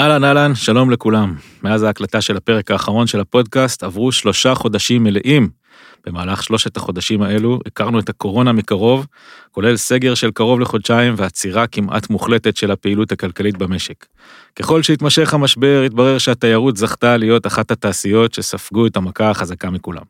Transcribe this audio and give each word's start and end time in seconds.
אהלן 0.00 0.24
אהלן, 0.24 0.54
שלום 0.54 0.90
לכולם. 0.90 1.34
מאז 1.62 1.82
ההקלטה 1.82 2.20
של 2.20 2.36
הפרק 2.36 2.70
האחרון 2.70 3.06
של 3.06 3.20
הפודקאסט 3.20 3.82
עברו 3.82 4.12
שלושה 4.12 4.54
חודשים 4.54 5.04
מלאים. 5.04 5.48
במהלך 6.06 6.42
שלושת 6.42 6.76
החודשים 6.76 7.22
האלו 7.22 7.58
הכרנו 7.66 7.98
את 7.98 8.08
הקורונה 8.08 8.52
מקרוב, 8.52 9.06
כולל 9.50 9.76
סגר 9.76 10.14
של 10.14 10.30
קרוב 10.30 10.60
לחודשיים 10.60 11.14
ועצירה 11.16 11.66
כמעט 11.66 12.10
מוחלטת 12.10 12.56
של 12.56 12.70
הפעילות 12.70 13.12
הכלכלית 13.12 13.56
במשק. 13.56 14.06
ככל 14.56 14.82
שהתמשך 14.82 15.34
המשבר, 15.34 15.82
התברר 15.86 16.18
שהתיירות 16.18 16.76
זכתה 16.76 17.16
להיות 17.16 17.46
אחת 17.46 17.70
התעשיות 17.70 18.34
שספגו 18.34 18.86
את 18.86 18.96
המכה 18.96 19.30
החזקה 19.30 19.70
מכולם. 19.70 20.04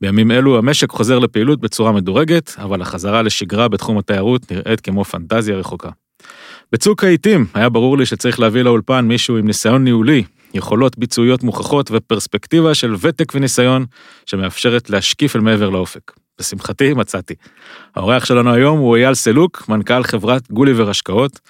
בימים 0.00 0.30
אלו 0.30 0.58
המשק 0.58 0.90
חוזר 0.90 1.18
לפעילות 1.18 1.60
בצורה 1.60 1.92
מדורגת, 1.92 2.54
אבל 2.58 2.82
החזרה 2.82 3.22
לשגרה 3.22 3.68
בתחום 3.68 3.98
התיירות 3.98 4.52
נראית 4.52 4.80
כמו 4.80 5.04
פנטזיה 5.04 5.56
רחוקה. 5.56 5.90
בצוק 6.72 7.04
העיתים 7.04 7.46
היה 7.54 7.68
ברור 7.68 7.98
לי 7.98 8.06
שצריך 8.06 8.40
להביא 8.40 8.62
לאולפן 8.62 9.04
מישהו 9.08 9.36
עם 9.36 9.46
ניסיון 9.46 9.84
ניהולי, 9.84 10.22
יכולות 10.54 10.98
ביצועיות 10.98 11.42
מוכחות 11.42 11.90
ופרספקטיבה 11.92 12.74
של 12.74 12.94
ותק 13.00 13.32
וניסיון 13.34 13.84
שמאפשרת 14.26 14.90
להשקיף 14.90 15.36
אל 15.36 15.40
מעבר 15.40 15.70
לאופק. 15.70 16.12
לשמחתי 16.40 16.94
מצאתי. 16.94 17.34
האורח 17.96 18.24
שלנו 18.24 18.52
היום 18.52 18.78
הוא 18.78 18.96
אייל 18.96 19.14
סלוק, 19.14 19.68
מנכ"ל 19.68 20.02
חברת 20.02 20.50
גוליבר 20.50 20.90
השקעות. 20.90 21.40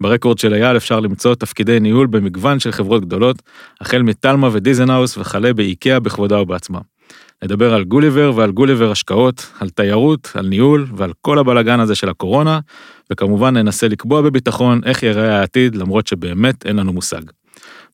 ברקורד 0.00 0.38
של 0.38 0.54
אייל 0.54 0.76
אפשר 0.76 1.00
למצוא 1.00 1.34
תפקידי 1.34 1.80
ניהול 1.80 2.06
במגוון 2.06 2.60
של 2.60 2.72
חברות 2.72 3.04
גדולות, 3.04 3.42
החל 3.80 4.02
מתלמה 4.02 4.48
ודיזנהאוס 4.52 5.18
וכלה 5.18 5.52
באיקאה 5.52 6.00
בכבודה 6.00 6.40
ובעצמה. 6.40 6.78
נדבר 7.44 7.74
על 7.74 7.84
גוליבר 7.84 8.32
ועל 8.34 8.50
גוליבר 8.50 8.90
השקעות, 8.90 9.46
על 9.60 9.70
תיירות, 9.70 10.32
על 10.34 10.46
ניהול 10.46 10.86
ועל 10.96 11.12
כל 11.20 11.38
הבלגן 11.38 11.80
הזה 11.80 11.94
של 11.94 12.08
הקורונה, 12.08 12.60
וכמובן 13.12 13.56
ננסה 13.56 13.88
לקבוע 13.88 14.22
בביטחון 14.22 14.80
איך 14.84 15.02
ייראה 15.02 15.40
העתיד, 15.40 15.76
למרות 15.76 16.06
שבאמת 16.06 16.66
אין 16.66 16.76
לנו 16.76 16.92
מושג. 16.92 17.22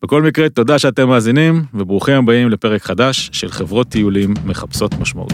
בכל 0.03 0.23
מקרה, 0.23 0.49
תודה 0.49 0.79
שאתם 0.79 1.09
מאזינים, 1.09 1.63
וברוכים 1.75 2.15
הבאים 2.15 2.51
לפרק 2.51 2.83
חדש 2.83 3.31
של 3.33 3.51
חברות 3.51 3.89
טיולים 3.89 4.35
מחפשות 4.45 4.95
משמעות. 5.01 5.33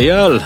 אייל, 0.00 0.38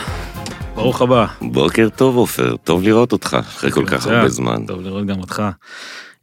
ברוך 0.75 1.03
הבא. 1.03 1.27
בוקר 1.43 1.89
טוב 1.97 2.17
עופר, 2.17 2.57
טוב 2.57 2.83
לראות 2.83 3.13
אותך 3.13 3.37
אחרי 3.41 3.71
כל 3.71 3.87
כך 3.87 4.07
הרבה 4.07 4.29
זמן. 4.29 4.67
טוב 4.67 4.81
לראות 4.81 5.07
גם 5.07 5.21
אותך. 5.21 5.43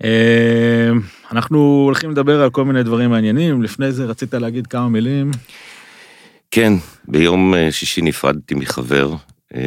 אה, 0.03 0.89
אנחנו 1.31 1.83
הולכים 1.85 2.11
לדבר 2.11 2.41
על 2.41 2.49
כל 2.49 2.65
מיני 2.65 2.83
דברים 2.83 3.09
מעניינים, 3.09 3.63
לפני 3.63 3.91
זה 3.91 4.05
רצית 4.05 4.33
להגיד 4.33 4.67
כמה 4.67 4.89
מילים. 4.89 5.31
כן, 6.51 6.73
ביום 7.07 7.53
אה, 7.53 7.71
שישי 7.71 8.01
נפרדתי 8.01 8.55
מחבר 8.55 9.13
אה, 9.55 9.61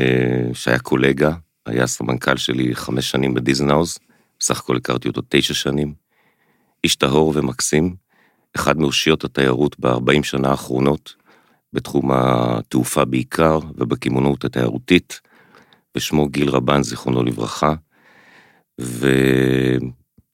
שהיה 0.52 0.78
קולגה, 0.78 1.32
היה 1.66 1.86
סמנכ"ל 1.86 2.36
שלי 2.36 2.74
חמש 2.74 3.10
שנים 3.10 3.34
בדיזנהאוז, 3.34 3.98
בסך 4.40 4.58
הכל 4.58 4.76
הכרתי 4.76 5.08
אותו 5.08 5.22
תשע 5.28 5.54
שנים. 5.54 5.94
איש 6.84 6.96
טהור 6.96 7.32
ומקסים, 7.36 7.94
אחד 8.56 8.78
מאושיות 8.78 9.24
התיירות 9.24 9.76
ב-40 9.80 10.22
שנה 10.22 10.48
האחרונות, 10.50 11.23
בתחום 11.74 12.10
התעופה 12.12 13.04
בעיקר 13.04 13.58
ובקמעונאות 13.78 14.44
התיירותית, 14.44 15.20
ושמו 15.96 16.28
גיל 16.28 16.48
רבן, 16.48 16.82
זיכרונו 16.82 17.22
לברכה. 17.22 17.74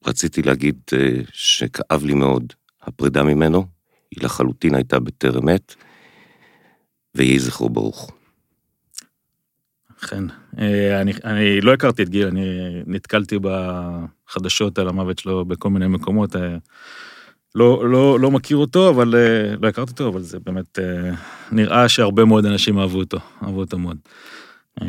ורציתי 0.05 0.43
להגיד 0.43 0.81
אה, 0.93 1.21
שכאב 1.33 2.05
לי 2.05 2.15
מאוד 2.15 2.53
הפרידה 2.83 3.23
ממנו, 3.23 3.67
היא 4.11 4.25
לחלוטין 4.25 4.75
הייתה 4.75 5.01
בטרם 5.01 5.49
עת, 5.49 5.75
ויהי 7.15 7.39
זכרו 7.39 7.69
ברוך. 7.69 8.11
אכן. 10.05 10.25
אה, 10.59 11.01
אני, 11.01 11.13
אני 11.25 11.61
לא 11.61 11.73
הכרתי 11.73 12.03
את 12.03 12.09
גיל, 12.09 12.27
אני 12.27 12.45
נתקלתי 12.87 13.37
בחדשות 13.39 14.79
על 14.79 14.89
המוות 14.89 15.19
שלו 15.19 15.45
בכל 15.45 15.71
מיני 15.71 15.89
מקומות. 15.89 16.37
לא, 17.55 17.91
לא, 17.91 18.21
לא 18.21 18.31
מכיר 18.31 18.57
אותו, 18.57 18.91
אבל 18.91 19.15
אה, 19.15 19.55
לא 19.63 19.69
הכרתי 19.69 19.91
אותו, 19.91 20.09
אבל 20.09 20.23
זה 20.23 20.39
באמת 20.47 20.79
אה, 20.79 21.11
נראה 21.53 21.89
שהרבה 21.89 22.25
מאוד 22.25 22.47
אנשים 22.47 22.79
אהבו 22.79 22.99
אותו, 22.99 23.19
אהבו 23.45 23.61
אותו 23.61 23.79
מאוד. 23.79 23.97
אה, 24.83 24.87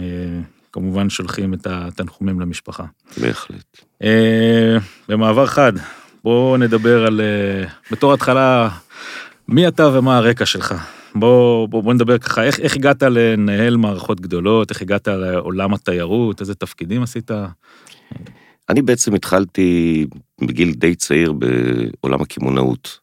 כמובן 0.71 1.09
שולחים 1.09 1.53
את 1.53 1.67
התנחומים 1.67 2.39
למשפחה. 2.39 2.83
בהחלט. 3.17 3.77
במעבר 5.09 5.45
חד, 5.45 5.73
בואו 6.23 6.57
נדבר 6.57 7.05
על, 7.05 7.21
בתור 7.91 8.13
התחלה, 8.13 8.69
מי 9.47 9.67
אתה 9.67 9.87
ומה 9.87 10.17
הרקע 10.17 10.45
שלך. 10.45 10.75
בוא, 11.15 11.67
בוא, 11.67 11.83
בוא 11.83 11.93
נדבר 11.93 12.17
ככה, 12.17 12.43
איך, 12.43 12.59
איך 12.59 12.75
הגעת 12.75 13.03
לנהל 13.03 13.77
מערכות 13.77 14.21
גדולות, 14.21 14.69
איך 14.69 14.81
הגעת 14.81 15.07
לעולם 15.07 15.73
התיירות, 15.73 16.41
איזה 16.41 16.55
תפקידים 16.55 17.03
עשית? 17.03 17.31
אני 18.71 18.81
בעצם 18.81 19.13
התחלתי 19.13 20.05
בגיל 20.41 20.73
די 20.73 20.95
צעיר 20.95 21.33
בעולם 21.33 22.21
הקמעונאות. 22.21 22.99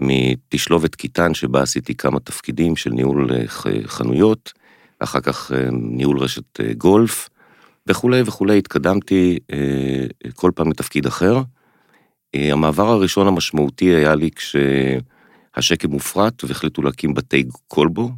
מתשלובת 0.00 0.94
קיטן 0.94 1.34
שבה 1.34 1.62
עשיתי 1.62 1.94
כמה 1.94 2.20
תפקידים 2.20 2.76
של 2.76 2.90
ניהול 2.90 3.30
אה, 3.32 3.44
חנויות, 3.86 4.52
אחר 4.98 5.20
כך 5.20 5.52
אה, 5.52 5.68
ניהול 5.72 6.18
רשת 6.18 6.60
אה, 6.60 6.72
גולף 6.74 7.28
וכולי 7.86 8.22
וכולי, 8.26 8.58
התקדמתי 8.58 9.38
כל 10.34 10.50
פעם 10.54 10.70
לתפקיד 10.70 11.06
אחר. 11.06 11.42
המעבר 12.34 12.88
הראשון 12.88 13.26
המשמעותי 13.26 13.84
היה 13.84 14.14
לי 14.14 14.30
כשהשקם 14.30 15.90
הופרט 15.90 16.44
והחליטו 16.44 16.82
להקים 16.82 17.14
בתי 17.14 17.44
כלבו, 17.68 18.10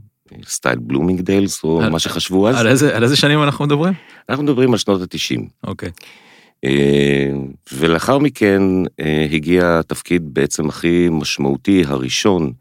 סטייל 0.46 0.78
בלומינגדיילס 0.78 1.64
או 1.64 1.82
על, 1.82 1.90
מה 1.90 1.98
שחשבו 1.98 2.48
אז. 2.48 2.56
על 2.56 2.66
איזה, 2.66 2.96
על 2.96 3.02
איזה 3.02 3.16
שנים 3.16 3.42
אנחנו 3.42 3.64
מדברים? 3.64 3.94
אנחנו 4.28 4.44
מדברים 4.44 4.72
על 4.72 4.78
שנות 4.78 5.00
ה-90. 5.00 5.42
אוקיי. 5.64 5.88
Okay. 5.88 6.25
אה, 6.66 7.30
ולאחר 7.72 8.18
מכן 8.18 8.62
אה, 9.00 9.26
הגיע 9.32 9.78
התפקיד 9.78 10.34
בעצם 10.34 10.68
הכי 10.68 11.08
משמעותי 11.10 11.84
הראשון, 11.86 12.52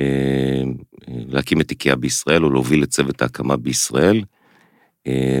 אה, 0.00 0.62
להקים 1.08 1.60
את 1.60 1.70
איקאה 1.70 1.96
בישראל 1.96 2.44
או 2.44 2.50
להוביל 2.50 2.82
את 2.82 2.88
צוות 2.88 3.22
ההקמה 3.22 3.56
בישראל. 3.56 4.22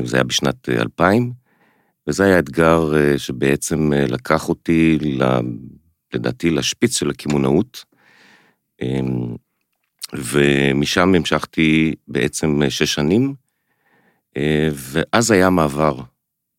זה 0.04 0.16
היה 0.16 0.24
בשנת 0.24 0.68
2000, 0.68 1.32
וזה 2.06 2.24
היה 2.24 2.38
אתגר 2.38 2.92
שבעצם 3.16 3.92
לקח 3.92 4.48
אותי, 4.48 4.98
לדעתי, 6.14 6.50
לשפיץ 6.50 6.98
של 6.98 7.10
הקמעונאות. 7.10 7.84
ומשם 10.14 11.14
המשכתי 11.14 11.94
בעצם 12.08 12.60
שש 12.68 12.94
שנים, 12.94 13.34
ואז 14.72 15.30
היה 15.30 15.50
מעבר 15.50 16.00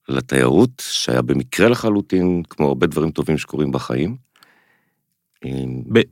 לתיירות, 0.10 0.84
שהיה 0.86 1.22
במקרה 1.22 1.70
לחלוטין, 1.70 2.44
כמו 2.50 2.68
הרבה 2.68 2.88
דברים 2.88 3.12
טובים 3.12 3.38
שקורים 3.38 3.72
בחיים. 3.72 4.28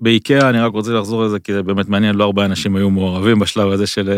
באיקאה, 0.01 0.49
אני 0.49 0.59
רק 0.59 0.73
רוצה 0.73 0.93
לחזור 0.93 1.25
לזה, 1.25 1.39
כי 1.39 1.53
זה 1.53 1.63
באמת 1.63 1.89
מעניין, 1.89 2.15
לא 2.15 2.23
הרבה 2.23 2.45
אנשים 2.45 2.75
היו 2.75 2.89
מעורבים 2.89 3.39
בשלב 3.39 3.71
הזה 3.71 3.87
של, 3.87 4.09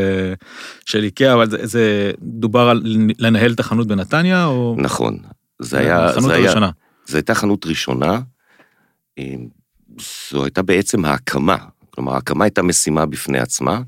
של 0.86 1.04
איקאה, 1.04 1.34
אבל 1.34 1.50
זה, 1.50 1.66
זה 1.66 2.12
דובר 2.22 2.70
על 2.70 2.82
לנהל 3.20 3.52
את 3.52 3.60
החנות 3.60 3.88
בנתניה, 3.88 4.46
או... 4.46 4.76
נכון, 4.78 5.18
זה 5.60 5.80
היה... 5.80 6.06
החנות 6.06 6.30
זה 6.30 6.36
הראשונה. 6.36 6.70
זו 7.08 7.18
הייתה 7.18 7.36
חנות 7.36 7.66
ראשונה, 7.66 8.20
זו 10.32 10.44
הייתה 10.44 10.62
בעצם 10.62 11.06
ההקמה, 11.06 11.58
כלומר, 11.90 12.14
ההקמה 12.14 12.46
הייתה 12.46 12.64
משימה 12.64 13.06
בפני 13.06 13.40
עצמה. 13.40 13.82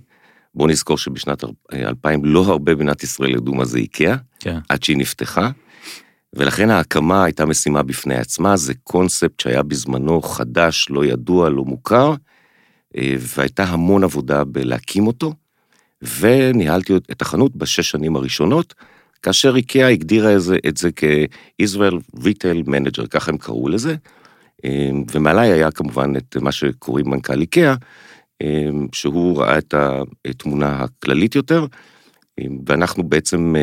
בואו 0.55 0.67
נזכור 0.67 0.97
שבשנת 0.97 1.43
2000 1.73 2.25
לא 2.25 2.45
הרבה 2.45 2.75
במדינת 2.75 3.03
ישראל 3.03 3.35
ידעו 3.35 3.55
מה 3.55 3.65
זה 3.65 3.77
איקאה, 3.77 4.15
כן. 4.39 4.59
עד 4.69 4.83
שהיא 4.83 4.97
נפתחה. 4.97 5.49
ולכן 6.33 6.69
ההקמה 6.69 7.23
הייתה 7.23 7.45
משימה 7.45 7.83
בפני 7.83 8.15
עצמה, 8.15 8.57
זה 8.57 8.73
קונספט 8.83 9.39
שהיה 9.39 9.63
בזמנו 9.63 10.21
חדש, 10.21 10.87
לא 10.89 11.05
ידוע, 11.05 11.49
לא 11.49 11.65
מוכר, 11.65 12.13
אה, 12.97 13.15
והייתה 13.19 13.63
המון 13.63 14.03
עבודה 14.03 14.43
בלהקים 14.43 15.07
אותו, 15.07 15.33
וניהלתי 16.19 16.93
את 17.11 17.21
החנות 17.21 17.55
בשש 17.55 17.89
שנים 17.91 18.15
הראשונות, 18.15 18.73
כאשר 19.23 19.55
איקאה 19.55 19.89
הגדירה 19.89 20.35
את 20.67 20.77
זה 20.77 20.89
כ-Israel 20.95 22.17
Retail 22.17 22.67
Manager, 22.67 23.07
ככה 23.09 23.31
הם 23.31 23.37
קראו 23.37 23.69
לזה, 23.69 23.95
אה, 24.65 24.89
ומעליי 25.11 25.51
היה 25.51 25.71
כמובן 25.71 26.15
את 26.17 26.37
מה 26.37 26.51
שקוראים 26.51 27.09
מנכ"ל 27.09 27.41
איקאה, 27.41 27.75
אה, 28.41 28.69
שהוא 28.91 29.37
ראה 29.37 29.57
את 29.57 29.73
התמונה 30.27 30.83
הכללית 30.83 31.35
יותר, 31.35 31.65
ואנחנו 32.67 33.03
בעצם 33.03 33.55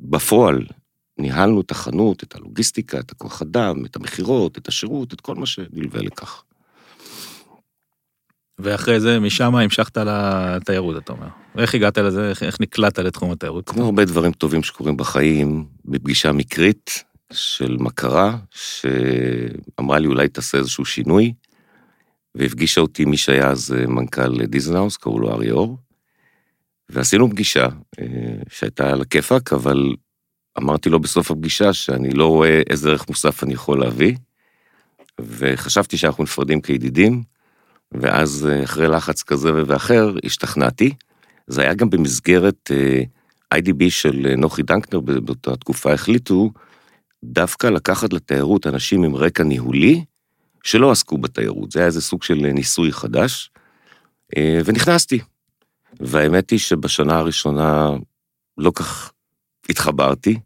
בפועל 0.00 0.62
ניהלנו 1.18 1.60
את 1.60 1.70
החנות, 1.70 2.22
את 2.22 2.34
הלוגיסטיקה, 2.34 3.00
את 3.00 3.10
הכוח 3.10 3.42
אדם, 3.42 3.84
את 3.84 3.96
המכירות, 3.96 4.58
את 4.58 4.68
השירות, 4.68 5.12
את 5.12 5.20
כל 5.20 5.34
מה 5.34 5.46
שנלווה 5.46 6.02
לכך. 6.02 6.42
ואחרי 8.58 9.00
זה, 9.00 9.20
משם 9.20 9.56
המשכת 9.56 9.96
לתיירות, 9.96 10.96
אתה 10.96 11.12
אומר. 11.12 11.28
ואיך 11.54 11.74
הגעת 11.74 11.98
לזה? 11.98 12.30
איך, 12.30 12.42
איך 12.42 12.60
נקלעת 12.60 12.98
לתחום 12.98 13.32
התיירות? 13.32 13.70
כמו 13.70 13.84
הרבה 13.84 14.04
דברים 14.04 14.32
טובים 14.32 14.62
שקורים 14.62 14.96
בחיים, 14.96 15.66
בפגישה 15.84 16.32
מקרית 16.32 17.04
של 17.32 17.76
מכרה, 17.80 18.38
שאמרה 18.50 19.98
לי 19.98 20.06
אולי 20.06 20.28
תעשה 20.28 20.58
איזשהו 20.58 20.84
שינוי, 20.84 21.32
והפגישה 22.34 22.80
אותי 22.80 23.04
מי 23.04 23.16
שהיה 23.16 23.50
אז 23.50 23.74
מנכ"ל 23.88 24.46
דיזנהאוס, 24.46 24.96
קראו 24.96 25.18
לו 25.18 25.30
ארי 25.30 25.50
אור, 25.50 25.78
ועשינו 26.88 27.30
פגישה 27.30 27.68
שהייתה 28.48 28.90
על 28.90 29.00
הכיפאק, 29.00 29.52
אבל 29.52 29.94
אמרתי 30.58 30.90
לו 30.90 31.00
בסוף 31.00 31.30
הפגישה 31.30 31.72
שאני 31.72 32.10
לא 32.10 32.26
רואה 32.26 32.62
איזה 32.70 32.90
ערך 32.90 33.08
מוסף 33.08 33.44
אני 33.44 33.54
יכול 33.54 33.80
להביא, 33.80 34.16
וחשבתי 35.20 35.96
שאנחנו 35.96 36.24
נפרדים 36.24 36.60
כידידים, 36.60 37.22
ואז 37.92 38.48
אחרי 38.64 38.88
לחץ 38.88 39.22
כזה 39.22 39.50
ואחר 39.66 40.14
השתכנעתי. 40.24 40.94
זה 41.46 41.62
היה 41.62 41.74
גם 41.74 41.90
במסגרת 41.90 42.70
IDB 43.54 43.84
של 43.88 44.34
נוחי 44.36 44.62
דנקנר 44.62 45.00
באותה 45.00 45.56
תקופה 45.56 45.92
החליטו 45.92 46.50
דווקא 47.24 47.66
לקחת 47.66 48.12
לתיירות 48.12 48.66
אנשים 48.66 49.02
עם 49.02 49.16
רקע 49.16 49.42
ניהולי 49.42 50.04
שלא 50.62 50.90
עסקו 50.90 51.18
בתיירות, 51.18 51.72
זה 51.72 51.78
היה 51.78 51.86
איזה 51.86 52.00
סוג 52.00 52.22
של 52.22 52.34
ניסוי 52.34 52.92
חדש, 52.92 53.50
ונכנסתי. 54.64 55.18
והאמת 56.00 56.50
היא 56.50 56.58
שבשנה 56.58 57.18
הראשונה 57.18 57.90
לא 58.58 58.72
כך 58.74 59.12
התחברתי, 59.68 60.38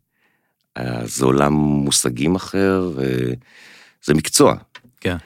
זה 1.05 1.25
עולם 1.25 1.53
מושגים 1.53 2.35
אחר, 2.35 2.91
זה 4.05 4.15
מקצוע. 4.15 4.55
כן. 5.01 5.17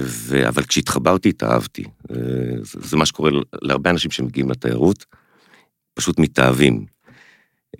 ו... 0.00 0.48
אבל 0.48 0.62
כשהתחברתי 0.62 1.28
התאהבתי. 1.28 1.84
זה, 2.60 2.80
זה 2.80 2.96
מה 2.96 3.06
שקורה 3.06 3.30
להרבה 3.62 3.90
אנשים 3.90 4.10
שמגיעים 4.10 4.50
לתיירות, 4.50 5.04
פשוט 5.94 6.18
מתאהבים. 6.18 6.86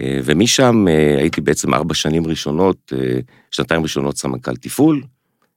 ומשם 0.02 0.86
הייתי 1.18 1.40
בעצם 1.40 1.74
ארבע 1.74 1.94
שנים 1.94 2.26
ראשונות, 2.26 2.92
שנתיים 3.50 3.82
ראשונות 3.82 4.18
סמנכ"ל 4.18 4.56
תפעול, 4.56 5.02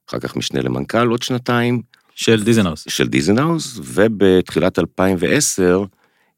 אחר 0.10 0.20
כך 0.20 0.36
משנה 0.36 0.62
למנכ"ל 0.62 1.08
עוד 1.08 1.24
שנתיים. 1.24 1.82
של 2.16 2.44
דיזנהאוס. 2.44 2.86
של 2.90 3.08
דיזנהאוס, 3.08 3.80
ובתחילת 3.84 4.80
2010, 4.80 5.84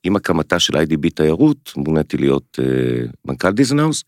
עם 0.04 0.16
הקמתה 0.16 0.60
של 0.60 0.78
IDB 0.78 1.10
תיירות, 1.16 1.74
מוניתי 1.78 2.18
להיות 2.18 2.60
מנכ"ל 3.26 3.52
דיזנהאוס, 3.52 4.04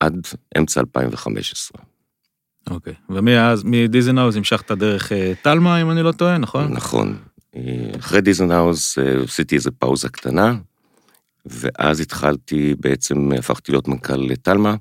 עד 0.00 0.26
אמצע 0.58 0.80
2015. 0.80 1.82
אוקיי, 2.70 2.94
ומאז, 3.10 3.62
מדיזנהאוס 3.64 4.36
המשכת 4.36 4.70
דרך 4.70 5.12
תלמה, 5.42 5.82
אם 5.82 5.90
אני 5.90 6.02
לא 6.02 6.12
טועה, 6.12 6.38
נכון? 6.38 6.72
נכון. 6.72 7.16
אחרי 7.98 8.20
דיזנהאוס 8.20 8.98
עשיתי 9.24 9.54
איזה 9.54 9.70
פאוזה 9.70 10.08
קטנה, 10.08 10.56
ואז 11.46 12.00
התחלתי, 12.00 12.74
בעצם 12.80 13.30
הפכתי 13.38 13.72
להיות 13.72 13.88
מנכ"ל 13.88 14.34
תלמה, 14.36 14.76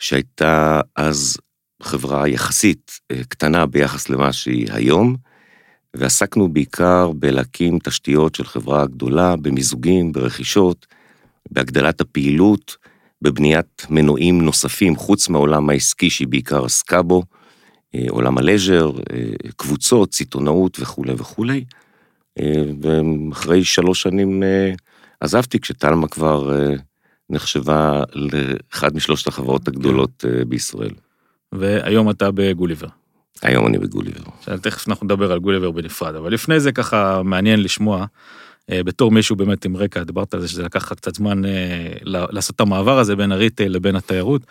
שהייתה 0.00 0.80
אז 0.96 1.36
חברה 1.82 2.28
יחסית 2.28 3.00
קטנה 3.28 3.66
ביחס 3.66 4.08
למה 4.08 4.32
שהיא 4.32 4.68
היום, 4.72 5.16
ועסקנו 5.96 6.48
בעיקר 6.52 7.12
בלהקים 7.12 7.78
תשתיות 7.78 8.34
של 8.34 8.44
חברה 8.44 8.86
גדולה, 8.86 9.36
במיזוגים, 9.36 10.12
ברכישות, 10.12 10.86
בהגדלת 11.50 12.00
הפעילות, 12.00 12.76
בבניית 13.22 13.86
מנועים 13.90 14.42
נוספים 14.42 14.96
חוץ 14.96 15.28
מהעולם 15.28 15.70
העסקי 15.70 16.10
שהיא 16.10 16.28
בעיקר 16.28 16.64
עסקה 16.64 17.02
בו, 17.02 17.22
עולם 18.08 18.38
הלז'ר, 18.38 18.90
קבוצות, 19.56 20.14
סיטונאות 20.14 20.80
וכולי 20.80 21.12
וכולי. 21.16 21.64
ואחרי 22.82 23.64
שלוש 23.64 24.02
שנים 24.02 24.42
עזבתי 25.20 25.60
כשתלמה 25.60 26.08
כבר 26.08 26.52
נחשבה 27.30 28.02
לאחד 28.14 28.94
משלושת 28.94 29.26
החברות 29.26 29.68
הגדולות 29.68 30.24
בישראל. 30.48 30.94
והיום 31.52 32.10
אתה 32.10 32.30
בגוליבר. 32.30 32.88
היום 33.42 33.66
אני 33.66 33.78
בגוליבר. 33.78 34.22
תכף 34.62 34.88
אנחנו 34.88 35.04
נדבר 35.04 35.32
על 35.32 35.38
גוליבר 35.38 35.70
בנפרד, 35.70 36.14
אבל 36.14 36.32
לפני 36.32 36.60
זה 36.60 36.72
ככה 36.72 37.22
מעניין 37.22 37.62
לשמוע, 37.62 38.06
בתור 38.70 39.10
מישהו 39.10 39.36
באמת 39.36 39.64
עם 39.64 39.76
רקע, 39.76 40.02
דיברת 40.02 40.34
על 40.34 40.40
זה 40.40 40.48
שזה 40.48 40.62
לקח 40.62 40.92
קצת 40.92 41.14
זמן 41.14 41.42
לעשות 42.04 42.56
את 42.56 42.60
המעבר 42.60 42.98
הזה 42.98 43.16
בין 43.16 43.32
הריטייל 43.32 43.72
לבין 43.72 43.96
התיירות. 43.96 44.42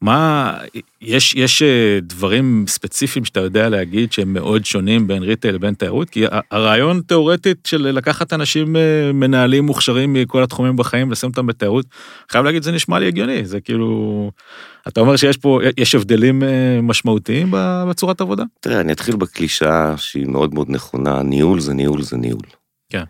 מה, 0.00 0.54
יש, 1.02 1.34
יש 1.34 1.62
דברים 2.02 2.64
ספציפיים 2.68 3.24
שאתה 3.24 3.40
יודע 3.40 3.68
להגיד 3.68 4.12
שהם 4.12 4.32
מאוד 4.32 4.64
שונים 4.64 5.06
בין 5.06 5.22
ריטייל 5.22 5.54
לבין 5.54 5.74
תיירות? 5.74 6.10
כי 6.10 6.24
הרעיון 6.50 7.00
תיאורטית 7.06 7.58
של 7.66 7.82
לקחת 7.82 8.32
אנשים 8.32 8.76
מנהלים 9.14 9.64
מוכשרים 9.64 10.12
מכל 10.12 10.42
התחומים 10.42 10.76
בחיים, 10.76 11.10
לשים 11.10 11.30
אותם 11.30 11.46
בתיירות, 11.46 11.86
חייב 12.30 12.44
להגיד, 12.44 12.62
זה 12.62 12.72
נשמע 12.72 12.98
לי 12.98 13.06
הגיוני, 13.06 13.44
זה 13.44 13.60
כאילו, 13.60 14.30
אתה 14.88 15.00
אומר 15.00 15.16
שיש 15.16 15.36
פה, 15.36 15.60
יש 15.76 15.94
הבדלים 15.94 16.42
משמעותיים 16.82 17.48
בצורת 17.88 18.20
עבודה? 18.20 18.44
תראה, 18.60 18.80
אני 18.80 18.92
אתחיל 18.92 19.16
בקלישה 19.16 19.94
שהיא 19.96 20.26
מאוד 20.26 20.54
מאוד 20.54 20.66
נכונה, 20.70 21.22
ניהול 21.22 21.60
זה 21.60 21.74
ניהול 21.74 22.02
זה 22.02 22.16
ניהול. 22.16 22.42
כן. 22.90 23.04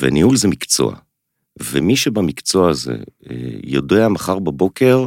וניהול 0.00 0.36
זה 0.36 0.48
מקצוע. 0.48 0.96
ומי 1.72 1.96
שבמקצוע 1.96 2.70
הזה 2.70 2.96
יודע 3.64 4.08
מחר 4.08 4.38
בבוקר 4.38 5.06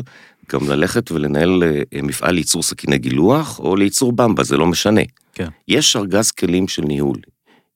גם 0.51 0.69
ללכת 0.69 1.12
ולנהל 1.12 1.63
מפעל 2.04 2.36
לייצור 2.36 2.63
סכיני 2.63 2.98
גילוח, 2.98 3.60
או 3.60 3.75
לייצור 3.75 4.12
במבה, 4.12 4.44
זה 4.44 4.57
לא 4.57 4.68
משנה. 4.68 5.01
כן. 5.33 5.48
יש 5.68 5.95
ארגז 5.95 6.31
כלים 6.31 6.68
של 6.68 6.81
ניהול. 6.81 7.18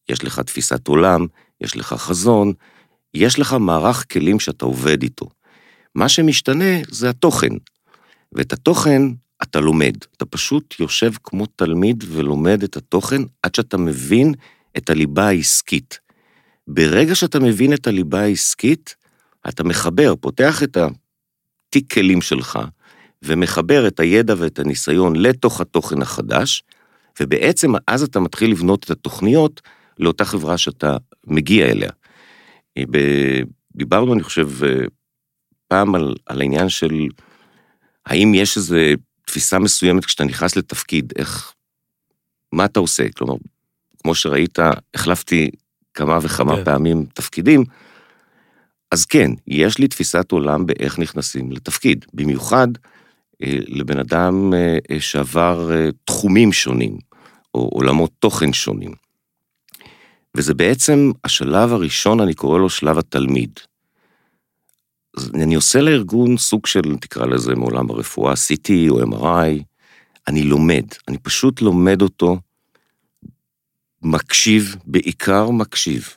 יש 0.10 0.24
לך 0.24 0.40
תפיסת 0.40 0.88
עולם, 0.88 1.28
יש 1.62 1.78
לך 1.78 1.94
חזון, 1.94 2.54
יש 3.14 3.40
לך 3.40 3.56
מערך 3.60 4.06
כלים 4.12 4.40
שאתה 4.40 4.66
עובד 4.66 5.04
איתו. 5.04 5.30
מה 5.96 6.10
שמשתנה 6.10 6.82
זה 6.88 7.10
התוכן. 7.10 7.54
ואת 8.32 8.54
התוכן 8.54 9.02
אתה 9.44 9.60
לומד. 9.60 9.94
אתה 10.18 10.26
פשוט 10.26 10.76
יושב 10.80 11.12
כמו 11.24 11.46
תלמיד 11.46 12.04
ולומד 12.08 12.64
את 12.64 12.78
התוכן 12.78 13.22
עד 13.44 13.56
שאתה 13.56 13.78
מבין 13.78 14.34
את 14.78 14.90
הליבה 14.90 15.28
העסקית. 15.28 16.00
ברגע 16.68 17.16
שאתה 17.16 17.40
מבין 17.40 17.74
את 17.74 17.88
הליבה 17.88 18.22
העסקית, 18.22 18.96
אתה 19.50 19.64
מחבר, 19.64 20.16
פותח 20.16 20.64
את 20.64 20.78
התיק 20.78 21.94
כלים 21.94 22.22
שלך, 22.22 22.60
ומחבר 23.24 23.88
את 23.88 24.00
הידע 24.00 24.34
ואת 24.38 24.60
הניסיון 24.60 25.16
לתוך 25.16 25.62
התוכן 25.62 26.02
החדש, 26.02 26.64
ובעצם 27.20 27.72
אז 27.88 28.04
אתה 28.04 28.20
מתחיל 28.20 28.52
לבנות 28.52 28.84
את 28.84 28.90
התוכניות 28.90 29.62
לאותה 30.00 30.26
חברה 30.26 30.58
שאתה 30.58 30.98
מגיע 31.28 31.66
אליה. 31.66 31.92
דיברנו, 33.76 34.14
אני 34.14 34.24
חושב, 34.24 34.50
פעם 35.68 35.96
על, 35.96 36.16
על 36.26 36.42
העניין 36.42 36.70
של 36.70 37.08
האם 38.06 38.34
יש 38.34 38.58
איזו 38.58 38.76
תפיסה 39.26 39.60
מסוימת 39.60 40.06
כשאתה 40.06 40.24
נכנס 40.24 40.56
לתפקיד, 40.56 41.14
איך, 41.16 41.54
מה 42.52 42.66
אתה 42.66 42.80
עושה? 42.80 43.04
כלומר, 43.12 43.36
כמו 44.04 44.16
שראית, 44.16 44.60
החלפתי 44.94 45.50
כמה 45.94 46.20
וכמה 46.22 46.56
כן. 46.56 46.64
פעמים 46.64 47.06
תפקידים, 47.14 47.64
אז 48.92 49.06
כן, 49.06 49.32
יש 49.48 49.78
לי 49.78 49.88
תפיסת 49.88 50.32
עולם 50.32 50.66
באיך 50.66 51.00
נכנסים 51.00 51.52
לתפקיד, 51.52 52.06
במיוחד 52.14 52.68
אה, 53.44 53.58
לבן 53.68 54.00
אדם 54.00 54.54
אה, 54.54 55.00
שעבר 55.00 55.72
אה, 55.74 55.90
תחומים 56.06 56.54
שונים, 56.54 56.98
או 57.54 57.70
עולמות 57.74 58.12
תוכן 58.20 58.54
שונים. 58.54 58.92
וזה 60.38 60.54
בעצם 60.54 61.12
השלב 61.24 61.74
הראשון, 61.74 62.20
אני 62.20 62.34
קורא 62.34 62.60
לו 62.60 62.70
שלב 62.70 62.98
התלמיד. 62.98 63.60
אני 65.34 65.56
עושה 65.56 65.82
לארגון 65.82 66.38
סוג 66.38 66.66
של, 66.66 66.98
תקרא 67.02 67.26
לזה 67.26 67.56
מעולם 67.56 67.90
הרפואה, 67.90 68.34
CT 68.34 68.90
או 68.90 69.02
MRI, 69.02 69.64
אני 70.28 70.44
לומד, 70.44 70.86
אני 71.08 71.18
פשוט 71.18 71.62
לומד 71.62 72.02
אותו, 72.02 72.38
מקשיב, 74.04 74.76
בעיקר 74.86 75.50
מקשיב. 75.50 76.10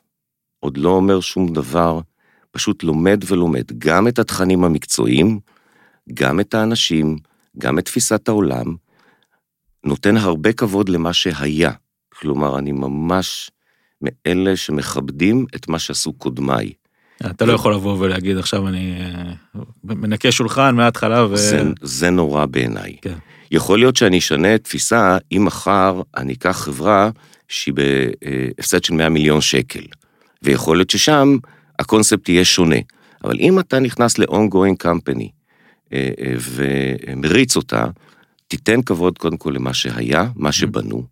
עוד 0.61 0.77
לא 0.77 0.89
אומר 0.89 1.21
שום 1.21 1.53
דבר, 1.53 2.01
פשוט 2.51 2.83
לומד 2.83 3.25
ולומד 3.27 3.65
גם 3.79 4.09
את 4.09 4.19
התכנים 4.19 4.65
המקצועיים, 4.65 5.41
גם 6.15 6.41
את 6.41 6.55
האנשים, 6.55 7.17
גם 7.59 7.79
את 7.79 7.85
תפיסת 7.85 8.29
העולם, 8.29 8.77
נותן 9.85 10.17
הרבה 10.17 10.53
כבוד 10.53 10.89
למה 10.89 11.13
שהיה. 11.13 11.71
כלומר, 12.09 12.59
אני 12.59 12.73
ממש 12.73 13.51
מאלה 14.03 14.57
שמכבדים 14.57 15.47
את 15.55 15.69
מה 15.69 15.79
שעשו 15.79 16.13
קודמיי. 16.13 16.73
אתה 17.27 17.45
לא 17.45 17.53
יכול 17.53 17.75
לבוא 17.75 17.97
ולהגיד 17.99 18.39
עכשיו 18.39 18.69
אני 18.69 18.99
אה, 19.01 19.33
מנקה 19.85 20.33
שולחן 20.33 20.75
מההתחלה 20.75 21.27
ו... 21.27 21.37
זה, 21.37 21.63
זה 21.83 22.11
נורא 22.11 22.47
בעיניי. 22.47 22.97
כן. 23.03 23.15
יכול 23.51 23.79
להיות 23.79 23.97
שאני 23.97 24.19
אשנה 24.19 24.59
תפיסה 24.59 25.19
אם 25.33 25.45
מחר 25.45 26.03
אני 26.17 26.33
אקח 26.33 26.51
חברה 26.51 27.11
שהיא 27.49 27.75
בהפסד 27.75 28.85
של 28.85 28.95
100 28.95 29.09
מיליון 29.09 29.41
שקל, 29.41 29.85
ויכול 30.43 30.77
להיות 30.77 30.91
ששם 30.91 31.37
הקונספט 31.79 32.29
יהיה 32.29 32.45
שונה. 32.45 32.77
אבל 33.25 33.37
אם 33.41 33.59
אתה 33.61 33.81
נכנס 33.81 34.19
ל-ongoing 34.19 34.87
company 34.87 35.29
אה, 35.93 36.11
אה, 36.19 36.35
ומריץ 36.39 37.57
אותה, 37.57 37.87
תיתן 38.49 38.83
כבוד 38.83 39.19
קודם 39.19 39.37
כל 39.37 39.53
למה 39.55 39.75
שהיה, 39.75 40.29
מה 40.37 40.53
שבנו, 40.53 41.07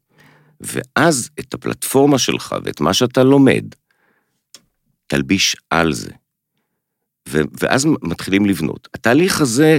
ואז 0.60 1.30
את 1.40 1.54
הפלטפורמה 1.54 2.18
שלך 2.18 2.54
ואת 2.64 2.80
מה 2.80 2.94
שאתה 2.94 3.22
לומד, 3.22 3.64
תלביש 5.06 5.56
על 5.70 5.92
זה. 5.92 6.10
ואז 7.60 7.86
מתחילים 8.02 8.46
לבנות. 8.46 8.88
התהליך 8.94 9.40
הזה, 9.40 9.78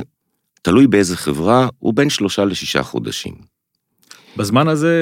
תלוי 0.61 0.87
באיזה 0.87 1.17
חברה, 1.17 1.67
הוא 1.79 1.93
בין 1.93 2.09
שלושה 2.09 2.45
לשישה 2.45 2.83
חודשים. 2.83 3.35
בזמן 4.37 4.67
הזה 4.67 4.93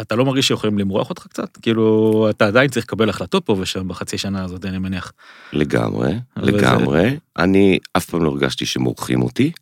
אתה 0.00 0.16
לא 0.16 0.24
מרגיש 0.24 0.48
שיכולים 0.48 0.78
למרוח 0.78 1.10
אותך 1.10 1.26
קצת? 1.26 1.56
כאילו, 1.62 2.26
אתה 2.30 2.46
עדיין 2.46 2.70
צריך 2.70 2.86
לקבל 2.86 3.08
החלטות 3.08 3.46
פה 3.46 3.56
ושם 3.58 3.88
בחצי 3.88 4.18
שנה 4.18 4.44
הזאת, 4.44 4.64
אני 4.64 4.78
מניח. 4.78 5.12
לגמרי, 5.52 6.12
לגמרי. 6.36 7.10
זה... 7.10 7.16
אני 7.38 7.78
אף 7.96 8.04
פעם 8.04 8.24
לא 8.24 8.28
הרגשתי 8.28 8.66
שמורחים 8.66 9.22
אותי. 9.22 9.52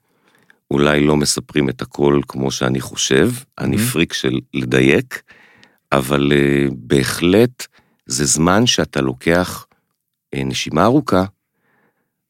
אולי 0.70 1.06
לא 1.06 1.16
מספרים 1.16 1.68
את 1.68 1.82
הכל 1.82 2.20
כמו 2.28 2.50
שאני 2.50 2.80
חושב, 2.80 3.30
אני 3.58 3.78
פריק 3.78 4.12
של 4.12 4.38
לדייק, 4.54 5.22
אבל 5.92 6.32
uh, 6.32 6.74
בהחלט 6.76 7.66
זה 8.06 8.24
זמן 8.24 8.66
שאתה 8.66 9.00
לוקח 9.00 9.66
uh, 10.34 10.38
נשימה 10.44 10.84
ארוכה, 10.84 11.24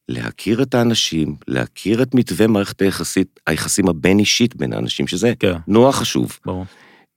להכיר 0.08 0.62
את 0.62 0.74
האנשים, 0.74 1.36
להכיר 1.48 2.02
את 2.02 2.14
מתווה 2.14 2.46
מערכת 2.46 2.82
היחסית, 2.82 3.40
היחסים 3.46 3.88
הבין-אישית 3.88 4.56
בין 4.56 4.72
האנשים, 4.72 5.06
שזה 5.06 5.32
כן. 5.38 5.56
נורא 5.66 5.92
חשוב. 5.92 6.38
ברור. 6.46 6.64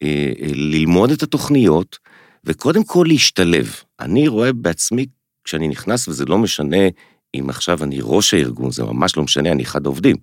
אה, 0.03 0.31
אה, 0.41 0.47
ללמוד 0.53 1.11
את 1.11 1.23
התוכניות, 1.23 1.97
וקודם 2.43 2.83
כל 2.83 3.05
להשתלב. 3.07 3.75
אני 3.99 4.27
רואה 4.27 4.53
בעצמי, 4.53 5.05
כשאני 5.43 5.67
נכנס, 5.67 6.07
וזה 6.07 6.25
לא 6.25 6.37
משנה 6.37 6.87
אם 7.35 7.49
עכשיו 7.49 7.83
אני 7.83 7.99
ראש 8.01 8.33
הארגון, 8.33 8.71
זה 8.71 8.83
ממש 8.83 9.17
לא 9.17 9.23
משנה, 9.23 9.51
אני 9.51 9.63
אחד 9.63 9.85
העובדים. 9.85 10.15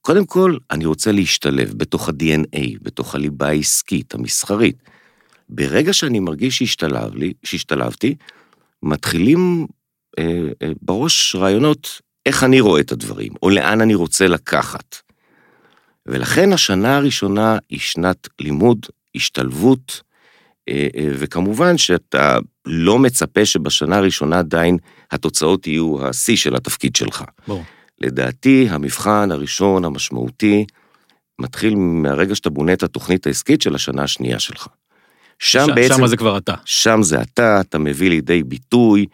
קודם 0.00 0.26
כל, 0.26 0.56
אני 0.70 0.86
רוצה 0.86 1.12
להשתלב 1.12 1.72
בתוך 1.76 2.08
ה-DNA, 2.08 2.78
בתוך 2.82 3.14
הליבה 3.14 3.48
העסקית, 3.48 4.14
המסחרית. 4.14 4.76
ברגע 5.48 5.92
שאני 5.92 6.20
מרגיש 6.20 6.58
שהשתלב 6.58 7.14
לי, 7.14 7.32
שהשתלבתי, 7.44 8.14
מתחילים 8.82 9.66
אה, 10.18 10.24
אה, 10.62 10.72
בראש 10.82 11.36
רעיונות 11.36 12.00
איך 12.26 12.44
אני 12.44 12.60
רואה 12.60 12.80
את 12.80 12.92
הדברים, 12.92 13.32
או 13.42 13.50
לאן 13.50 13.80
אני 13.80 13.94
רוצה 13.94 14.26
לקחת. 14.26 14.96
ולכן 16.06 16.52
השנה 16.52 16.96
הראשונה 16.96 17.58
היא 17.70 17.80
שנת 17.80 18.28
לימוד, 18.40 18.86
השתלבות, 19.14 20.02
אה, 20.68 20.86
אה, 20.96 21.08
וכמובן 21.18 21.78
שאתה 21.78 22.38
לא 22.66 22.98
מצפה 22.98 23.44
שבשנה 23.46 23.96
הראשונה 23.96 24.38
עדיין 24.38 24.76
התוצאות 25.10 25.66
יהיו 25.66 26.06
השיא 26.06 26.36
של 26.36 26.56
התפקיד 26.56 26.96
שלך. 26.96 27.24
בוא. 27.48 27.62
לדעתי, 28.00 28.66
המבחן 28.70 29.30
הראשון 29.32 29.84
המשמעותי 29.84 30.64
מתחיל 31.38 31.74
מהרגע 31.76 32.34
שאתה 32.34 32.50
בונה 32.50 32.72
את 32.72 32.82
התוכנית 32.82 33.26
העסקית 33.26 33.62
של 33.62 33.74
השנה 33.74 34.02
השנייה 34.02 34.38
שלך. 34.38 34.68
שם 35.38 35.66
ש- 35.66 35.74
בעצם... 35.74 35.94
שם 35.94 36.06
זה 36.06 36.16
כבר 36.16 36.38
אתה. 36.38 36.54
שם 36.64 37.02
זה 37.02 37.22
אתה, 37.22 37.60
אתה 37.60 37.78
מביא 37.78 38.10
לידי 38.10 38.42
ביטוי 38.42 39.06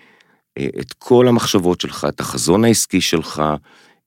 אה, 0.58 0.66
את 0.80 0.92
כל 0.98 1.28
המחשבות 1.28 1.80
שלך, 1.80 2.06
את 2.08 2.20
החזון 2.20 2.64
העסקי 2.64 3.00
שלך, 3.00 3.42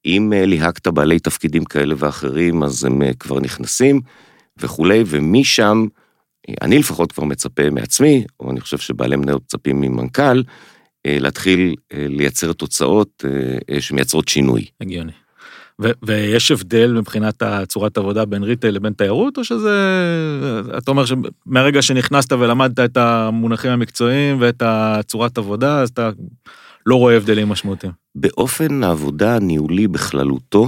אם 0.05 0.33
אה, 0.33 0.45
ליהקת 0.45 0.87
בעלי 0.87 1.19
תפקידים 1.19 1.63
כאלה 1.65 1.95
ואחרים, 1.97 2.63
אז 2.63 2.83
הם 2.83 3.01
אה, 3.01 3.13
כבר 3.19 3.39
נכנסים 3.39 4.01
וכולי, 4.57 5.03
ומשם, 5.07 5.85
אני 6.61 6.79
לפחות 6.79 7.11
כבר 7.11 7.23
מצפה 7.23 7.69
מעצמי, 7.69 8.25
או 8.39 8.51
אני 8.51 8.59
חושב 8.59 8.77
שבעלי 8.77 9.15
מניות 9.15 9.41
מצפים 9.43 9.81
ממנכ"ל, 9.81 10.43
להתחיל 11.05 11.75
לייצר 11.93 12.53
תוצאות 12.53 13.25
שמייצרות 13.79 14.27
שינוי. 14.27 14.65
הגיוני. 14.81 15.11
ו- 15.81 15.91
ויש 16.03 16.51
הבדל 16.51 16.93
מבחינת 16.93 17.41
הצורת 17.41 17.97
עבודה 17.97 18.25
בין 18.25 18.43
retail 18.43 18.75
לבין 18.75 18.93
תיירות, 18.93 19.37
או 19.37 19.43
שזה, 19.43 19.71
אתה 20.77 20.91
אומר 20.91 21.03
שמהרגע 21.05 21.81
שנכנסת 21.81 22.31
ולמדת 22.31 22.79
את 22.79 22.97
המונחים 22.97 23.71
המקצועיים 23.71 24.37
ואת 24.39 24.61
הצורת 24.65 25.37
עבודה, 25.37 25.81
אז 25.81 25.89
אתה 25.89 26.09
לא 26.85 26.95
רואה 26.95 27.17
הבדלים 27.17 27.49
משמעותיים. 27.49 27.93
באופן 28.15 28.83
העבודה 28.83 29.35
הניהולי 29.35 29.87
בכללותו, 29.87 30.67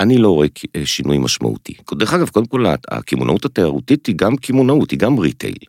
אני 0.00 0.18
לא 0.18 0.30
רואה 0.30 0.46
שינוי 0.84 1.18
משמעותי. 1.18 1.74
דרך 1.92 2.14
אגב, 2.14 2.28
קודם 2.28 2.46
כל, 2.46 2.64
הקמעונאות 2.88 3.44
התיירותית 3.44 4.06
היא 4.06 4.16
גם 4.16 4.36
קמעונאות, 4.36 4.90
היא 4.90 4.98
גם 4.98 5.18
retail. 5.18 5.64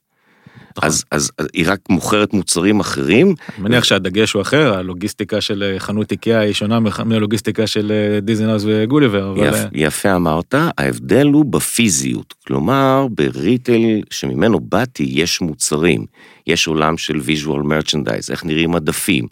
נכון. 0.77 0.87
אז, 0.87 1.03
אז, 1.11 1.31
אז 1.37 1.47
היא 1.53 1.65
רק 1.67 1.79
מוכרת 1.89 2.33
מוצרים 2.33 2.79
אחרים. 2.79 3.27
אני 3.27 3.63
מניח 3.63 3.83
שהדגש 3.83 4.33
הוא 4.33 4.41
אחר, 4.41 4.73
הלוגיסטיקה 4.73 5.41
של 5.41 5.63
אה, 5.63 5.79
חנות 5.79 6.11
איקאה 6.11 6.39
היא 6.39 6.53
שונה 6.53 6.79
מהלוגיסטיקה 7.05 7.67
של 7.67 7.91
אה, 7.91 8.19
דיזנהאוס 8.19 8.63
וגוליבר. 8.65 9.31
אבל... 9.31 9.47
יפ, 9.47 9.55
אה, 9.55 9.67
יפה 9.73 10.15
אמרת, 10.15 10.55
ההבדל 10.77 11.27
הוא 11.27 11.45
בפיזיות. 11.45 12.33
כלומר, 12.47 13.07
ב 13.11 13.21
retail 13.21 13.81
שממנו 14.09 14.59
באתי 14.59 15.03
יש 15.09 15.41
מוצרים, 15.41 16.05
יש 16.47 16.67
עולם 16.67 16.97
של 16.97 17.17
visual 17.17 17.61
merchandise, 17.61 18.31
איך 18.31 18.45
נראים 18.45 18.75
מדפים. 18.75 19.27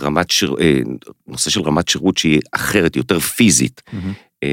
רמת 0.00 0.30
שיר, 0.30 0.54
נושא 1.28 1.50
של 1.50 1.60
רמת 1.60 1.88
שירות 1.88 2.18
שהיא 2.18 2.40
אחרת, 2.52 2.96
יותר 2.96 3.18
פיזית, 3.18 3.82
mm-hmm. 3.88 4.44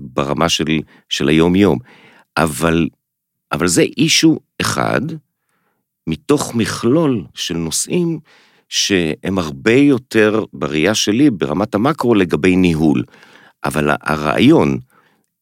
ברמה 0.00 0.48
של, 0.48 0.64
של 1.08 1.28
היום-יום. 1.28 1.78
אבל 2.36 2.88
אבל 3.52 3.68
זה 3.68 3.82
issue 3.82 4.38
אחד 4.60 5.00
מתוך 6.06 6.54
מכלול 6.54 7.24
של 7.34 7.56
נושאים 7.56 8.18
שהם 8.68 9.38
הרבה 9.38 9.72
יותר, 9.72 10.44
בראייה 10.52 10.94
שלי, 10.94 11.30
ברמת 11.30 11.74
המקרו, 11.74 12.14
לגבי 12.14 12.56
ניהול. 12.56 13.04
אבל 13.64 13.90
הרעיון 14.02 14.78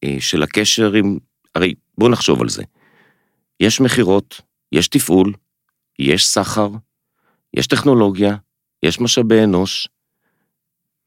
אה, 0.04 0.16
של 0.20 0.42
הקשר 0.42 0.92
עם, 0.92 1.18
הרי 1.54 1.74
בואו 1.98 2.10
נחשוב 2.10 2.42
על 2.42 2.48
זה. 2.48 2.62
יש 3.60 3.80
מכירות, 3.80 4.40
יש 4.72 4.88
תפעול, 4.88 5.32
יש 5.98 6.26
סחר, 6.26 6.68
יש 7.54 7.66
טכנולוגיה, 7.66 8.36
יש 8.82 9.00
משאבי 9.00 9.44
אנוש, 9.44 9.88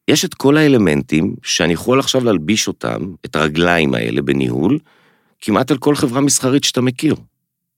יש 0.07 0.25
את 0.25 0.33
כל 0.33 0.57
האלמנטים 0.57 1.35
שאני 1.43 1.73
יכול 1.73 1.99
עכשיו 1.99 2.23
להלביש 2.23 2.67
אותם, 2.67 3.13
את 3.25 3.35
הרגליים 3.35 3.93
האלה 3.93 4.21
בניהול, 4.21 4.79
כמעט 5.41 5.71
על 5.71 5.77
כל 5.77 5.95
חברה 5.95 6.21
מסחרית 6.21 6.63
שאתה 6.63 6.81
מכיר. 6.81 7.15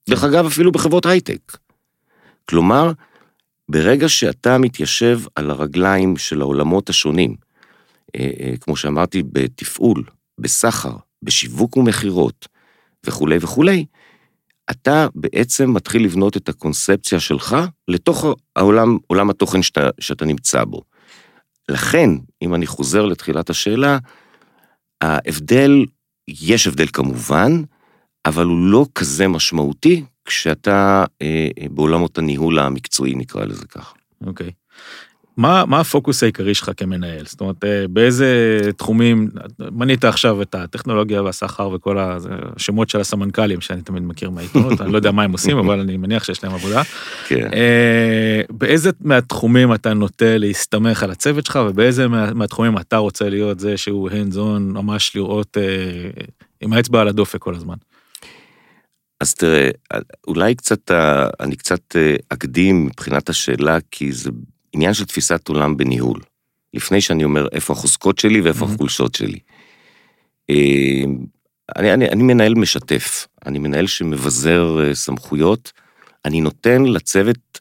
דרך 0.08 0.24
אגב, 0.24 0.46
אפילו 0.46 0.72
בחברות 0.72 1.06
הייטק. 1.06 1.56
כלומר, 2.48 2.92
ברגע 3.68 4.08
שאתה 4.08 4.58
מתיישב 4.58 5.20
על 5.34 5.50
הרגליים 5.50 6.16
של 6.16 6.40
העולמות 6.40 6.88
השונים, 6.90 7.36
אה, 8.16 8.30
אה, 8.40 8.54
כמו 8.60 8.76
שאמרתי, 8.76 9.22
בתפעול, 9.32 10.04
בסחר, 10.38 10.96
בשיווק 11.22 11.76
ומכירות 11.76 12.48
וכולי 13.06 13.36
וכולי, 13.40 13.84
אתה 14.70 15.06
בעצם 15.14 15.74
מתחיל 15.74 16.04
לבנות 16.04 16.36
את 16.36 16.48
הקונספציה 16.48 17.20
שלך 17.20 17.56
לתוך 17.88 18.24
העולם, 18.56 18.98
עולם 19.06 19.30
התוכן 19.30 19.62
שאתה, 19.62 19.90
שאתה 20.00 20.24
נמצא 20.24 20.64
בו. 20.64 20.82
לכן, 21.68 22.10
אם 22.42 22.54
אני 22.54 22.66
חוזר 22.66 23.06
לתחילת 23.06 23.50
השאלה, 23.50 23.98
ההבדל 25.00 25.84
יש 26.28 26.66
הבדל 26.66 26.86
כמובן, 26.92 27.62
אבל 28.26 28.46
הוא 28.46 28.66
לא 28.66 28.86
כזה 28.94 29.28
משמעותי 29.28 30.04
כשאתה 30.24 31.04
אה, 31.22 31.48
אה, 31.58 31.66
בעולמות 31.70 32.18
הניהול 32.18 32.58
המקצועי, 32.58 33.14
נקרא 33.14 33.44
לזה 33.44 33.66
ככה. 33.66 33.94
אוקיי. 34.26 34.48
Okay. 34.48 34.50
מה, 35.36 35.64
מה 35.66 35.80
הפוקוס 35.80 36.22
העיקרי 36.22 36.54
שלך 36.54 36.70
כמנהל? 36.76 37.24
זאת 37.24 37.40
אומרת, 37.40 37.64
אה, 37.64 37.88
באיזה 37.88 38.60
תחומים, 38.76 39.28
מנית 39.72 40.04
עכשיו 40.04 40.42
את 40.42 40.54
הטכנולוגיה 40.54 41.22
והסחר 41.22 41.68
וכל 41.68 41.98
השמות 41.98 42.88
של 42.88 43.00
הסמנכ"לים 43.00 43.60
שאני 43.60 43.82
תמיד 43.82 44.02
מכיר 44.02 44.30
מהעיתונות, 44.30 44.80
אני 44.80 44.92
לא 44.92 44.96
יודע 44.96 45.10
מה 45.10 45.22
הם 45.22 45.32
עושים, 45.32 45.58
אבל 45.58 45.80
אני 45.80 45.96
מניח 45.96 46.24
שיש 46.24 46.44
להם 46.44 46.54
עבודה. 46.54 46.82
כן. 47.28 47.50
אה, 47.52 48.40
באיזה 48.50 48.90
מהתחומים 49.00 49.74
אתה 49.74 49.94
נוטה 49.94 50.38
להסתמך 50.38 51.02
על 51.02 51.10
הצוות 51.10 51.46
שלך, 51.46 51.58
ובאיזה 51.66 52.08
מה, 52.08 52.34
מהתחומים 52.34 52.78
אתה 52.78 52.96
רוצה 52.96 53.28
להיות 53.28 53.60
זה 53.60 53.76
שהוא 53.76 54.10
hands 54.10 54.34
on, 54.34 54.60
ממש 54.60 55.16
לראות 55.16 55.56
אה, 55.58 56.10
עם 56.60 56.72
האצבע 56.72 57.00
על 57.00 57.08
הדופק 57.08 57.38
כל 57.38 57.54
הזמן? 57.54 57.76
אז 59.20 59.34
תראה, 59.34 59.70
אולי 60.26 60.54
קצת, 60.54 60.90
אני 61.40 61.56
קצת 61.56 61.96
אקדים 62.28 62.86
מבחינת 62.86 63.28
השאלה, 63.28 63.78
כי 63.90 64.12
זה 64.12 64.30
עניין 64.74 64.94
של 64.94 65.04
תפיסת 65.04 65.48
עולם 65.48 65.76
בניהול. 65.76 66.20
לפני 66.74 67.00
שאני 67.00 67.24
אומר 67.24 67.46
איפה 67.52 67.72
החוזקות 67.72 68.18
שלי 68.18 68.40
ואיפה 68.40 68.64
mm-hmm. 68.64 68.74
החולשות 68.74 69.14
שלי. 69.14 69.38
אה, 70.50 71.04
אני, 71.76 71.94
אני, 71.94 72.08
אני 72.08 72.22
מנהל 72.22 72.54
משתף, 72.54 73.26
אני 73.46 73.58
מנהל 73.58 73.86
שמבזר 73.86 74.84
אה, 74.84 74.94
סמכויות, 74.94 75.72
אני 76.24 76.40
נותן 76.40 76.82
לצוות 76.82 77.60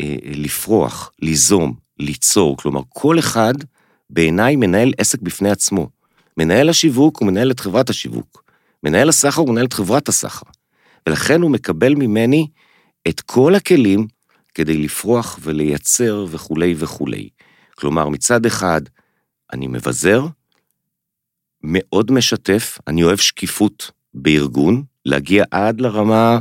אה, 0.00 0.16
לפרוח, 0.24 1.12
ליזום, 1.22 1.74
ליצור, 1.98 2.56
כלומר 2.56 2.80
כל 2.88 3.18
אחד 3.18 3.54
בעיניי 4.10 4.56
מנהל 4.56 4.92
עסק 4.98 5.20
בפני 5.20 5.50
עצמו. 5.50 5.88
מנהל 6.36 6.68
השיווק 6.68 7.20
הוא 7.20 7.26
מנהל 7.26 7.50
את 7.50 7.60
חברת 7.60 7.90
השיווק, 7.90 8.44
מנהל 8.82 9.08
הסחר 9.08 9.40
הוא 9.40 9.50
מנהל 9.50 9.66
את 9.66 9.72
חברת 9.72 10.08
הסחר, 10.08 10.46
ולכן 11.06 11.42
הוא 11.42 11.50
מקבל 11.50 11.94
ממני 11.94 12.46
את 13.08 13.20
כל 13.20 13.54
הכלים 13.54 14.06
כדי 14.58 14.76
לפרוח 14.76 15.38
ולייצר 15.42 16.26
וכולי 16.30 16.74
וכולי. 16.78 17.28
כלומר, 17.74 18.08
מצד 18.08 18.46
אחד, 18.46 18.80
אני 19.52 19.66
מבזר, 19.66 20.26
מאוד 21.62 22.12
משתף, 22.12 22.78
אני 22.86 23.02
אוהב 23.04 23.18
שקיפות 23.18 23.90
בארגון, 24.14 24.82
להגיע 25.04 25.44
עד 25.50 25.80
לרמה 25.80 26.38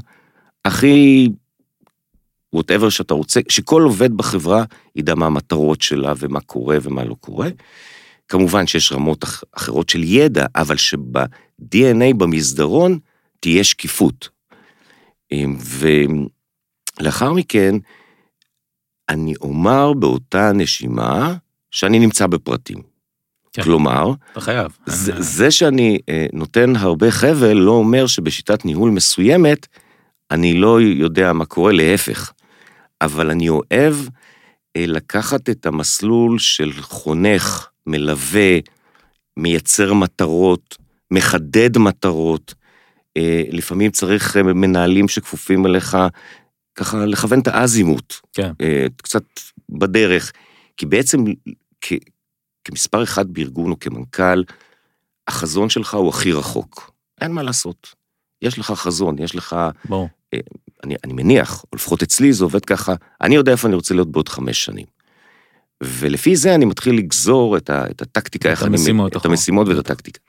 הכי, 0.65 1.29
whatever 2.55 2.89
שאתה 2.89 3.13
רוצה, 3.13 3.39
שכל 3.49 3.81
עובד 3.81 4.13
בחברה 4.13 4.63
ידע 4.95 5.15
מה 5.15 5.25
המטרות 5.25 5.81
שלה 5.81 6.13
ומה 6.17 6.39
קורה 6.39 6.77
ומה 6.81 7.03
לא 7.03 7.15
קורה. 7.19 7.49
כמובן 8.27 8.67
שיש 8.67 8.91
רמות 8.91 9.25
אחרות 9.51 9.89
של 9.89 10.03
ידע, 10.03 10.45
אבל 10.55 10.77
שב-DNA, 10.77 12.13
במסדרון, 12.17 12.99
תהיה 13.39 13.63
שקיפות. 13.63 14.29
ולאחר 16.99 17.33
מכן, 17.33 17.75
אני 19.09 19.33
אומר 19.41 19.93
באותה 19.93 20.51
נשימה 20.53 21.35
שאני 21.71 21.99
נמצא 21.99 22.27
בפרטים. 22.27 22.77
כן. 23.53 23.63
כלומר, 23.63 24.11
אתה 24.31 24.41
חייב. 24.41 24.77
זה. 24.85 25.13
זה 25.17 25.51
שאני 25.51 25.97
אה, 26.09 26.25
נותן 26.33 26.75
הרבה 26.75 27.11
חבל 27.11 27.53
לא 27.53 27.71
אומר 27.71 28.07
שבשיטת 28.07 28.65
ניהול 28.65 28.91
מסוימת 28.91 29.67
אני 30.31 30.53
לא 30.53 30.81
יודע 30.81 31.33
מה 31.33 31.45
קורה, 31.45 31.71
להפך. 31.71 32.31
אבל 33.01 33.29
אני 33.29 33.49
אוהב 33.49 33.95
אה, 34.75 34.85
לקחת 34.87 35.49
את 35.49 35.65
המסלול 35.65 36.39
של 36.39 36.71
חונך, 36.81 37.67
מלווה, 37.85 38.57
מייצר 39.37 39.93
מטרות, 39.93 40.77
מחדד 41.11 41.77
מטרות. 41.77 42.53
אה, 43.17 43.43
לפעמים 43.49 43.91
צריך 43.91 44.37
מנהלים 44.37 45.07
שכפופים 45.07 45.65
אליך, 45.65 45.97
ככה 46.77 47.05
לכוון 47.05 47.39
את 47.39 47.47
האזימוט. 47.47 48.13
כן. 48.33 48.51
קצת 49.01 49.23
בדרך. 49.69 50.31
כי 50.77 50.85
בעצם, 50.85 51.23
כ, 51.81 51.93
כמספר 52.63 53.03
אחד 53.03 53.33
בארגון 53.33 53.71
או 53.71 53.79
כמנכ"ל, 53.79 54.43
החזון 55.27 55.69
שלך 55.69 55.93
הוא 55.93 56.09
הכי 56.09 56.31
רחוק. 56.31 56.91
אין 57.21 57.31
מה 57.31 57.43
לעשות. 57.43 57.95
יש 58.41 58.59
לך 58.59 58.71
חזון, 58.71 59.19
יש 59.19 59.35
לך... 59.35 59.55
בוא. 59.85 60.07
אני, 60.83 60.95
אני 61.03 61.13
מניח, 61.13 61.63
או 61.63 61.75
לפחות 61.75 62.03
אצלי 62.03 62.33
זה 62.33 62.43
עובד 62.43 62.65
ככה, 62.65 62.93
אני 63.21 63.35
יודע 63.35 63.51
איפה 63.51 63.67
אני 63.67 63.75
רוצה 63.75 63.93
להיות 63.93 64.11
בעוד 64.11 64.29
חמש 64.29 64.65
שנים. 64.65 64.85
ולפי 65.83 66.35
זה 66.35 66.55
אני 66.55 66.65
מתחיל 66.65 66.97
לגזור 66.97 67.57
את, 67.57 67.69
ה, 67.69 67.85
את 67.91 68.01
הטקטיקה, 68.01 68.53
את 68.53 68.61
המשימות, 68.61 69.13
אני, 69.13 69.21
את 69.21 69.25
המשימות 69.25 69.67
ואת 69.67 69.77
הטקטיקה. 69.77 70.19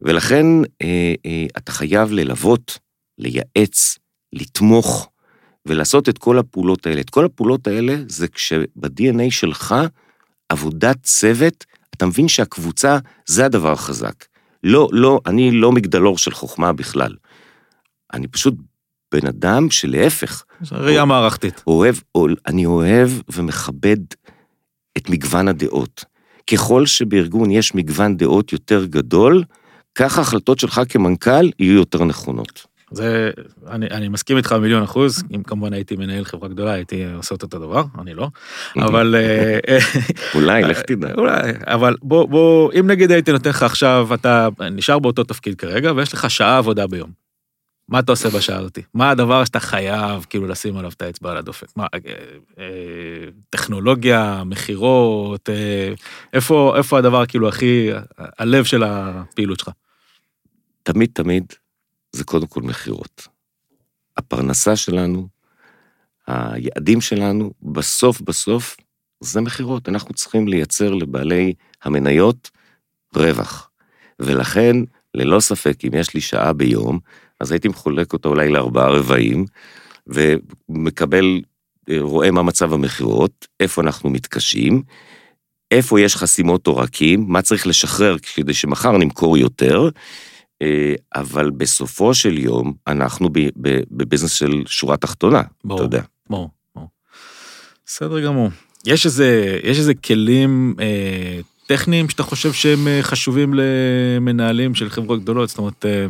ולכן 0.00 0.46
אה, 0.82 1.14
אה, 1.26 1.46
אתה 1.56 1.72
חייב 1.72 2.12
ללוות, 2.12 2.78
לייעץ, 3.18 3.98
לתמוך, 4.32 5.08
ולעשות 5.68 6.08
את 6.08 6.18
כל 6.18 6.38
הפעולות 6.38 6.86
האלה. 6.86 7.00
את 7.00 7.10
כל 7.10 7.24
הפעולות 7.24 7.66
האלה 7.66 7.96
זה 8.08 8.28
כשב-DNA 8.28 9.30
שלך, 9.30 9.74
עבודת 10.48 11.02
צוות, 11.02 11.64
אתה 11.94 12.06
מבין 12.06 12.28
שהקבוצה 12.28 12.98
זה 13.26 13.44
הדבר 13.44 13.72
החזק. 13.72 14.24
לא, 14.64 14.88
לא, 14.92 15.20
אני 15.26 15.50
לא 15.50 15.72
מגדלור 15.72 16.18
של 16.18 16.30
חוכמה 16.30 16.72
בכלל. 16.72 17.14
אני 18.12 18.28
פשוט 18.28 18.54
בן 19.12 19.26
אדם 19.26 19.70
שלהפך. 19.70 20.44
זה 20.60 20.76
ראייה 20.76 21.04
מערכתית. 21.04 21.62
אוהב, 21.66 21.96
אני 22.46 22.66
אוהב 22.66 23.10
ומכבד 23.32 23.98
את 24.96 25.10
מגוון 25.10 25.48
הדעות. 25.48 26.04
ככל 26.50 26.86
שבארגון 26.86 27.50
יש 27.50 27.74
מגוון 27.74 28.16
דעות 28.16 28.52
יותר 28.52 28.84
גדול, 28.84 29.44
כך 29.94 30.18
ההחלטות 30.18 30.58
שלך 30.58 30.80
כמנכ"ל 30.88 31.50
יהיו 31.58 31.74
יותר 31.74 32.04
נכונות. 32.04 32.66
זה, 32.90 33.30
אני, 33.66 33.86
אני 33.86 34.08
מסכים 34.08 34.36
איתך 34.36 34.52
במיליון 34.52 34.82
אחוז, 34.82 35.24
אם 35.34 35.42
כמובן 35.42 35.72
הייתי 35.72 35.96
מנהל 35.96 36.24
חברה 36.24 36.48
גדולה 36.48 36.72
הייתי 36.72 37.04
עושה 37.16 37.34
את 37.34 37.42
אותו 37.42 37.58
דבר, 37.58 37.84
אני 38.00 38.14
לא, 38.14 38.28
אבל... 38.76 39.14
אה, 39.18 39.58
אה, 39.68 39.78
אולי, 40.34 40.62
לך 40.62 40.80
תדע. 40.80 41.14
אולי, 41.14 41.52
אבל 41.66 41.96
בוא, 42.02 42.28
בוא, 42.28 42.72
אם 42.80 42.86
נגיד 42.86 43.10
הייתי 43.10 43.32
נותן 43.32 43.50
לך 43.50 43.62
עכשיו, 43.62 44.08
אתה 44.14 44.48
נשאר 44.72 44.98
באותו 44.98 45.24
תפקיד 45.24 45.54
כרגע, 45.54 45.92
ויש 45.96 46.12
לך 46.12 46.30
שעה 46.30 46.58
עבודה 46.58 46.86
ביום. 46.86 47.28
מה 47.88 47.98
אתה 47.98 48.12
עושה 48.12 48.28
בשעה 48.28 48.58
הזאתי? 48.58 48.82
מה 48.94 49.10
הדבר 49.10 49.44
שאתה 49.44 49.60
חייב 49.60 50.26
כאילו 50.30 50.46
לשים 50.46 50.76
עליו 50.76 50.90
את 50.96 51.02
האצבע 51.02 51.30
על 51.30 51.36
הדופק? 51.36 51.66
מה, 51.76 51.86
אה, 51.94 51.98
אה, 52.58 52.64
טכנולוגיה, 53.50 54.42
מכירות, 54.46 55.50
אה, 55.50 55.92
איפה, 56.32 56.74
איפה 56.76 56.98
הדבר 56.98 57.26
כאילו 57.26 57.48
הכי, 57.48 57.90
הלב 58.18 58.64
של 58.64 58.82
הפעילות 58.82 59.58
שלך? 59.58 59.70
תמיד 60.82 61.10
תמיד 61.12 61.44
זה 62.12 62.24
קודם 62.24 62.46
כל 62.46 62.62
מכירות. 62.62 63.28
הפרנסה 64.16 64.76
שלנו, 64.76 65.28
היעדים 66.26 67.00
שלנו, 67.00 67.52
בסוף 67.62 68.20
בסוף 68.20 68.76
זה 69.20 69.40
מכירות. 69.40 69.88
אנחנו 69.88 70.14
צריכים 70.14 70.48
לייצר 70.48 70.94
לבעלי 70.94 71.54
המניות 71.82 72.50
רווח. 73.14 73.70
ולכן, 74.20 74.76
ללא 75.14 75.40
ספק, 75.40 75.84
אם 75.84 75.90
יש 75.94 76.14
לי 76.14 76.20
שעה 76.20 76.52
ביום, 76.52 76.98
אז 77.40 77.52
הייתי 77.52 77.68
מחולק 77.68 78.12
אותו 78.12 78.28
אולי 78.28 78.48
לארבעה 78.48 78.88
רבעים, 78.88 79.44
ומקבל, 80.06 81.40
אה, 81.90 81.96
רואה 82.00 82.30
מה 82.30 82.42
מצב 82.42 82.72
המכירות, 82.72 83.46
איפה 83.60 83.82
אנחנו 83.82 84.10
מתקשים, 84.10 84.82
איפה 85.70 86.00
יש 86.00 86.16
חסימות 86.16 86.66
עורקים, 86.66 87.24
מה 87.28 87.42
צריך 87.42 87.66
לשחרר 87.66 88.16
כדי 88.18 88.54
שמחר 88.54 88.98
נמכור 88.98 89.38
יותר, 89.38 89.88
אבל 91.14 91.50
בסופו 91.50 92.14
של 92.14 92.38
יום 92.38 92.72
אנחנו 92.86 93.28
בביזנס 93.90 94.32
של 94.32 94.62
שורה 94.66 94.96
תחתונה, 94.96 95.42
ברור, 95.64 95.80
אתה 95.80 95.86
יודע. 95.86 96.02
ברור, 96.30 96.50
ברור. 96.74 96.88
בסדר 97.86 98.20
גמור. 98.20 98.48
יש 98.86 99.06
איזה, 99.06 99.58
יש 99.64 99.78
איזה 99.78 99.94
כלים 99.94 100.74
אה, 100.80 101.40
טכניים 101.66 102.08
שאתה 102.08 102.22
חושב 102.22 102.52
שהם 102.52 102.88
אה, 102.88 102.98
חשובים 103.02 103.54
למנהלים 103.54 104.74
של 104.74 104.88
חברות 104.88 105.22
גדולות? 105.22 105.48
זאת 105.48 105.58
אומרת, 105.58 105.86
אה, 105.86 106.06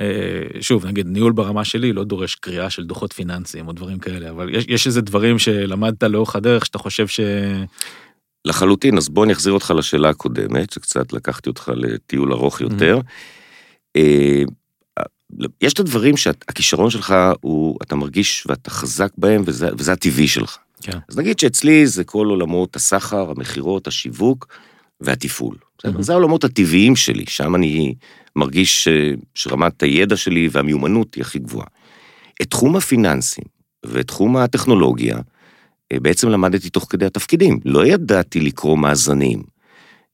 אה, 0.00 0.60
שוב, 0.60 0.86
נגיד, 0.86 1.06
ניהול 1.06 1.32
ברמה 1.32 1.64
שלי 1.64 1.92
לא 1.92 2.04
דורש 2.04 2.34
קריאה 2.34 2.70
של 2.70 2.84
דוחות 2.84 3.12
פיננסיים 3.12 3.68
או 3.68 3.72
דברים 3.72 3.98
כאלה, 3.98 4.30
אבל 4.30 4.54
יש, 4.54 4.64
יש 4.68 4.86
איזה 4.86 5.00
דברים 5.00 5.38
שלמדת 5.38 6.02
לאורך 6.02 6.36
הדרך 6.36 6.66
שאתה 6.66 6.78
חושב 6.78 7.06
ש... 7.06 7.20
לחלוטין, 8.46 8.96
אז 8.96 9.08
בוא 9.08 9.24
אני 9.24 9.32
אחזיר 9.32 9.52
אותך 9.52 9.74
לשאלה 9.76 10.08
הקודמת, 10.08 10.72
שקצת 10.72 11.12
לקחתי 11.12 11.48
אותך 11.48 11.72
לטיול 11.74 12.32
ארוך 12.32 12.60
יותר. 12.60 13.00
Mm-hmm. 13.00 14.00
יש 15.60 15.72
את 15.72 15.80
הדברים 15.80 16.16
שהכישרון 16.16 16.90
שלך 16.90 17.14
הוא, 17.40 17.78
אתה 17.82 17.96
מרגיש 17.96 18.46
ואתה 18.48 18.70
חזק 18.70 19.10
בהם, 19.18 19.42
וזה, 19.46 19.68
וזה 19.78 19.92
הטבעי 19.92 20.28
שלך. 20.28 20.56
כן. 20.82 20.98
אז 21.08 21.18
נגיד 21.18 21.38
שאצלי 21.38 21.86
זה 21.86 22.04
כל 22.04 22.26
עולמות 22.26 22.76
הסחר, 22.76 23.30
המכירות, 23.30 23.86
השיווק 23.86 24.46
והתפעול. 25.00 25.56
Mm-hmm. 25.56 26.02
זה 26.02 26.12
העולמות 26.12 26.44
הטבעיים 26.44 26.96
שלי, 26.96 27.24
שם 27.28 27.54
אני 27.54 27.94
מרגיש 28.36 28.88
שרמת 29.34 29.82
הידע 29.82 30.16
שלי 30.16 30.48
והמיומנות 30.52 31.14
היא 31.14 31.22
הכי 31.22 31.38
גבוהה. 31.38 31.66
את 32.42 32.50
תחום 32.50 32.76
הפיננסים 32.76 33.44
ואת 33.86 34.06
תחום 34.06 34.36
הטכנולוגיה, 34.36 35.16
אה, 35.16 35.22
בעצם 35.92 36.28
למדתי 36.28 36.70
תוך 36.70 36.86
כדי 36.90 37.06
התפקידים. 37.06 37.58
לא 37.64 37.86
ידעתי 37.86 38.40
לקרוא 38.40 38.78
מאזנים, 38.78 39.42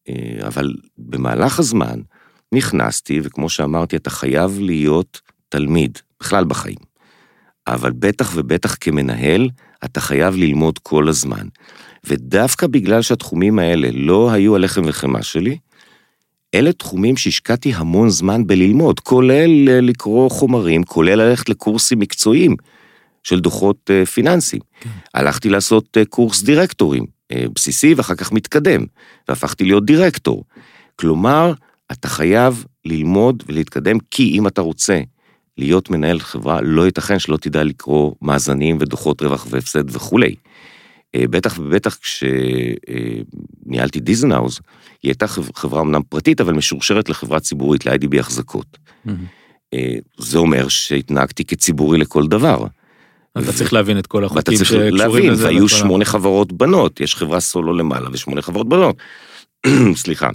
אה, 0.09 0.47
אבל 0.47 0.75
במהלך 0.99 1.59
הזמן 1.59 2.01
נכנסתי, 2.55 3.21
וכמו 3.23 3.49
שאמרתי, 3.49 3.97
אתה 3.97 4.11
חייב 4.11 4.59
להיות 4.61 5.21
תלמיד, 5.49 5.99
בכלל 6.21 6.45
בחיים. 6.45 6.93
אבל 7.67 7.93
בטח 7.93 8.33
ובטח 8.35 8.77
כמנהל, 8.81 9.49
אתה 9.85 10.01
חייב 10.01 10.37
ללמוד 10.37 10.79
כל 10.79 11.09
הזמן. 11.09 11.47
ודווקא 12.07 12.67
בגלל 12.67 13.03
שהתחומים 13.03 13.59
האלה 13.59 13.89
לא 13.93 14.31
היו 14.31 14.57
הלחם 14.57 14.83
וחמאה 14.87 15.23
שלי, 15.23 15.59
אלה 16.55 16.73
תחומים 16.73 17.17
שהשקעתי 17.17 17.73
המון 17.75 18.11
זמן 18.11 18.47
בללמוד, 18.47 19.01
כולל 19.01 19.69
אה, 19.69 19.81
לקרוא 19.81 20.31
חומרים, 20.31 20.85
כולל 20.85 21.15
ללכת 21.15 21.49
לקורסים 21.49 21.99
מקצועיים 21.99 22.57
של 23.23 23.41
דוחות 23.41 23.91
אה, 23.91 24.07
פיננסיים. 24.07 24.63
כן. 24.81 24.91
הלכתי 25.15 25.49
לעשות 25.49 25.97
אה, 25.97 26.05
קורס 26.05 26.43
דירקטורים, 26.43 27.07
בסיסי 27.55 27.95
ואחר 27.95 28.15
כך 28.15 28.33
מתקדם, 28.33 28.85
והפכתי 29.29 29.65
להיות 29.65 29.87
דירקטור. 29.87 30.45
כלומר, 30.97 31.53
אתה 31.93 32.09
חייב 32.09 32.65
ללמוד 32.85 33.43
ולהתקדם, 33.47 33.97
כי 34.11 34.39
אם 34.39 34.47
אתה 34.47 34.61
רוצה 34.61 35.01
להיות 35.59 35.91
מנהל 35.91 36.21
חברה, 36.21 36.61
לא 36.61 36.87
ייתכן 36.87 37.19
שלא 37.19 37.37
תדע 37.37 37.65
לקרוא 37.65 38.13
מאזנים 38.23 38.77
ודוחות 38.81 39.23
רווח 39.23 39.47
והפסד 39.51 39.97
וכולי. 39.97 40.35
אה, 41.15 41.25
בטח 41.31 41.59
ובטח 41.59 41.99
כשניהלתי 43.67 44.01
דיזנהאוז, 44.01 44.61
היא 45.03 45.11
הייתה 45.11 45.27
חברה 45.29 45.81
אמנם 45.81 46.03
פרטית, 46.09 46.41
אבל 46.41 46.53
משורשרת 46.53 47.09
לחברה 47.09 47.41
ציבורית, 47.41 47.87
ל-IDB 47.87 48.21
החזקות. 48.21 48.79
Mm-hmm. 49.07 49.11
זה 50.19 50.39
אומר 50.39 50.69
שהתנהגתי 50.69 51.45
כציבורי 51.45 51.99
לכל 51.99 52.27
דבר. 52.27 52.67
אתה 53.39 53.53
צריך 53.53 53.73
להבין 53.73 53.99
את 53.99 54.07
כל 54.07 54.25
החוקים 54.25 54.59
שקשורים 54.59 54.95
לזה. 54.95 55.05
להבין, 55.05 55.33
והיו 55.39 55.69
שמונה 55.69 56.05
חברות 56.05 56.53
בנות, 56.53 57.01
יש 57.01 57.15
חברה 57.17 57.41
סולו 57.41 57.73
למעלה 57.73 58.09
ושמונה 58.13 58.43
חברות 58.43 58.69
בנות. 58.69 58.97
סליחה. 60.03 60.31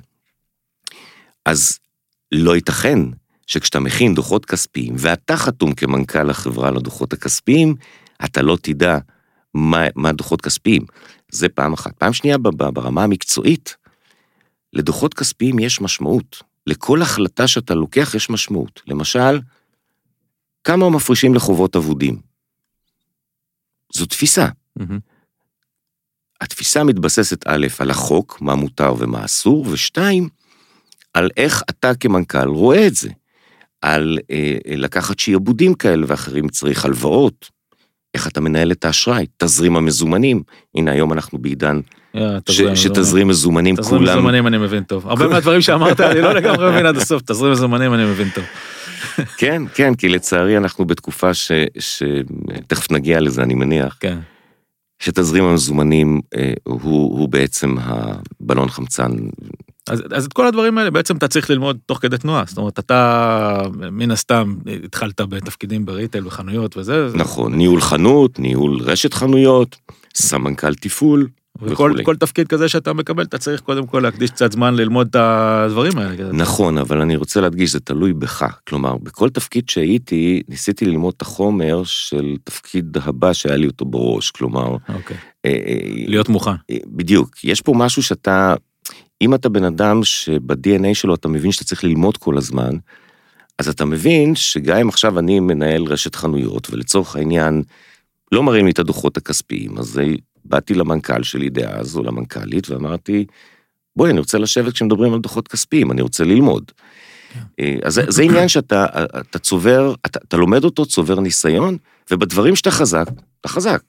אז 1.45 1.79
לא 2.31 2.55
ייתכן 2.55 2.99
שכשאתה 3.47 3.79
מכין 3.79 4.13
דוחות 4.15 4.45
כספיים, 4.45 4.95
ואתה 4.97 5.37
חתום 5.37 5.73
כמנכ"ל 5.73 6.29
החברה 6.29 6.71
לדוחות 6.71 7.13
הכספיים, 7.13 7.75
אתה 8.25 8.41
לא 8.41 8.57
תדע 8.61 8.97
מה, 9.53 9.83
מה 9.95 10.11
דוחות 10.11 10.41
כספיים. 10.41 10.85
זה 11.31 11.49
פעם 11.49 11.73
אחת. 11.73 11.93
פעם 11.97 12.13
שנייה, 12.13 12.37
ברמה 12.37 13.03
המקצועית, 13.03 13.75
לדוחות 14.73 15.13
כספיים 15.13 15.59
יש 15.59 15.81
משמעות. 15.81 16.43
לכל 16.67 17.01
החלטה 17.01 17.47
שאתה 17.47 17.75
לוקח 17.75 18.15
יש 18.15 18.29
משמעות. 18.29 18.81
למשל, 18.87 19.39
כמה 20.63 20.89
מפרישים 20.89 21.33
לחובות 21.33 21.75
אבודים. 21.75 22.26
זו 23.93 24.05
תפיסה. 24.05 24.47
Mm-hmm. 24.79 24.99
התפיסה 26.41 26.83
מתבססת 26.83 27.47
א', 27.47 27.67
על 27.79 27.91
החוק, 27.91 28.37
מה 28.41 28.55
מותר 28.55 28.93
ומה 28.97 29.25
אסור, 29.25 29.65
ושתיים, 29.69 30.29
על 31.13 31.29
איך 31.37 31.63
אתה 31.69 31.95
כמנכ"ל 31.95 32.47
רואה 32.47 32.87
את 32.87 32.95
זה. 32.95 33.09
על 33.81 34.17
אה, 34.31 34.57
לקחת 34.75 35.19
שיעבודים 35.19 35.73
כאלה 35.73 36.05
ואחרים, 36.07 36.47
צריך 36.47 36.85
הלוואות, 36.85 37.49
איך 38.13 38.27
אתה 38.27 38.41
מנהל 38.41 38.71
את 38.71 38.85
האשראי, 38.85 39.25
תזרים 39.37 39.77
המזומנים. 39.77 40.43
הנה, 40.75 40.91
היום 40.91 41.13
אנחנו 41.13 41.37
בעידן 41.37 41.79
שתזרים 42.75 43.27
מזומנים 43.27 43.75
כולם... 43.75 44.03
תזרים 44.03 44.03
מזומנים 44.03 44.47
אני 44.47 44.57
מבין 44.57 44.83
טוב. 44.83 45.07
הרבה 45.07 45.27
מהדברים 45.27 45.61
שאמרת, 45.61 45.99
אני 45.99 46.21
לא 46.21 46.33
לגמרי 46.33 46.71
מבין 46.71 46.85
עד 46.85 46.97
הסוף, 46.97 47.21
תזרים 47.21 47.51
מזומנים 47.51 47.93
אני 47.93 48.05
מבין 48.05 48.29
טוב. 48.35 48.43
כן, 49.39 49.61
כן, 49.73 49.95
כי 49.95 50.09
לצערי 50.09 50.57
אנחנו 50.57 50.85
בתקופה 50.85 51.31
שתכף 51.79 52.91
נגיע 52.91 53.19
לזה, 53.19 53.43
אני 53.43 53.53
מניח. 53.53 53.97
כן. 53.99 54.19
שתזרים 54.99 55.43
המזומנים 55.43 56.21
אה, 56.35 56.53
הוא, 56.63 57.19
הוא 57.19 57.29
בעצם 57.29 57.75
הבלון 57.79 58.69
חמצן. 58.69 59.11
אז, 59.89 60.03
אז 60.11 60.25
את 60.25 60.33
כל 60.33 60.47
הדברים 60.47 60.77
האלה 60.77 60.91
בעצם 60.91 61.17
אתה 61.17 61.27
צריך 61.27 61.49
ללמוד 61.49 61.77
תוך 61.85 61.99
כדי 62.01 62.17
תנועה, 62.17 62.43
זאת 62.47 62.57
אומרת 62.57 62.79
אתה 62.79 63.61
מן 63.91 64.11
הסתם 64.11 64.55
התחלת 64.85 65.21
בתפקידים 65.21 65.85
בריטל 65.85 66.27
וחנויות 66.27 66.77
וזה. 66.77 67.09
נכון, 67.13 67.51
זה... 67.51 67.57
ניהול 67.57 67.81
חנות, 67.81 68.39
ניהול 68.39 68.79
רשת 68.81 69.13
חנויות, 69.13 69.75
סמנכ"ל 70.15 70.73
תפעול. 70.75 71.27
וכל 71.61 71.93
כל 72.03 72.15
תפקיד 72.15 72.47
כזה 72.47 72.69
שאתה 72.69 72.93
מקבל, 72.93 73.23
אתה 73.23 73.37
צריך 73.37 73.61
קודם 73.61 73.87
כל 73.87 73.99
להקדיש 73.99 74.31
קצת 74.31 74.51
זמן 74.51 74.75
ללמוד 74.75 75.07
את 75.07 75.15
הדברים 75.15 75.97
האלה. 75.97 76.31
נכון, 76.31 76.77
אבל 76.77 77.01
אני 77.01 77.15
רוצה 77.15 77.41
להדגיש, 77.41 77.71
זה 77.71 77.79
תלוי 77.79 78.13
בך. 78.13 78.45
כלומר, 78.67 78.97
בכל 78.97 79.29
תפקיד 79.29 79.69
שהייתי, 79.69 80.41
ניסיתי 80.47 80.85
ללמוד 80.85 81.13
את 81.17 81.21
החומר 81.21 81.83
של 81.83 82.35
תפקיד 82.43 82.97
הבא 83.03 83.33
שהיה 83.33 83.55
לי 83.55 83.67
אותו 83.67 83.85
בראש, 83.85 84.31
כלומר... 84.31 84.77
אוקיי. 84.95 85.17
אה, 85.45 85.51
אה, 85.51 85.77
להיות 86.07 86.29
מוכן. 86.29 86.51
אה, 86.71 86.77
בדיוק. 86.85 87.43
יש 87.43 87.61
פה 87.61 87.73
משהו 87.75 88.03
שאתה, 88.03 88.55
אם 89.21 89.33
אתה 89.33 89.49
בן 89.49 89.63
אדם 89.63 90.03
שב-DNA 90.03 90.93
שלו 90.93 91.15
אתה 91.15 91.27
מבין 91.27 91.51
שאתה 91.51 91.65
צריך 91.65 91.83
ללמוד 91.83 92.17
כל 92.17 92.37
הזמן, 92.37 92.75
אז 93.59 93.69
אתה 93.69 93.85
מבין 93.85 94.35
שגם 94.35 94.77
אם 94.77 94.89
עכשיו 94.89 95.19
אני 95.19 95.39
מנהל 95.39 95.83
רשת 95.83 96.15
חנויות, 96.15 96.67
ולצורך 96.71 97.15
העניין, 97.15 97.63
לא 98.31 98.43
מראים 98.43 98.65
לי 98.65 98.71
את 98.71 98.79
הדוחות 98.79 99.17
הכספיים, 99.17 99.77
אז 99.77 100.01
באתי 100.49 100.73
למנכ"ל 100.73 101.23
שלי 101.23 101.49
דאז, 101.49 101.97
או 101.97 102.03
למנכ"לית, 102.03 102.69
ואמרתי, 102.69 103.25
בואי, 103.95 104.11
אני 104.11 104.19
רוצה 104.19 104.37
לשבת 104.37 104.73
כשמדברים 104.73 105.13
על 105.13 105.19
דוחות 105.19 105.47
כספיים, 105.47 105.91
אני 105.91 106.01
רוצה 106.01 106.23
ללמוד. 106.23 106.71
כן. 107.33 107.39
אה, 107.59 107.75
אז 107.83 107.93
זה, 107.93 108.03
זה 108.07 108.23
עניין 108.23 108.47
שאתה 108.47 108.85
אתה 109.19 109.39
צובר, 109.39 109.93
אתה, 110.05 110.19
אתה 110.27 110.37
לומד 110.37 110.63
אותו, 110.63 110.85
צובר 110.85 111.19
ניסיון, 111.19 111.77
ובדברים 112.11 112.55
שאתה 112.55 112.71
חזק, 112.71 113.05
אתה 113.41 113.49
חזק. 113.49 113.81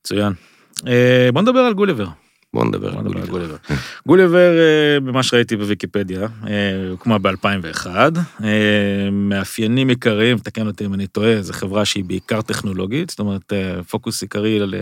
מצוין. 0.00 0.32
אה, 0.86 1.28
בוא 1.32 1.42
נדבר 1.42 1.60
על 1.60 1.74
גוליבר. 1.74 2.06
בוא 2.54 2.64
נדבר 2.64 2.98
על 2.98 3.26
גוליבר. 3.26 3.56
גוליבר, 4.06 4.50
ממה 5.02 5.22
שראיתי 5.22 5.56
בוויקיפדיה, 5.56 6.20
אה, 6.46 6.90
הוקמה 6.90 7.18
ב-2001. 7.18 7.86
אה, 8.44 9.10
מאפיינים 9.12 9.88
עיקריים, 9.88 10.38
תקן 10.38 10.66
אותי 10.66 10.86
אם 10.86 10.94
אני 10.94 11.06
טועה, 11.06 11.42
זו 11.42 11.52
חברה 11.52 11.84
שהיא 11.84 12.04
בעיקר 12.04 12.42
טכנולוגית, 12.42 13.10
זאת 13.10 13.18
אומרת, 13.18 13.52
אה, 13.52 13.82
פוקוס 13.82 14.22
עיקרי 14.22 14.60
על 14.60 14.74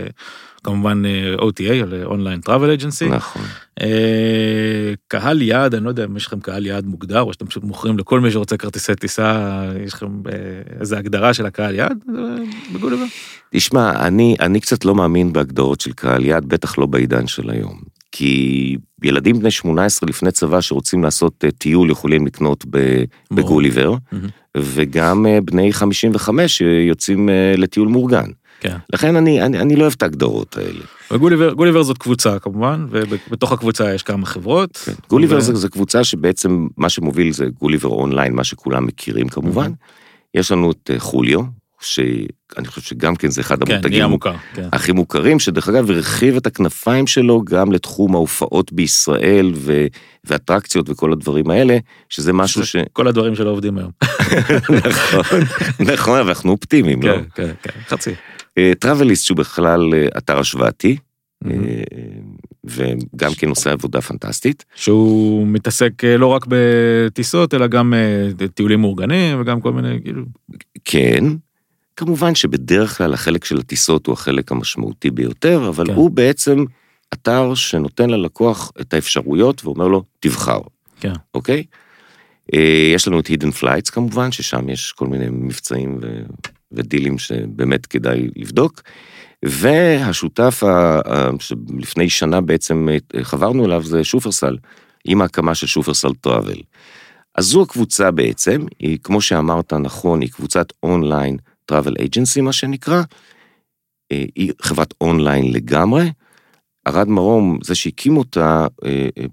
כמובן 0.63 1.03
OTA, 1.37 1.73
על 1.83 2.03
אונליין 2.03 2.41
טראבל 2.41 2.71
אג'נסי. 2.71 3.09
נכון. 3.09 3.41
קהל 5.07 5.41
יעד, 5.41 5.75
אני 5.75 5.83
לא 5.83 5.89
יודע 5.89 6.05
אם 6.05 6.17
יש 6.17 6.25
לכם 6.25 6.39
קהל 6.39 6.65
יעד 6.65 6.85
מוגדר, 6.85 7.21
או 7.21 7.33
שאתם 7.33 7.45
פשוט 7.45 7.63
מוכרים 7.63 7.97
לכל 7.97 8.19
מי 8.19 8.31
שרוצה 8.31 8.57
כרטיסי 8.57 8.95
טיסה, 8.95 9.63
יש 9.85 9.93
לכם 9.93 10.21
איזה 10.79 10.97
הגדרה 10.97 11.33
של 11.33 11.45
הקהל 11.45 11.75
יעד 11.75 11.97
בגוליבר? 12.73 13.05
תשמע, 13.51 14.07
אני, 14.07 14.35
אני 14.39 14.59
קצת 14.59 14.85
לא 14.85 14.95
מאמין 14.95 15.33
בהגדרות 15.33 15.81
של 15.81 15.91
קהל 15.91 16.25
יעד, 16.25 16.45
בטח 16.45 16.77
לא 16.77 16.85
בעידן 16.85 17.27
של 17.27 17.49
היום. 17.49 17.81
כי 18.11 18.77
ילדים 19.03 19.39
בני 19.39 19.51
18 19.51 20.09
לפני 20.09 20.31
צבא 20.31 20.61
שרוצים 20.61 21.03
לעשות 21.03 21.45
אה, 21.45 21.51
טיול 21.51 21.89
יכולים 21.89 22.25
לקנות 22.25 22.65
בגוליבר, 23.31 23.95
וגם 24.57 25.25
אה, 25.25 25.41
בני 25.41 25.73
55 25.73 26.57
שיוצאים 26.57 27.29
אה, 27.29 27.53
לטיול 27.57 27.87
מאורגן. 27.87 28.29
כן. 28.59 28.77
לכן 28.93 29.15
אני, 29.15 29.41
אני, 29.41 29.59
אני 29.59 29.75
לא 29.75 29.81
אוהב 29.81 29.93
את 29.97 30.03
ההגדרות 30.03 30.57
האלה. 30.57 30.83
וגוליבר 31.11 31.53
גוליבר 31.53 31.83
זאת 31.83 31.97
קבוצה 31.97 32.39
כמובן, 32.39 32.85
ובתוך 32.89 33.51
הקבוצה 33.51 33.93
יש 33.93 34.03
כמה 34.03 34.25
חברות. 34.25 34.77
כן. 34.77 34.91
גוליבר 35.09 35.37
ו... 35.37 35.41
זה, 35.41 35.55
זה 35.55 35.69
קבוצה 35.69 36.03
שבעצם 36.03 36.67
מה 36.77 36.89
שמוביל 36.89 37.33
זה 37.33 37.45
גוליבר 37.59 37.89
אונליין, 37.89 38.33
מה 38.33 38.43
שכולם 38.43 38.85
מכירים 38.85 39.29
כמובן. 39.29 39.71
יש 40.33 40.51
לנו 40.51 40.71
את 40.71 40.91
חוליו, 40.97 41.41
שאני 41.81 42.67
חושב 42.67 42.81
שגם 42.81 43.15
כן 43.15 43.29
זה 43.29 43.41
אחד 43.41 43.63
כן, 43.63 43.73
המותגים 43.73 44.03
מוכר, 44.03 44.33
כן. 44.53 44.69
הכי 44.71 44.91
מוכרים, 44.91 45.39
שדרך 45.39 45.69
אגב 45.69 45.91
הרחיב 45.91 46.35
את 46.35 46.47
הכנפיים 46.47 47.07
שלו 47.07 47.41
גם 47.43 47.71
לתחום 47.71 48.15
ההופעות 48.15 48.73
בישראל 48.73 49.51
ו... 49.55 49.85
ואטרקציות 50.23 50.89
וכל 50.89 51.11
הדברים 51.11 51.49
האלה, 51.49 51.77
שזה 52.09 52.33
משהו 52.33 52.65
ש... 52.65 52.75
כל 52.93 53.07
הדברים 53.07 53.35
שלא 53.35 53.49
עובדים 53.49 53.77
היום. 53.77 53.91
נכון, 55.19 55.39
נכון, 55.79 56.19
אבל 56.19 56.29
אנחנו 56.29 56.51
אופטימיים, 56.51 57.01
לא? 57.01 57.13
כן, 57.13 57.23
כן, 57.35 57.51
כן, 57.63 57.79
חצי. 57.87 58.11
טראבליסט 58.79 59.25
שהוא 59.25 59.37
בכלל 59.37 59.93
אה, 59.93 60.07
אתר 60.17 60.39
השוואתי, 60.39 60.97
אה, 61.45 61.51
וגם 62.63 63.33
כן 63.37 63.49
עושה 63.49 63.71
עבודה 63.71 64.01
פנטסטית. 64.01 64.65
שהוא 64.75 65.47
מתעסק 65.47 66.03
אה, 66.03 66.17
לא 66.17 66.27
רק 66.27 66.45
בטיסות, 66.47 67.53
אלא 67.53 67.67
גם 67.67 67.93
טיולים 68.53 68.81
מאורגנים 68.81 69.41
וגם 69.41 69.61
כל 69.61 69.73
מיני, 69.73 70.01
כאילו... 70.03 70.23
כן, 70.85 71.23
כמובן 71.95 72.35
שבדרך 72.35 72.97
כלל 72.97 73.13
החלק 73.13 73.45
של 73.45 73.57
הטיסות 73.57 74.07
הוא 74.07 74.13
החלק 74.13 74.51
המשמעותי 74.51 75.09
ביותר, 75.09 75.69
אבל 75.69 75.87
כן. 75.87 75.93
הוא 75.93 76.11
בעצם 76.11 76.65
אתר 77.13 77.55
שנותן 77.55 78.09
ללקוח 78.09 78.71
את 78.81 78.93
האפשרויות 78.93 79.65
ואומר 79.65 79.87
לו, 79.87 80.03
תבחר. 80.19 80.59
כן. 80.99 81.13
אוקיי? 81.33 81.63
יש 82.95 83.07
לנו 83.07 83.19
את 83.19 83.27
Hidden 83.27 83.61
Flights 83.61 83.91
כמובן, 83.91 84.31
ששם 84.31 84.69
יש 84.69 84.91
כל 84.91 85.07
מיני 85.07 85.25
מבצעים 85.29 85.99
ו... 86.01 86.21
ודילים 86.71 87.17
שבאמת 87.17 87.85
כדאי 87.85 88.27
לבדוק. 88.35 88.81
והשותף 89.45 90.63
שלפני 91.39 92.09
שנה 92.09 92.41
בעצם 92.41 92.87
חברנו 93.21 93.65
אליו 93.65 93.83
זה 93.83 94.03
שופרסל, 94.03 94.57
עם 95.05 95.21
ההקמה 95.21 95.55
של 95.55 95.67
שופרסל 95.67 96.13
טראבל. 96.13 96.57
אז 97.35 97.45
זו 97.45 97.61
הקבוצה 97.61 98.11
בעצם, 98.11 98.65
היא 98.79 98.97
כמו 99.03 99.21
שאמרת 99.21 99.73
נכון, 99.73 100.21
היא 100.21 100.29
קבוצת 100.29 100.73
אונליין 100.83 101.37
טראבל 101.65 101.93
אייג'נסי 101.99 102.41
מה 102.41 102.53
שנקרא, 102.53 103.01
היא 104.09 104.51
חברת 104.61 104.93
אונליין 105.01 105.53
לגמרי. 105.53 106.11
ארד 106.87 107.07
מרום, 107.07 107.59
זה 107.63 107.75
שהקים 107.75 108.17
אותה, 108.17 108.67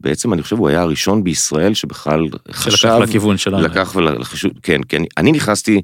בעצם 0.01 0.33
אני 0.33 0.43
חושב 0.43 0.59
הוא 0.59 0.69
היה 0.69 0.81
הראשון 0.81 1.25
בישראל 1.25 1.75
שבכלל 1.75 2.29
חשב... 2.51 2.77
שלקח 2.77 2.95
לכיוון 3.03 3.37
שלנו. 3.37 3.63
לקח 3.63 3.93
ולחישוב, 3.97 4.53
כן, 4.63 4.81
כן, 4.89 5.03
אני 5.17 5.33
נכנסתי 5.33 5.83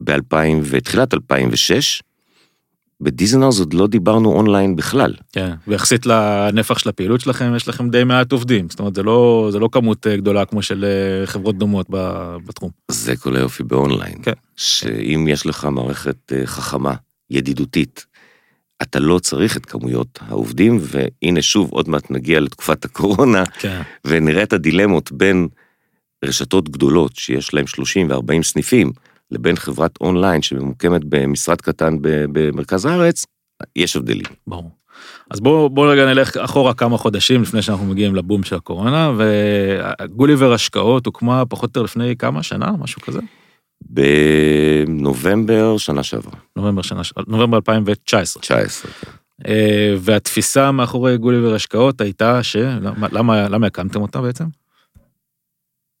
ב-2000 0.00 0.36
ותחילת 0.62 1.14
2006, 1.14 2.02
בדיזנרס 3.00 3.58
עוד 3.58 3.74
לא 3.74 3.86
דיברנו 3.86 4.32
אונליין 4.32 4.76
בכלל. 4.76 5.14
כן, 5.32 5.50
ויחסית 5.68 6.06
לנפח 6.06 6.78
של 6.78 6.88
הפעילות 6.88 7.20
שלכם, 7.20 7.52
יש 7.56 7.68
לכם 7.68 7.90
די 7.90 8.04
מעט 8.04 8.32
עובדים, 8.32 8.70
זאת 8.70 8.78
אומרת, 8.78 8.94
זה 8.94 9.02
לא, 9.02 9.48
זה 9.52 9.58
לא 9.58 9.68
כמות 9.72 10.06
אה, 10.06 10.16
גדולה 10.16 10.44
כמו 10.44 10.62
של 10.62 10.84
אה, 10.84 11.26
חברות 11.26 11.58
דומות 11.58 11.86
בתחום. 12.46 12.70
זה 12.90 13.16
כל 13.16 13.36
היופי 13.36 13.62
באונליין. 13.62 14.18
כן. 14.22 14.32
שאם 14.56 15.26
יש 15.28 15.46
לך 15.46 15.64
מערכת 15.64 16.32
אה, 16.32 16.46
חכמה, 16.46 16.94
ידידותית, 17.30 18.06
אתה 18.82 19.00
לא 19.00 19.18
צריך 19.18 19.56
את 19.56 19.66
כמויות 19.66 20.18
העובדים, 20.28 20.78
והנה 20.80 21.42
שוב, 21.42 21.70
עוד 21.72 21.88
מעט 21.88 22.10
נגיע 22.10 22.40
לתקופת 22.40 22.84
הקורונה, 22.84 23.44
כן. 23.60 23.82
ונראה 24.04 24.42
את 24.42 24.52
הדילמות 24.52 25.12
בין 25.12 25.48
רשתות 26.24 26.68
גדולות 26.68 27.16
שיש 27.16 27.54
להם 27.54 27.66
30 27.66 28.10
ו-40 28.10 28.42
סניפים, 28.42 28.92
לבין 29.30 29.56
חברת 29.56 29.98
אונליין 30.00 30.42
שממוקמת 30.42 31.00
במשרד 31.04 31.60
קטן 31.60 31.96
במרכז 32.02 32.84
הארץ, 32.84 33.24
יש 33.76 33.96
הבדלים. 33.96 34.26
ברור. 34.46 34.70
אז 35.30 35.40
בואו 35.40 35.70
בוא 35.70 35.92
רגע 35.92 36.06
נלך 36.06 36.36
אחורה 36.36 36.74
כמה 36.74 36.98
חודשים 36.98 37.42
לפני 37.42 37.62
שאנחנו 37.62 37.86
מגיעים 37.86 38.14
לבום 38.14 38.42
של 38.42 38.56
הקורונה, 38.56 39.12
וגוליבר 39.18 40.52
השקעות 40.52 41.06
הוקמה 41.06 41.46
פחות 41.46 41.62
או 41.62 41.68
יותר 41.68 41.82
לפני 41.82 42.16
כמה 42.16 42.42
שנה, 42.42 42.72
משהו 42.78 43.02
כזה? 43.02 43.20
בנובמבר 43.80 45.78
שנה 45.78 46.02
שעברה. 46.02 46.38
נובמבר 46.56 46.82
שנה, 46.82 47.02
נובמבר 47.26 47.56
2019. 47.56 48.40
19, 48.40 48.92
כן. 49.00 49.10
אה, 49.46 49.94
והתפיסה 49.98 50.72
מאחורי 50.72 51.18
גוליבר 51.18 51.54
השקעות 51.54 52.00
הייתה 52.00 52.42
ש... 52.42 52.56
למה, 52.56 53.08
למה, 53.12 53.48
למה 53.48 53.66
הקמתם 53.66 54.02
אותה 54.02 54.20
בעצם? 54.20 54.44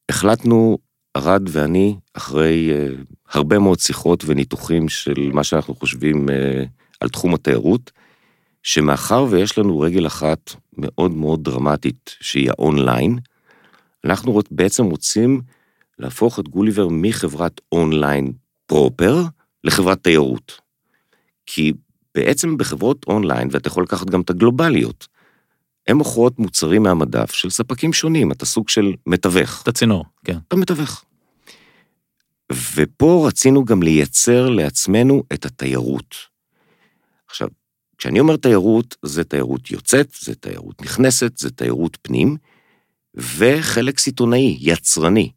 החלטנו 0.08 0.78
ארד 1.16 1.42
ואני, 1.48 1.96
אחרי 2.14 2.70
uh, 2.70 3.17
הרבה 3.30 3.58
מאוד 3.58 3.78
שיחות 3.78 4.24
וניתוחים 4.26 4.88
של 4.88 5.30
מה 5.32 5.44
שאנחנו 5.44 5.74
חושבים 5.74 6.28
uh, 6.28 6.32
על 7.00 7.08
תחום 7.08 7.34
התיירות, 7.34 7.90
שמאחר 8.62 9.26
ויש 9.30 9.58
לנו 9.58 9.80
רגל 9.80 10.06
אחת 10.06 10.54
מאוד 10.78 11.10
מאוד 11.10 11.44
דרמטית, 11.44 12.16
שהיא 12.20 12.50
האונליין, 12.50 13.18
אנחנו 14.04 14.40
בעצם 14.50 14.84
רוצים 14.84 15.40
להפוך 15.98 16.38
את 16.38 16.48
גוליבר 16.48 16.88
מחברת 16.90 17.60
אונליין 17.72 18.32
פרופר 18.66 19.22
לחברת 19.64 20.02
תיירות. 20.02 20.60
כי 21.46 21.72
בעצם 22.14 22.56
בחברות 22.56 23.04
אונליין, 23.06 23.48
ואתה 23.50 23.68
יכול 23.68 23.82
לקחת 23.82 24.10
גם 24.10 24.20
את 24.20 24.30
הגלובליות, 24.30 25.08
הן 25.88 25.96
מוכרות 25.96 26.38
מוצרים 26.38 26.82
מהמדף 26.82 27.32
של 27.32 27.50
ספקים 27.50 27.92
שונים, 27.92 28.32
אתה 28.32 28.46
סוג 28.46 28.68
של 28.68 28.92
מתווך. 29.06 29.62
אתה 29.62 29.72
צינור, 29.72 30.04
כן. 30.24 30.38
אתה 30.48 30.56
מתווך. 30.56 31.04
ופה 32.52 33.24
רצינו 33.28 33.64
גם 33.64 33.82
לייצר 33.82 34.48
לעצמנו 34.48 35.22
את 35.32 35.44
התיירות. 35.44 36.14
עכשיו, 37.26 37.48
כשאני 37.98 38.20
אומר 38.20 38.36
תיירות, 38.36 38.96
זה 39.02 39.24
תיירות 39.24 39.70
יוצאת, 39.70 40.08
זה 40.20 40.34
תיירות 40.34 40.82
נכנסת, 40.82 41.38
זה 41.38 41.50
תיירות 41.50 41.98
פנים, 42.02 42.36
וחלק 43.14 43.98
סיטונאי, 43.98 44.56
יצרני. 44.60 45.30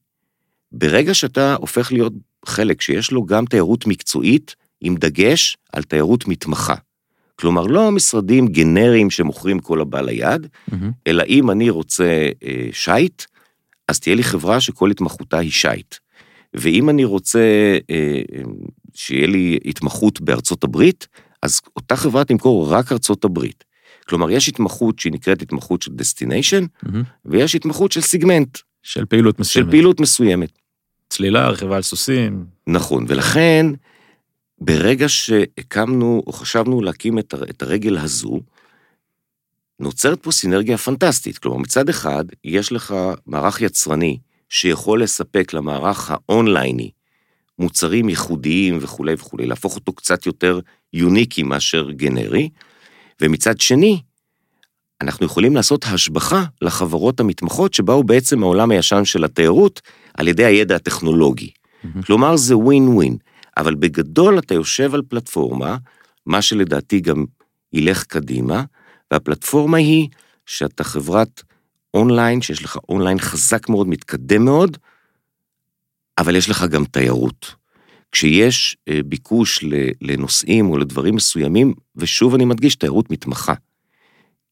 ברגע 0.71 1.13
שאתה 1.13 1.55
הופך 1.55 1.91
להיות 1.91 2.13
חלק 2.45 2.81
שיש 2.81 3.11
לו 3.11 3.25
גם 3.25 3.45
תיירות 3.45 3.87
מקצועית, 3.87 4.55
עם 4.81 4.95
דגש 4.95 5.57
על 5.73 5.83
תיירות 5.83 6.27
מתמחה. 6.27 6.75
כלומר, 7.35 7.65
לא 7.65 7.91
משרדים 7.91 8.47
גנריים 8.47 9.09
שמוכרים 9.09 9.59
כל 9.59 9.81
הבא 9.81 10.01
ליד, 10.01 10.45
mm-hmm. 10.45 10.75
אלא 11.07 11.23
אם 11.23 11.51
אני 11.51 11.69
רוצה 11.69 12.29
אה, 12.43 12.67
שיט, 12.71 13.23
אז 13.87 13.99
תהיה 13.99 14.15
לי 14.15 14.23
חברה 14.23 14.61
שכל 14.61 14.91
התמחותה 14.91 15.37
היא 15.37 15.51
שיט. 15.51 15.95
ואם 16.53 16.89
אני 16.89 17.03
רוצה 17.03 17.77
אה, 17.89 18.21
שיהיה 18.93 19.27
לי 19.27 19.59
התמחות 19.65 20.21
בארצות 20.21 20.63
הברית, 20.63 21.07
אז 21.41 21.61
אותה 21.75 21.95
חברה 21.95 22.23
תמכור 22.23 22.71
רק 22.71 22.91
ארצות 22.91 23.25
הברית. 23.25 23.63
כלומר, 24.07 24.31
יש 24.31 24.49
התמחות 24.49 24.99
שהיא 24.99 25.13
נקראת 25.13 25.41
התמחות 25.41 25.81
של 25.81 25.91
destination, 25.91 26.63
mm-hmm. 26.63 26.89
ויש 27.25 27.55
התמחות 27.55 27.91
של 27.91 28.01
סיגמנט. 28.01 28.57
של 28.83 29.05
פעילות 29.05 29.39
מסוימת. 29.39 29.65
של 29.65 29.71
פעילות 29.71 29.99
מסוימת. 29.99 30.51
צלילה, 31.09 31.49
רכיבה 31.49 31.75
על 31.75 31.81
סוסים. 31.81 32.45
נכון, 32.67 33.05
ולכן, 33.07 33.65
ברגע 34.61 35.09
שהקמנו, 35.09 36.23
או 36.27 36.31
חשבנו 36.31 36.81
להקים 36.81 37.19
את, 37.19 37.33
את 37.49 37.61
הרגל 37.61 37.97
הזו, 37.97 38.39
נוצרת 39.79 40.23
פה 40.23 40.31
סינרגיה 40.31 40.77
פנטסטית. 40.77 41.37
כלומר, 41.37 41.57
מצד 41.57 41.89
אחד, 41.89 42.25
יש 42.43 42.71
לך 42.71 42.95
מערך 43.25 43.61
יצרני 43.61 44.17
שיכול 44.51 45.03
לספק 45.03 45.53
למערך 45.53 46.11
האונלייני 46.11 46.91
מוצרים 47.59 48.09
ייחודיים 48.09 48.77
וכולי 48.81 49.13
וכולי, 49.13 49.45
להפוך 49.45 49.75
אותו 49.75 49.93
קצת 49.93 50.25
יותר 50.25 50.59
יוניקי 50.93 51.43
מאשר 51.43 51.91
גנרי, 51.91 52.49
ומצד 53.21 53.59
שני, 53.59 54.01
אנחנו 55.01 55.25
יכולים 55.25 55.55
לעשות 55.55 55.85
השבחה 55.85 56.43
לחברות 56.61 57.19
המתמחות 57.19 57.73
שבאו 57.73 58.03
בעצם 58.03 58.39
מהעולם 58.39 58.71
הישן 58.71 59.05
של 59.05 59.23
התיירות 59.23 59.81
על 60.13 60.27
ידי 60.27 60.45
הידע 60.45 60.75
הטכנולוגי. 60.75 61.49
Mm-hmm. 61.49 62.05
כלומר, 62.05 62.35
זה 62.35 62.57
ווין 62.57 62.87
ווין, 62.87 63.17
אבל 63.57 63.75
בגדול 63.75 64.39
אתה 64.39 64.53
יושב 64.53 64.95
על 64.95 65.01
פלטפורמה, 65.09 65.77
מה 66.25 66.41
שלדעתי 66.41 66.99
גם 66.99 67.25
ילך 67.73 68.03
קדימה, 68.03 68.63
והפלטפורמה 69.11 69.77
היא 69.77 70.07
שאתה 70.45 70.83
חברת 70.83 71.43
אונליין, 71.93 72.41
שיש 72.41 72.63
לך 72.63 72.77
אונליין 72.89 73.19
חזק 73.19 73.69
מאוד, 73.69 73.87
מתקדם 73.87 74.45
מאוד, 74.45 74.77
אבל 76.17 76.35
יש 76.35 76.49
לך 76.49 76.63
גם 76.63 76.85
תיירות. 76.85 77.55
כשיש 78.11 78.77
אה, 78.87 78.99
ביקוש 79.05 79.63
לנושאים 80.01 80.69
או 80.69 80.77
לדברים 80.77 81.15
מסוימים, 81.15 81.73
ושוב 81.95 82.35
אני 82.35 82.45
מדגיש, 82.45 82.75
תיירות 82.75 83.11
מתמחה. 83.11 83.53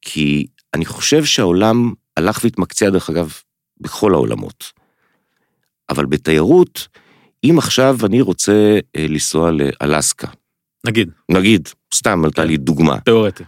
כי 0.02 0.48
אני 0.74 0.86
חושב 0.86 1.26
שהעולם 1.26 1.94
הלך 2.18 2.40
והתמקצע, 2.44 2.90
דרך 2.90 3.10
אגב, 3.10 3.34
בכל 3.82 4.14
העולמות. 4.14 4.72
אבל 5.90 6.06
בתיירות, 6.06 6.88
אם 7.44 7.56
עכשיו 7.58 7.98
אני 8.06 8.22
רוצה 8.22 8.80
אה, 8.96 9.06
לנסוע 9.10 9.52
לאלסקה. 9.52 10.28
נגיד. 10.88 11.12
נגיד, 11.32 11.70
סתם 11.94 12.26
עלתה 12.26 12.46
לי 12.46 12.58
דוגמה. 12.58 13.00
תיאורטי. 13.00 13.44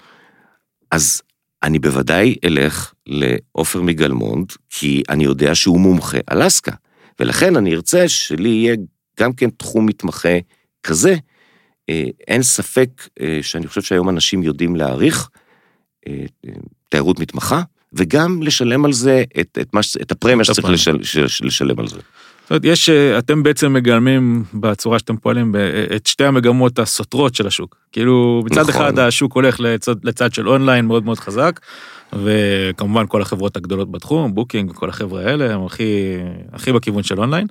אז 0.92 1.22
אני 1.64 1.80
בוודאי 1.80 2.36
אלך 2.44 2.94
לעופר 3.08 3.82
מגלמונד, 3.82 4.52
כי 4.70 5.04
אני 5.10 5.24
יודע 5.24 5.56
שהוא 5.56 5.80
מומחה 5.80 6.18
אלסקה. 6.32 6.72
ולכן 7.20 7.56
אני 7.56 7.74
ארצה 7.74 8.10
שלי 8.10 8.50
יהיה 8.50 8.76
גם 9.20 9.34
כן 9.34 9.50
תחום 9.50 9.86
מתמחה 9.86 10.38
כזה. 10.84 11.16
אה, 11.90 12.04
אין 12.28 12.44
ספק 12.44 12.90
אה, 13.22 13.40
שאני 13.42 13.68
חושב 13.68 13.82
שהיום 13.82 14.10
אנשים 14.10 14.44
יודעים 14.44 14.76
להעריך 14.76 15.30
אה, 16.08 16.26
תיירות 16.90 17.20
מתמחה, 17.20 17.62
וגם 17.94 18.44
לשלם 18.44 18.86
על 18.86 18.94
זה 18.94 19.24
את, 19.40 19.58
את, 19.62 19.74
מה, 19.74 19.82
את 20.02 20.12
הפרמיה 20.12 20.46
שצריך 20.46 20.70
לשל, 20.70 20.98
לשלם 21.42 21.80
על 21.80 21.88
זה. 21.88 22.00
זאת 22.52 22.64
אומרת, 22.64 22.74
יש, 22.74 22.90
אתם 22.90 23.44
בעצם 23.44 23.74
מגלמים 23.74 24.44
בצורה 24.54 25.00
שאתם 25.00 25.18
פועלים 25.18 25.56
את 25.96 26.08
שתי 26.08 26.26
המגמות 26.26 26.80
הסותרות 26.80 27.36
של 27.36 27.48
השוק. 27.48 27.76
כאילו, 27.92 28.44
מצד 28.46 28.62
נכון. 28.62 28.72
אחד 28.72 29.00
השוק 29.00 29.34
הולך 29.34 29.60
לצד, 29.60 29.96
לצד 30.04 30.34
של 30.34 30.50
אונליין 30.50 30.86
מאוד 30.86 31.06
מאוד 31.06 31.20
חזק, 31.20 31.60
וכמובן 32.14 33.06
כל 33.08 33.22
החברות 33.22 33.58
הגדולות 33.58 33.92
בתחום, 33.92 34.36
Booking 34.36 34.72
וכל 34.72 34.90
החבר'ה 34.90 35.22
האלה, 35.22 35.54
הם 35.54 35.66
הכי, 35.66 36.18
הכי 36.54 36.72
בכיוון 36.72 37.04
של 37.04 37.20
אונליין. 37.20 37.48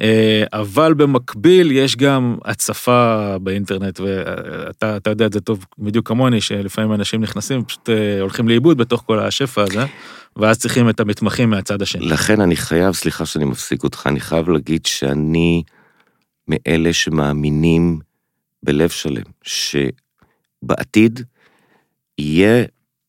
אה, 0.00 0.44
אבל 0.52 0.94
במקביל 0.94 1.70
יש 1.70 1.96
גם 1.96 2.36
הצפה 2.44 3.34
באינטרנט 3.40 4.00
ואתה 4.00 5.10
יודע 5.10 5.26
את 5.26 5.32
זה 5.32 5.40
טוב 5.40 5.66
בדיוק 5.78 6.08
כמוני 6.08 6.40
שלפעמים 6.40 6.92
אנשים 6.92 7.20
נכנסים 7.20 7.64
פשוט 7.64 7.90
אה, 7.90 8.20
הולכים 8.20 8.48
לאיבוד 8.48 8.78
בתוך 8.78 9.02
כל 9.06 9.18
השפע 9.18 9.62
הזה 9.62 9.84
ואז 10.36 10.58
צריכים 10.58 10.88
את 10.88 11.00
המתמחים 11.00 11.50
מהצד 11.50 11.82
השני. 11.82 12.06
לכן 12.06 12.40
אני 12.40 12.56
חייב 12.56 12.94
סליחה 12.94 13.26
שאני 13.26 13.44
מפסיק 13.44 13.84
אותך 13.84 14.06
אני 14.06 14.20
חייב 14.20 14.48
להגיד 14.48 14.86
שאני 14.86 15.62
מאלה 16.48 16.92
שמאמינים 16.92 17.98
בלב 18.62 18.88
שלם 18.88 19.22
שבעתיד 20.62 21.20
יהיה 22.18 22.64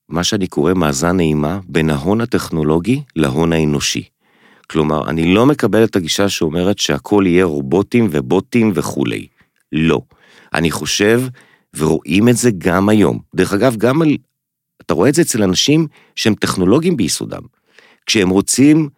מה 0.09 0.23
שאני 0.23 0.47
קורא 0.47 0.73
מאזן 0.73 1.17
נעימה 1.17 1.59
בין 1.67 1.89
ההון 1.89 2.21
הטכנולוגי 2.21 3.01
להון 3.15 3.53
האנושי. 3.53 4.03
כלומר, 4.69 5.09
אני 5.09 5.33
לא 5.33 5.45
מקבל 5.45 5.83
את 5.83 5.95
הגישה 5.95 6.29
שאומרת 6.29 6.79
שהכל 6.79 7.23
יהיה 7.27 7.45
רובוטים 7.45 8.07
ובוטים 8.11 8.71
וכולי. 8.75 9.27
לא. 9.71 10.01
אני 10.53 10.71
חושב, 10.71 11.21
ורואים 11.75 12.29
את 12.29 12.37
זה 12.37 12.49
גם 12.57 12.89
היום. 12.89 13.19
דרך 13.35 13.53
אגב, 13.53 13.75
גם 13.75 14.01
על... 14.01 14.17
אתה 14.85 14.93
רואה 14.93 15.09
את 15.09 15.13
זה 15.13 15.21
אצל 15.21 15.43
אנשים 15.43 15.87
שהם 16.15 16.35
טכנולוגים 16.35 16.97
ביסודם. 16.97 17.41
כשהם 18.05 18.29
רוצים 18.29 18.89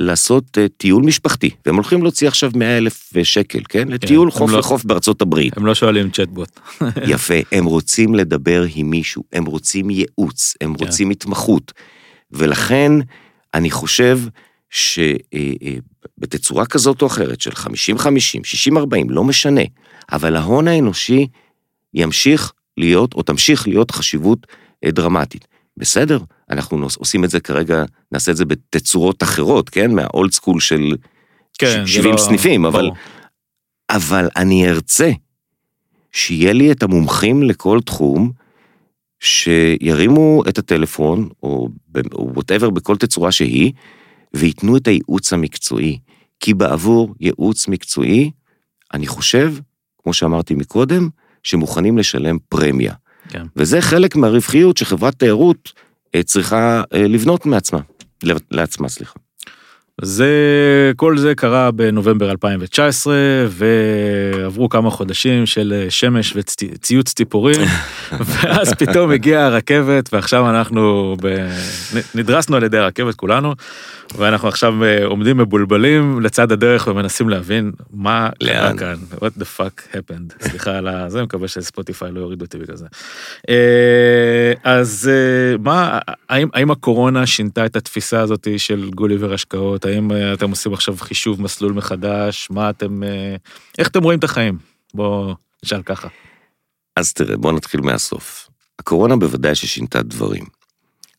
לעשות 0.00 0.58
uh, 0.58 0.60
טיול 0.76 1.02
משפחתי, 1.02 1.50
והם 1.66 1.74
הולכים 1.74 2.02
להוציא 2.02 2.28
עכשיו 2.28 2.50
100 2.54 2.78
אלף 2.78 3.12
שקל, 3.22 3.58
כן? 3.68 3.84
כן 3.84 3.88
לטיול 3.88 4.30
חוף 4.30 4.50
לא, 4.50 4.58
לחוף 4.58 4.84
בארצות 4.84 5.22
הברית. 5.22 5.56
הם 5.56 5.66
לא 5.66 5.74
שואלים 5.74 6.10
צ'טבוט. 6.10 6.60
יפה, 7.12 7.34
הם 7.52 7.64
רוצים 7.64 8.14
לדבר 8.14 8.64
עם 8.74 8.90
מישהו, 8.90 9.24
הם 9.32 9.44
רוצים 9.44 9.90
ייעוץ, 9.90 10.54
הם 10.60 10.74
כן. 10.74 10.84
רוצים 10.84 11.10
התמחות. 11.10 11.72
ולכן, 12.32 12.92
אני 13.54 13.70
חושב 13.70 14.20
שבתצורה 14.70 16.66
כזאת 16.66 17.02
או 17.02 17.06
אחרת 17.06 17.40
של 17.40 17.50
50-50, 17.50 17.56
60-40, 18.72 18.76
לא 19.08 19.24
משנה, 19.24 19.62
אבל 20.12 20.36
ההון 20.36 20.68
האנושי 20.68 21.26
ימשיך 21.94 22.52
להיות, 22.76 23.14
או 23.14 23.22
תמשיך 23.22 23.68
להיות 23.68 23.90
חשיבות 23.90 24.46
אה, 24.50 24.54
דרמטית. 24.86 25.46
בסדר, 25.76 26.18
אנחנו 26.50 26.86
עושים 26.98 27.24
את 27.24 27.30
זה 27.30 27.40
כרגע, 27.40 27.84
נעשה 28.12 28.32
את 28.32 28.36
זה 28.36 28.44
בתצורות 28.44 29.22
אחרות, 29.22 29.70
כן? 29.70 29.94
מהאולד 29.94 30.32
סקול 30.32 30.60
של 30.60 30.96
כן, 31.58 31.86
70 31.86 32.12
לא... 32.12 32.18
סניפים, 32.18 32.64
אבל, 32.64 32.90
אבל 33.90 34.28
אני 34.36 34.68
ארצה 34.68 35.10
שיהיה 36.12 36.52
לי 36.52 36.72
את 36.72 36.82
המומחים 36.82 37.42
לכל 37.42 37.80
תחום, 37.80 38.32
שירימו 39.20 40.42
את 40.48 40.58
הטלפון, 40.58 41.28
או 41.42 41.68
וואטאבר 42.14 42.70
בכל 42.70 42.96
תצורה 42.96 43.32
שהיא, 43.32 43.72
וייתנו 44.34 44.76
את 44.76 44.88
הייעוץ 44.88 45.32
המקצועי. 45.32 45.98
כי 46.40 46.54
בעבור 46.54 47.14
ייעוץ 47.20 47.68
מקצועי, 47.68 48.30
אני 48.94 49.06
חושב, 49.06 49.54
כמו 50.02 50.12
שאמרתי 50.12 50.54
מקודם, 50.54 51.08
שמוכנים 51.42 51.98
לשלם 51.98 52.36
פרמיה. 52.48 52.94
כן. 53.34 53.46
וזה 53.56 53.80
חלק 53.80 54.16
מהרווחיות 54.16 54.76
שחברת 54.76 55.14
תיירות 55.14 55.72
אה, 56.14 56.22
צריכה 56.22 56.82
אה, 56.94 57.08
לבנות 57.08 57.46
מעצמה, 57.46 57.80
לעצמה, 58.50 58.88
סליחה. 58.88 59.14
זה, 60.02 60.32
כל 60.96 61.18
זה 61.18 61.34
קרה 61.34 61.70
בנובמבר 61.70 62.30
2019, 62.30 63.14
ועברו 63.48 64.68
כמה 64.68 64.90
חודשים 64.90 65.46
של 65.46 65.72
אה, 65.76 65.90
שמש 65.90 66.36
וציוץ 66.36 67.14
ציפורים, 67.14 67.60
ואז 68.26 68.74
פתאום 68.74 69.10
הגיעה 69.10 69.46
הרכבת, 69.46 70.14
ועכשיו 70.14 70.50
אנחנו 70.50 71.16
ב... 71.22 71.48
נדרסנו 72.14 72.56
על 72.56 72.62
ידי 72.62 72.78
הרכבת 72.78 73.14
כולנו, 73.14 73.54
ואנחנו 74.16 74.48
עכשיו 74.48 74.84
אה, 74.84 75.04
עומדים 75.04 75.36
מבולבלים 75.36 76.20
לצד 76.20 76.52
הדרך 76.52 76.86
ומנסים 76.86 77.28
להבין 77.28 77.72
מה 77.92 78.30
קרה 78.44 78.76
כאן, 78.78 78.94
what 79.14 79.40
the 79.40 79.58
fuck 79.58 79.94
happened, 79.94 80.34
סליחה 80.48 80.78
על 80.78 80.88
זה, 81.08 81.18
אני 81.18 81.24
מקווה 81.24 81.48
שספוטיפיי 81.48 82.12
לא 82.12 82.20
יורידו 82.20 82.44
אותי 82.44 82.58
בגלל 82.58 82.76
זה. 82.76 82.86
אה, 83.48 84.52
אז 84.64 85.10
מה, 85.58 85.98
האם, 86.28 86.48
האם 86.52 86.70
הקורונה 86.70 87.26
שינתה 87.26 87.66
את 87.66 87.76
התפיסה 87.76 88.20
הזאת 88.20 88.48
של 88.56 88.90
גוליבר 88.94 89.34
השקעות? 89.34 89.84
האם 89.84 90.12
אה, 90.12 90.32
אתם 90.32 90.50
עושים 90.50 90.72
עכשיו 90.72 90.96
חישוב 90.96 91.42
מסלול 91.42 91.72
מחדש? 91.72 92.48
מה 92.50 92.70
אתם, 92.70 93.02
אה, 93.02 93.36
איך 93.78 93.88
אתם 93.88 94.02
רואים 94.02 94.18
את 94.18 94.24
החיים? 94.24 94.58
בוא 94.94 95.34
נשאל 95.64 95.82
ככה. 95.82 96.08
אז 96.96 97.12
תראה, 97.12 97.36
בוא 97.36 97.52
נתחיל 97.52 97.80
מהסוף. 97.80 98.48
הקורונה 98.78 99.16
בוודאי 99.16 99.54
ששינתה 99.54 100.02
דברים. 100.02 100.44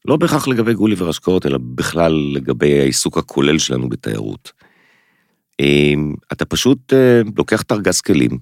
לא 0.07 0.17
בהכרח 0.17 0.47
לגבי 0.47 0.73
גוליבר 0.73 1.09
השקעות, 1.09 1.45
אלא 1.45 1.57
בכלל 1.75 2.13
לגבי 2.33 2.79
העיסוק 2.79 3.17
הכולל 3.17 3.57
שלנו 3.57 3.89
בתיירות. 3.89 4.51
אתה 6.31 6.45
פשוט 6.45 6.93
אה, 6.93 7.21
לוקח 7.37 7.61
את 7.61 7.71
ארגז 7.71 8.01
כלים, 8.01 8.37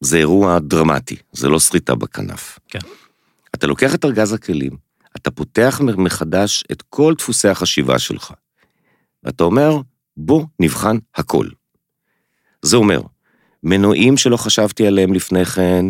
זה 0.00 0.16
אירוע 0.18 0.58
דרמטי, 0.58 1.16
זה 1.32 1.48
לא 1.48 1.58
שריטה 1.58 1.94
בכנף. 1.94 2.58
כן. 2.68 2.78
אתה 3.54 3.66
לוקח 3.66 3.94
את 3.94 4.04
ארגז 4.04 4.32
הכלים, 4.32 4.76
אתה 5.16 5.30
פותח 5.30 5.80
מחדש 5.80 6.64
את 6.72 6.82
כל 6.82 7.14
דפוסי 7.18 7.48
החשיבה 7.48 7.98
שלך. 7.98 8.32
ואתה 9.24 9.44
אומר, 9.44 9.80
בוא 10.16 10.44
נבחן 10.60 10.96
הכל. 11.14 11.46
זה 12.62 12.76
אומר, 12.76 13.00
מנועים 13.62 14.16
שלא 14.16 14.36
חשבתי 14.36 14.86
עליהם 14.86 15.14
לפני 15.14 15.44
כן, 15.44 15.86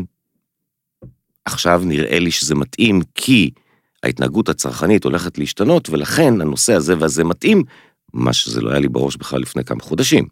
עכשיו 1.45 1.83
נראה 1.85 2.19
לי 2.19 2.31
שזה 2.31 2.55
מתאים 2.55 3.01
כי 3.15 3.51
ההתנהגות 4.03 4.49
הצרכנית 4.49 5.05
הולכת 5.05 5.39
להשתנות, 5.39 5.91
ולכן 5.91 6.41
הנושא 6.41 6.75
הזה 6.75 6.95
והזה 6.99 7.25
מתאים, 7.25 7.63
מה 8.13 8.33
שזה 8.33 8.61
לא 8.61 8.71
היה 8.71 8.81
לי 8.81 8.89
בראש 8.89 9.17
בכלל 9.17 9.41
לפני 9.41 9.65
כמה 9.65 9.81
חודשים. 9.81 10.29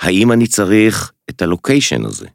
האם 0.00 0.32
אני 0.32 0.46
צריך 0.46 1.12
את 1.30 1.42
הלוקיישן 1.42 2.04
הזה, 2.04 2.26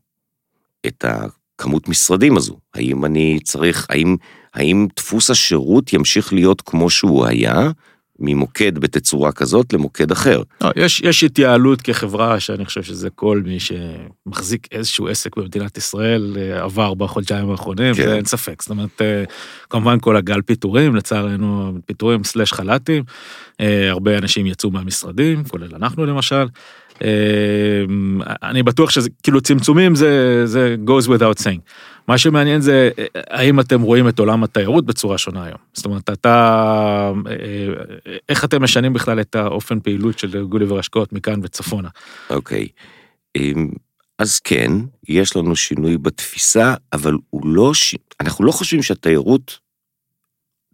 את 0.88 1.06
הכמות 1.08 1.88
משרדים 1.88 2.38
הזו? 2.38 2.58
האם 2.74 3.06
אני 3.06 3.40
צריך, 3.44 3.88
האם, 3.90 4.16
האם 4.54 4.88
דפוס 4.96 5.30
השירות 5.30 5.94
ימשיך 5.94 6.34
להיות 6.34 6.62
כמו 6.62 6.90
שהוא 6.90 7.26
היה, 7.26 7.70
ממוקד 8.20 8.80
בתצורה 8.80 9.32
כזאת 9.32 9.74
למוקד 9.74 10.12
אחר. 10.12 10.42
לא, 10.62 10.72
יש, 10.76 11.02
יש 11.02 11.24
התייעלות 11.24 11.82
כחברה 11.82 12.40
שאני 12.40 12.66
חושב 12.66 12.84
שזה 12.84 13.10
כל 13.10 13.42
מי 13.46 13.58
שמחזיק 13.60 14.68
איזשהו 14.72 15.08
עסק 15.08 15.38
במדינת 15.38 15.78
ישראל 15.78 16.38
אה, 16.38 16.64
עבר 16.64 16.94
בחודשיים 16.94 17.50
האחרונים, 17.50 17.94
כן. 17.94 18.10
אין 18.10 18.26
ספק. 18.26 18.62
זאת 18.62 18.70
אומרת, 18.70 19.02
אה, 19.02 19.24
כמובן 19.70 20.00
כל 20.00 20.16
הגל 20.16 20.42
פיטורים, 20.42 20.96
לצערנו 20.96 21.74
פיטורים 21.86 22.24
סלש 22.24 22.54
חל"תים, 22.54 23.04
אה, 23.60 23.90
הרבה 23.90 24.18
אנשים 24.18 24.46
יצאו 24.46 24.72
מהמשרדים, 24.72 25.44
כולל 25.44 25.76
אנחנו 25.76 26.06
למשל. 26.06 26.46
אני 28.44 28.64
בטוח 28.64 28.90
שזה 28.90 29.10
כאילו 29.24 29.42
צמצומים 29.42 29.96
זה 29.96 30.42
זה 30.46 30.76
goes 30.88 31.08
without 31.08 31.44
saying. 31.44 31.60
מה 32.08 32.18
שמעניין 32.18 32.62
זה 32.62 32.90
האם 33.30 33.60
אתם 33.60 33.82
רואים 33.82 34.08
את 34.10 34.20
עולם 34.20 34.44
התיירות 34.44 34.86
בצורה 34.86 35.18
שונה 35.18 35.44
היום. 35.44 35.58
זאת 35.74 35.86
אומרת 35.86 36.10
אתה 36.10 37.12
איך 38.30 38.46
אתם 38.46 38.64
משנים 38.64 38.94
בכלל 38.94 39.22
את 39.22 39.36
האופן 39.36 39.80
פעילות 39.80 40.20
של 40.20 40.44
גוליבר 40.44 40.80
השקעות 40.80 41.14
מכאן 41.14 41.40
וצפונה. 41.44 41.90
אוקיי. 42.30 42.68
אמ, 43.36 43.70
אז 44.20 44.40
כן 44.40 44.72
יש 45.08 45.36
לנו 45.36 45.56
שינוי 45.56 45.98
בתפיסה 45.98 46.74
אבל 46.94 47.16
הוא 47.30 47.48
לא 47.48 47.74
ש... 47.74 47.96
אנחנו 48.20 48.46
לא 48.46 48.52
חושבים 48.52 48.84
שהתיירות 48.84 49.60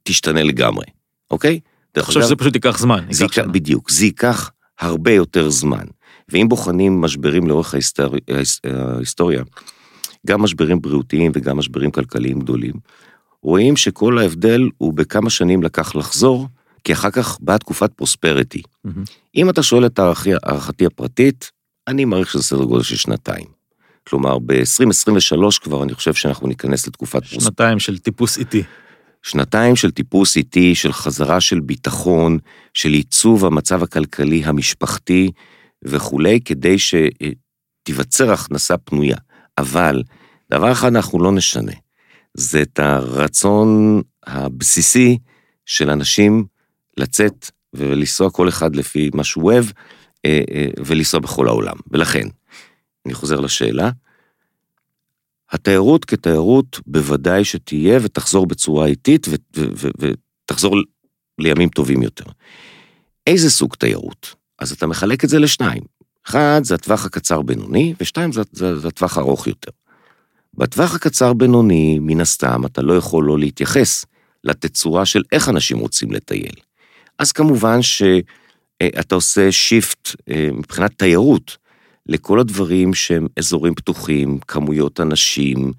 תשתנה 0.04 0.44
לגמרי 0.44 0.86
אוקיי. 1.32 1.60
אני 1.96 2.04
חושב 2.04 2.22
שזה 2.22 2.36
פשוט 2.36 2.56
ייקח 2.56 2.78
זמן. 2.78 3.06
זה 3.10 3.24
ייקח, 3.24 3.44
בדיוק 3.52 3.92
זה 3.92 4.06
ייקח 4.06 4.52
הרבה 4.80 5.12
יותר 5.12 5.50
זמן. 5.50 5.86
ואם 6.30 6.50
בוחנים 6.50 7.02
משברים 7.02 7.48
לאורך 7.48 7.74
ההיסטוריה, 7.74 9.42
גם 10.28 10.42
משברים 10.42 10.82
בריאותיים 10.82 11.32
וגם 11.36 11.58
משברים 11.58 11.92
כלכליים 11.92 12.40
גדולים, 12.40 12.74
רואים 13.44 13.78
שכל 13.78 14.18
ההבדל 14.18 14.70
הוא 14.78 14.94
בכמה 14.94 15.30
שנים 15.30 15.64
לקח 15.64 15.96
לחזור, 15.96 16.48
כי 16.84 16.94
אחר 16.94 17.12
כך 17.12 17.38
באה 17.42 17.58
תקופת 17.58 17.94
פרוספריטי. 17.94 18.62
Mm-hmm. 18.62 18.90
אם 19.36 19.50
אתה 19.50 19.64
שואל 19.64 19.86
את 19.86 20.00
הערכתי 20.00 20.86
הפרטית, 20.86 21.52
אני 21.88 22.06
מעריך 22.06 22.32
שזה 22.32 22.44
סדר 22.44 22.64
גודל 22.64 22.84
של 22.84 22.96
שנתיים. 22.96 23.46
כלומר, 24.08 24.40
ב-2023 24.40 25.60
כבר 25.62 25.84
אני 25.84 25.94
חושב 25.94 26.14
שאנחנו 26.14 26.48
ניכנס 26.48 26.88
לתקופת 26.88 27.20
פרוספריטי. 27.20 27.46
שנתיים 27.46 27.80
של 27.80 27.98
טיפוס 27.98 28.38
איטי. 28.38 28.64
שנתיים 29.24 29.76
של 29.76 29.92
טיפוס 29.92 30.38
איטי, 30.38 30.76
של 30.76 30.94
חזרה 30.94 31.42
של 31.42 31.60
ביטחון, 31.60 32.38
של 32.74 32.90
עיצוב 32.90 33.46
המצב 33.46 33.84
הכלכלי 33.84 34.44
המשפחתי 34.46 35.32
וכולי, 35.84 36.40
כדי 36.46 36.76
שתיווצר 36.80 38.32
הכנסה 38.32 38.78
פנויה. 38.78 39.18
אבל 39.62 40.04
דבר 40.52 40.72
אחד 40.72 40.88
אנחנו 40.96 41.24
לא 41.24 41.32
נשנה, 41.32 41.72
זה 42.34 42.62
את 42.62 42.80
הרצון 42.80 44.02
הבסיסי 44.24 45.18
של 45.66 45.90
אנשים 45.90 46.46
לצאת 46.98 47.52
ולנסוע 47.74 48.30
כל 48.30 48.50
אחד 48.50 48.76
לפי 48.76 49.10
מה 49.14 49.24
שהוא 49.24 49.44
אוהב, 49.52 49.66
אה, 50.26 50.42
אה, 50.54 50.68
ולנסוע 50.86 51.20
בכל 51.20 51.48
העולם. 51.48 51.76
ולכן, 51.92 52.28
אני 53.06 53.14
חוזר 53.14 53.40
לשאלה, 53.40 53.92
התיירות 55.52 56.06
כתיירות 56.06 56.80
בוודאי 56.86 57.46
שתהיה 57.46 58.00
ותחזור 58.02 58.48
בצורה 58.48 58.86
איטית 58.86 59.28
ותחזור 60.46 60.76
לימים 61.40 61.70
טובים 61.70 62.04
יותר. 62.04 62.26
איזה 63.28 63.50
סוג 63.50 63.76
תיירות? 63.76 64.36
אז 64.60 64.72
אתה 64.72 64.88
מחלק 64.88 65.24
את 65.24 65.30
זה 65.30 65.40
לשניים. 65.40 65.84
אחד, 66.28 66.62
זה 66.64 66.76
הטווח 66.76 67.06
הקצר-בינוני, 67.06 67.94
ושתיים, 68.02 68.32
זה, 68.32 68.42
זה, 68.52 68.80
זה 68.80 68.88
הטווח 68.88 69.18
הארוך 69.18 69.48
יותר. 69.48 69.72
בטווח 70.54 70.96
הקצר-בינוני, 70.96 72.00
מן 72.02 72.22
הסתם, 72.22 72.66
אתה 72.66 72.82
לא 72.82 72.94
יכול 72.94 73.26
לא 73.26 73.40
להתייחס 73.40 74.06
לתצורה 74.44 75.06
של 75.06 75.22
איך 75.32 75.50
אנשים 75.50 75.78
רוצים 75.78 76.12
לטייל. 76.12 76.56
אז 77.20 77.32
כמובן 77.32 77.82
שאתה 77.82 79.16
עושה 79.16 79.52
שיפט 79.52 80.10
אה, 80.30 80.50
מבחינת 80.54 80.92
תיירות 80.98 81.58
לכל 82.06 82.40
הדברים 82.40 82.94
שהם 82.94 83.28
אזורים 83.40 83.76
פתוחים, 83.76 84.40
כמויות 84.48 85.00
אנשים, 85.00 85.72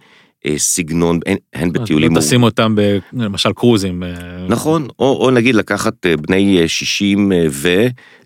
אה, 0.47 0.59
סגנון, 0.59 1.21
הן 1.55 1.73
בטיולים... 1.73 2.19
תשים 2.19 2.43
אותם 2.43 2.75
למשל 3.13 3.53
קרוזים. 3.53 4.03
אה. 4.03 4.09
נכון, 4.49 4.89
או, 4.99 5.25
או 5.25 5.31
נגיד 5.31 5.55
לקחת 5.55 6.07
בני 6.07 6.69
60 6.69 7.33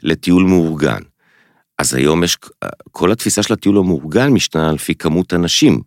ולטיול 0.03 0.45
מאורגן. 0.45 1.01
אז 1.79 1.95
היום 1.95 2.25
יש, 2.25 2.37
כל 2.91 3.13
התפיסה 3.13 3.43
של 3.43 3.53
הטיול 3.53 3.79
המאורגן 3.79 4.29
משתנה 4.29 4.73
לפי 4.73 4.95
כמות 4.95 5.35
אנשים, 5.35 5.81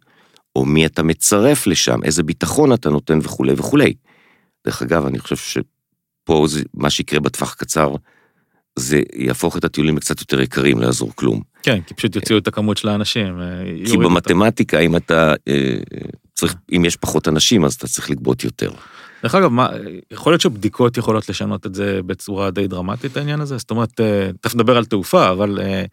או 0.56 0.66
מי 0.66 0.86
אתה 0.86 1.04
מצרף 1.04 1.68
לשם, 1.68 2.04
איזה 2.04 2.24
ביטחון 2.24 2.74
אתה 2.74 2.90
נותן 2.90 3.20
וכולי 3.24 3.54
וכולי. 3.58 3.94
דרך 4.66 4.82
אגב, 4.82 5.06
אני 5.06 5.20
חושב 5.20 5.36
שפה 5.36 6.46
זה, 6.48 6.62
מה 6.74 6.90
שיקרה 6.90 7.20
בטווח 7.20 7.54
הקצר, 7.54 7.96
זה 8.76 9.02
יהפוך 9.16 9.58
את 9.58 9.64
הטיולים 9.64 9.98
לקצת 9.98 10.20
יותר 10.20 10.42
יקרים, 10.42 10.80
לא 10.80 10.86
יעזור 10.86 11.12
כלום. 11.16 11.42
כן, 11.64 11.82
כי 11.82 11.94
פשוט 11.94 12.16
יוציאו 12.16 12.38
את 12.38 12.48
הכמות 12.48 12.78
של 12.78 12.90
האנשים. 12.90 13.42
אה, 13.42 13.46
כי 13.86 13.98
במתמטיקה, 13.98 14.78
אותם. 14.78 14.86
אם 14.86 14.96
אתה 14.96 15.34
אה, 15.48 15.78
צריך, 16.36 16.56
אם 16.76 16.86
יש 16.86 16.96
פחות 16.96 17.28
אנשים, 17.28 17.66
אז 17.66 17.74
אתה 17.74 17.88
צריך 17.88 18.10
לגבות 18.10 18.44
יותר. 18.44 18.72
דרך 19.24 19.36
אגב, 19.36 19.52
מה, 19.52 19.70
יכול 20.12 20.32
להיות 20.32 20.42
שבדיקות 20.42 20.98
יכולות 20.98 21.30
לשנות 21.30 21.66
את 21.66 21.76
זה 21.76 22.00
בצורה 22.06 22.52
די 22.52 22.68
דרמטית, 22.68 23.18
העניין 23.18 23.42
הזה? 23.42 23.58
זאת 23.58 23.72
אומרת, 23.72 24.00
אה, 24.00 24.30
תכף 24.42 24.56
נדבר 24.56 24.78
על 24.78 24.86
תעופה, 24.86 25.30
אבל 25.30 25.60
אה, 25.62 25.84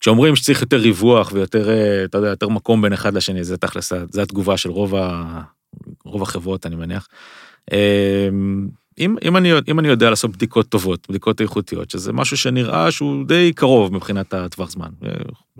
כשאומרים 0.00 0.36
שצריך 0.36 0.60
יותר 0.60 0.76
ריווח 0.76 1.32
ויותר, 1.32 1.70
אה, 1.70 2.04
אתה 2.04 2.18
יודע, 2.18 2.28
יותר 2.28 2.48
מקום 2.48 2.82
בין 2.82 2.92
אחד 2.92 3.14
לשני, 3.14 3.44
זה 3.44 3.56
תכלס, 3.56 3.92
זה 4.10 4.22
התגובה 4.22 4.56
של 4.56 4.70
רוב, 4.70 4.94
ה, 4.94 5.40
רוב 6.04 6.22
החברות, 6.22 6.66
אני 6.66 6.76
מניח. 6.76 7.08
אם, 8.98 9.16
אם, 9.24 9.36
אני, 9.36 9.52
אם 9.68 9.78
אני 9.78 9.88
יודע 9.88 10.10
לעשות 10.10 10.30
בדיקות 10.30 10.68
טובות, 10.68 11.06
בדיקות 11.08 11.40
איכותיות, 11.40 11.90
שזה 11.90 12.12
משהו 12.12 12.36
שנראה 12.36 12.90
שהוא 12.90 13.26
די 13.26 13.52
קרוב 13.54 13.94
מבחינת 13.94 14.34
הטווח 14.34 14.70
זמן, 14.70 14.88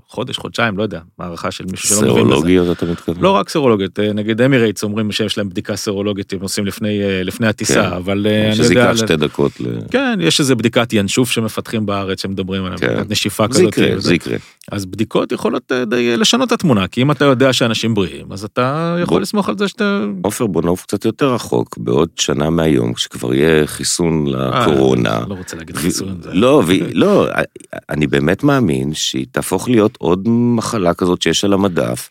חודש, 0.09 0.39
חודשיים, 0.39 0.79
לא 0.79 0.83
יודע, 0.83 1.01
הערכה 1.19 1.51
של 1.51 1.65
מישהו 1.71 1.89
שלא 1.89 1.99
מבין 1.99 2.13
בזה. 2.13 2.23
סרולוגיות 2.23 2.77
אתה 2.77 2.87
מתכוון? 2.87 3.23
לא 3.23 3.31
רק 3.31 3.49
סרולוגיות, 3.49 4.01
אה, 4.01 4.13
נגיד 4.13 4.41
אמירייטס 4.41 4.83
אומרים 4.85 5.13
שיש 5.13 5.39
להם 5.39 5.49
בדיקה 5.49 5.77
סרולוגית, 5.77 6.33
הם 6.33 6.41
עושים 6.41 6.67
לפני, 6.67 7.03
אה, 7.03 7.23
לפני 7.23 7.47
הטיסה, 7.47 7.75
כן. 7.75 7.97
אבל 7.97 8.27
אה, 8.27 8.33
אני 8.33 8.51
יודע... 8.51 8.55
שזה 8.55 8.75
ייקח 8.75 8.97
שתי 8.97 9.17
דקות. 9.17 9.61
ל... 9.61 9.65
כן, 9.91 10.19
יש 10.21 10.41
איזה 10.41 10.55
בדיקת 10.55 10.93
ינשוף 10.93 11.31
שמפתחים 11.31 11.87
בארץ, 11.87 12.23
שמדברים 12.23 12.65
עליה, 12.65 12.79
כן. 12.79 13.03
נשיפה 13.09 13.49
כזאת. 13.49 13.75
זה 13.75 13.83
יקרה, 13.83 14.01
זה 14.01 14.15
יקרה. 14.15 14.37
אז 14.73 14.87
בדיקות 14.87 15.33
יכולות 15.33 15.73
די 15.87 16.17
לשנות 16.17 16.49
את 16.49 16.53
התמונה, 16.53 16.89
כי 16.89 17.03
אם 17.03 17.11
אתה 17.11 17.25
יודע 17.25 17.53
שאנשים 17.53 17.95
בריאים, 17.95 18.33
אז 18.33 18.45
אתה 18.45 18.97
יכול 19.03 19.15
בוא... 19.15 19.21
לסמוך 19.21 19.49
על 19.49 19.59
זה 19.59 19.69
שאתה... 19.69 20.05
עופר, 20.23 20.47
בוא 20.47 20.63
נעוף 20.63 20.83
קצת 20.83 21.05
יותר 21.05 21.35
רחוק, 21.35 21.79
בעוד 21.79 22.09
שנה 22.17 22.51
מהיום, 22.51 22.93
כשכבר 22.95 23.35
יהיה 23.35 23.67
חיסון 23.67 24.27
לקורונה. 24.27 25.21
לא 25.29 25.35
רוצה 25.35 25.57
להגיד 25.57 25.77
חיסון. 25.77 26.21
לא, 26.33 26.63
לא, 26.93 27.27
אני 27.91 28.07
באמת 28.07 28.43
מאמין 28.43 28.95
שהיא 28.95 29.27
תהפוך 29.33 29.69
להיות 29.69 29.82
עוד 29.99 30.29
מחלה 30.29 30.95
כזאת 30.95 31.23
שיש 31.23 31.45
על 31.45 31.53
המדף, 31.53 32.11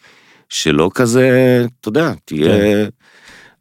שלא 0.49 0.91
כזה, 0.93 1.65
אתה 1.79 1.89
יודע, 1.89 2.13
תהיה... 2.25 2.47
כן. 2.47 2.89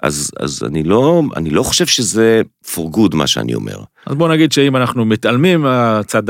אז, 0.02 0.30
אז 0.40 0.62
אני, 0.66 0.82
לא, 0.82 1.22
אני 1.36 1.50
לא 1.50 1.62
חושב 1.62 1.86
שזה 1.86 2.42
for 2.64 2.96
good 2.96 3.16
מה 3.16 3.26
שאני 3.26 3.54
אומר. 3.54 3.76
אז 4.06 4.14
בוא 4.14 4.28
נגיד 4.28 4.52
שאם 4.52 4.76
אנחנו 4.76 5.04
מתעלמים 5.04 5.62
מהצד, 5.62 6.22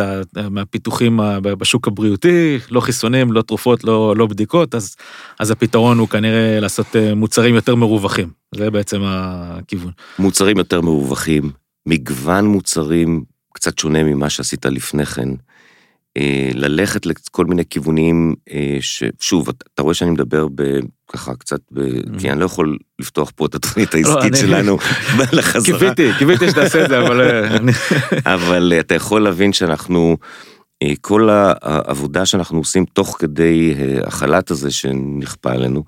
מהפיתוחים 0.50 1.20
בשוק 1.42 1.88
הבריאותי, 1.88 2.58
לא 2.70 2.80
חיסונים, 2.80 3.32
לא 3.32 3.42
תרופות, 3.42 3.84
לא, 3.84 4.14
לא 4.16 4.26
בדיקות, 4.26 4.74
אז, 4.74 4.96
אז 5.38 5.50
הפתרון 5.50 5.98
הוא 5.98 6.08
כנראה 6.08 6.60
לעשות 6.60 6.96
אה, 6.96 7.14
מוצרים 7.14 7.54
יותר 7.54 7.74
מרווחים. 7.74 8.28
זה 8.54 8.70
בעצם 8.70 9.00
הכיוון. 9.04 9.92
מוצרים 10.18 10.58
יותר 10.58 10.80
מרווחים, 10.80 11.50
מגוון 11.86 12.46
מוצרים 12.46 13.24
קצת 13.54 13.78
שונה 13.78 14.02
ממה 14.02 14.30
שעשית 14.30 14.66
לפני 14.66 15.06
כן. 15.06 15.28
אה, 16.16 16.50
ללכת 16.54 17.06
לכל 17.06 17.46
מיני 17.46 17.62
כיוונים 17.70 18.34
אה, 18.52 18.78
ששוב 18.80 19.48
אתה 19.48 19.82
רואה 19.82 19.94
שאני 19.94 20.10
מדבר 20.10 20.46
ככה 21.08 21.34
קצת 21.34 21.60
כי 22.18 22.30
אני 22.30 22.40
לא 22.40 22.44
יכול 22.44 22.78
לפתוח 22.98 23.32
פה 23.34 23.46
את 23.46 23.54
התוכנית 23.54 23.94
לא, 23.94 23.98
העסקית 23.98 24.36
שלנו 24.36 24.78
לחזרה. 25.32 25.78
קיוויתי 25.78 26.10
קיוויתי 26.18 26.50
שתעשה 26.50 26.84
את 26.84 26.88
זה 26.88 26.98
אבל 26.98 27.20
אבל 28.26 28.72
אתה 28.80 28.94
יכול 28.94 29.22
להבין 29.22 29.52
שאנחנו 29.52 30.16
כל 31.00 31.28
העבודה 31.30 32.26
שאנחנו 32.26 32.58
עושים 32.58 32.84
תוך 32.84 33.16
כדי 33.18 33.74
החל"ת 34.06 34.50
הזה 34.50 34.70
שנכפה 34.70 35.52
עלינו, 35.52 35.84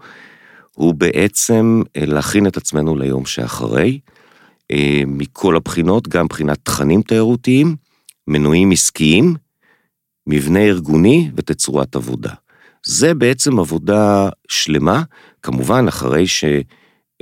הוא 0.73 0.95
בעצם 0.95 1.83
להכין 1.97 2.47
את 2.47 2.57
עצמנו 2.57 2.97
ליום 2.97 3.27
שאחרי, 3.27 4.01
מכל 5.07 5.57
הבחינות, 5.57 6.09
גם 6.09 6.25
מבחינת 6.25 6.59
תכנים 6.63 7.03
תיירותיים, 7.03 7.77
מנועים 8.29 8.71
עסקיים, 8.71 9.35
מבנה 10.27 10.61
ארגוני 10.61 11.31
ותצורת 11.37 11.97
עבודה. 11.97 12.33
זה 12.87 13.15
בעצם 13.15 13.59
עבודה 13.59 14.29
שלמה, 14.49 15.03
כמובן 15.43 15.89
אחרי 15.89 16.25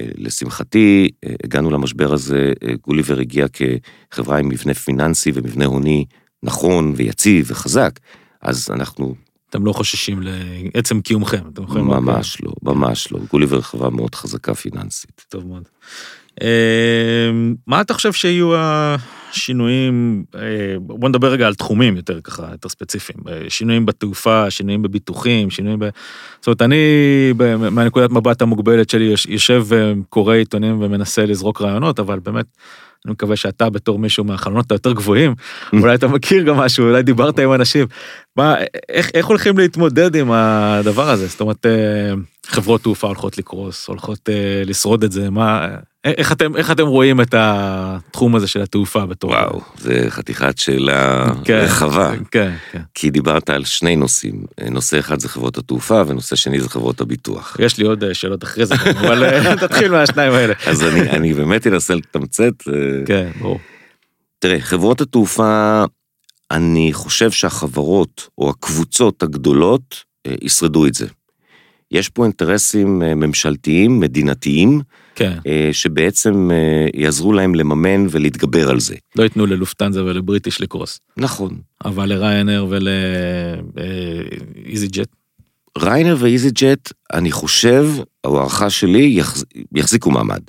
שלשמחתי 0.00 1.10
הגענו 1.44 1.70
למשבר 1.70 2.12
הזה, 2.12 2.52
גוליבר 2.86 3.18
הגיע 3.20 3.46
כחברה 3.48 4.38
עם 4.38 4.48
מבנה 4.48 4.74
פיננסי 4.74 5.30
ומבנה 5.34 5.64
הוני 5.64 6.04
נכון 6.42 6.92
ויציב 6.96 7.46
וחזק, 7.50 8.00
אז 8.42 8.68
אנחנו... 8.70 9.14
אתם 9.50 9.66
לא 9.66 9.72
חוששים 9.72 10.20
לעצם 10.74 11.00
קיומכם, 11.00 11.42
אתם 11.52 11.62
יכולים... 11.62 11.86
ממש 11.86 12.42
לא, 12.42 12.52
ממש 12.62 13.12
לא. 13.12 13.18
גוליבר 13.30 13.60
חברה 13.60 13.90
מאוד 13.90 14.14
חזקה 14.14 14.54
פיננסית. 14.54 15.24
טוב 15.28 15.46
מאוד. 15.46 15.62
אמ, 16.40 17.54
מה 17.66 17.80
אתה 17.80 17.94
חושב 17.94 18.12
שיהיו 18.12 18.52
השינויים, 18.56 20.24
אה, 20.34 20.40
בוא 20.80 21.08
נדבר 21.08 21.28
רגע 21.32 21.46
על 21.46 21.54
תחומים 21.54 21.96
יותר 21.96 22.20
ככה, 22.20 22.48
יותר 22.52 22.68
ספציפיים, 22.68 23.18
אה, 23.28 23.44
שינויים 23.48 23.86
בתעופה, 23.86 24.50
שינויים 24.50 24.82
בביטוחים, 24.82 25.50
שינויים 25.50 25.78
ב... 25.78 25.88
זאת 26.40 26.46
אומרת, 26.46 26.62
אני 26.62 26.76
מהנקודת 27.70 28.10
מבט 28.10 28.42
המוגבלת 28.42 28.90
שלי 28.90 29.14
יושב 29.28 29.64
וקורא 29.66 30.34
עיתונים 30.34 30.82
ומנסה 30.82 31.26
לזרוק 31.26 31.62
רעיונות, 31.62 32.00
אבל 32.00 32.18
באמת, 32.18 32.46
אני 33.06 33.12
מקווה 33.12 33.36
שאתה 33.36 33.70
בתור 33.70 33.98
מישהו 33.98 34.24
מהחלונות 34.24 34.72
היותר 34.72 34.92
גבוהים, 34.92 35.34
אולי 35.72 35.94
אתה 35.94 36.08
מכיר 36.08 36.42
גם 36.42 36.56
משהו, 36.56 36.88
אולי 36.88 37.02
דיברת 37.02 37.38
עם 37.38 37.52
אנשים, 37.52 37.86
מה, 38.36 38.54
איך, 38.88 39.10
איך 39.14 39.26
הולכים 39.26 39.58
להתמודד 39.58 40.14
עם 40.14 40.30
הדבר 40.30 41.10
הזה? 41.10 41.26
זאת 41.26 41.40
אומרת, 41.40 41.66
אה, 41.66 42.14
חברות 42.50 42.82
תעופה 42.82 43.06
הולכות 43.06 43.38
לקרוס, 43.38 43.88
הולכות 43.88 44.28
לשרוד 44.66 45.04
את 45.04 45.12
זה, 45.12 45.30
מה, 45.30 45.68
איך 46.04 46.32
אתם, 46.32 46.56
איך 46.56 46.70
אתם 46.70 46.86
רואים 46.86 47.20
את 47.20 47.34
התחום 47.38 48.36
הזה 48.36 48.46
של 48.46 48.62
התעופה 48.62 49.06
בתור... 49.06 49.30
וואו, 49.30 49.60
זה 49.78 50.06
חתיכת 50.08 50.58
שאלה 50.58 51.26
כן, 51.44 51.60
רחבה. 51.64 52.12
כן, 52.30 52.52
כן. 52.72 52.82
כי 52.94 53.10
דיברת 53.10 53.50
על 53.50 53.64
שני 53.64 53.96
נושאים. 53.96 54.44
נושא 54.70 54.98
אחד 54.98 55.20
זה 55.20 55.28
חברות 55.28 55.58
התעופה, 55.58 56.02
ונושא 56.06 56.36
שני 56.36 56.60
זה 56.60 56.68
חברות 56.68 57.00
הביטוח. 57.00 57.56
יש 57.60 57.78
לי 57.78 57.84
עוד 57.86 58.04
אה, 58.04 58.14
שאלות 58.14 58.44
אחרי 58.44 58.66
זה, 58.66 58.74
אבל 59.00 59.24
אה, 59.24 59.56
תתחיל 59.56 59.92
מהשניים 59.92 60.32
האלה. 60.32 60.54
אז 60.70 60.84
אני, 60.84 61.10
אני 61.10 61.34
באמת 61.34 61.66
אנסה 61.66 61.94
לתמצת. 61.94 62.52
אה. 62.68 62.74
כן, 63.06 63.30
ברור. 63.40 63.58
תראה, 64.38 64.60
חברות 64.60 65.00
התעופה, 65.00 65.84
אני 66.50 66.92
חושב 66.92 67.30
שהחברות 67.30 68.28
או 68.38 68.50
הקבוצות 68.50 69.22
הגדולות 69.22 70.04
ישרדו 70.42 70.86
את 70.86 70.94
זה. 70.94 71.06
יש 71.90 72.08
פה 72.08 72.24
אינטרסים 72.24 72.98
ממשלתיים, 72.98 74.00
מדינתיים, 74.00 74.80
כן. 75.14 75.38
אה, 75.46 75.68
שבעצם 75.72 76.50
אה, 76.50 76.86
יעזרו 76.94 77.32
להם 77.32 77.54
לממן 77.54 78.06
ולהתגבר 78.10 78.70
על 78.70 78.80
זה. 78.80 78.94
לא 79.16 79.22
ייתנו 79.22 79.46
ללופטנזה 79.46 80.04
ולבריטיש 80.04 80.60
לקרוס. 80.60 81.00
נכון. 81.16 81.58
אבל 81.84 82.08
לריינר 82.08 82.66
ולאיזי 83.76 84.88
ג'ט? 84.88 85.08
ריינר 85.78 86.16
ואיזי 86.18 86.50
ג'ט, 86.50 86.92
אני 87.12 87.32
חושב, 87.32 87.86
ההערכה 88.24 88.70
שלי, 88.70 89.12
יחז... 89.16 89.44
יחזיקו 89.74 90.10
מעמד. 90.10 90.40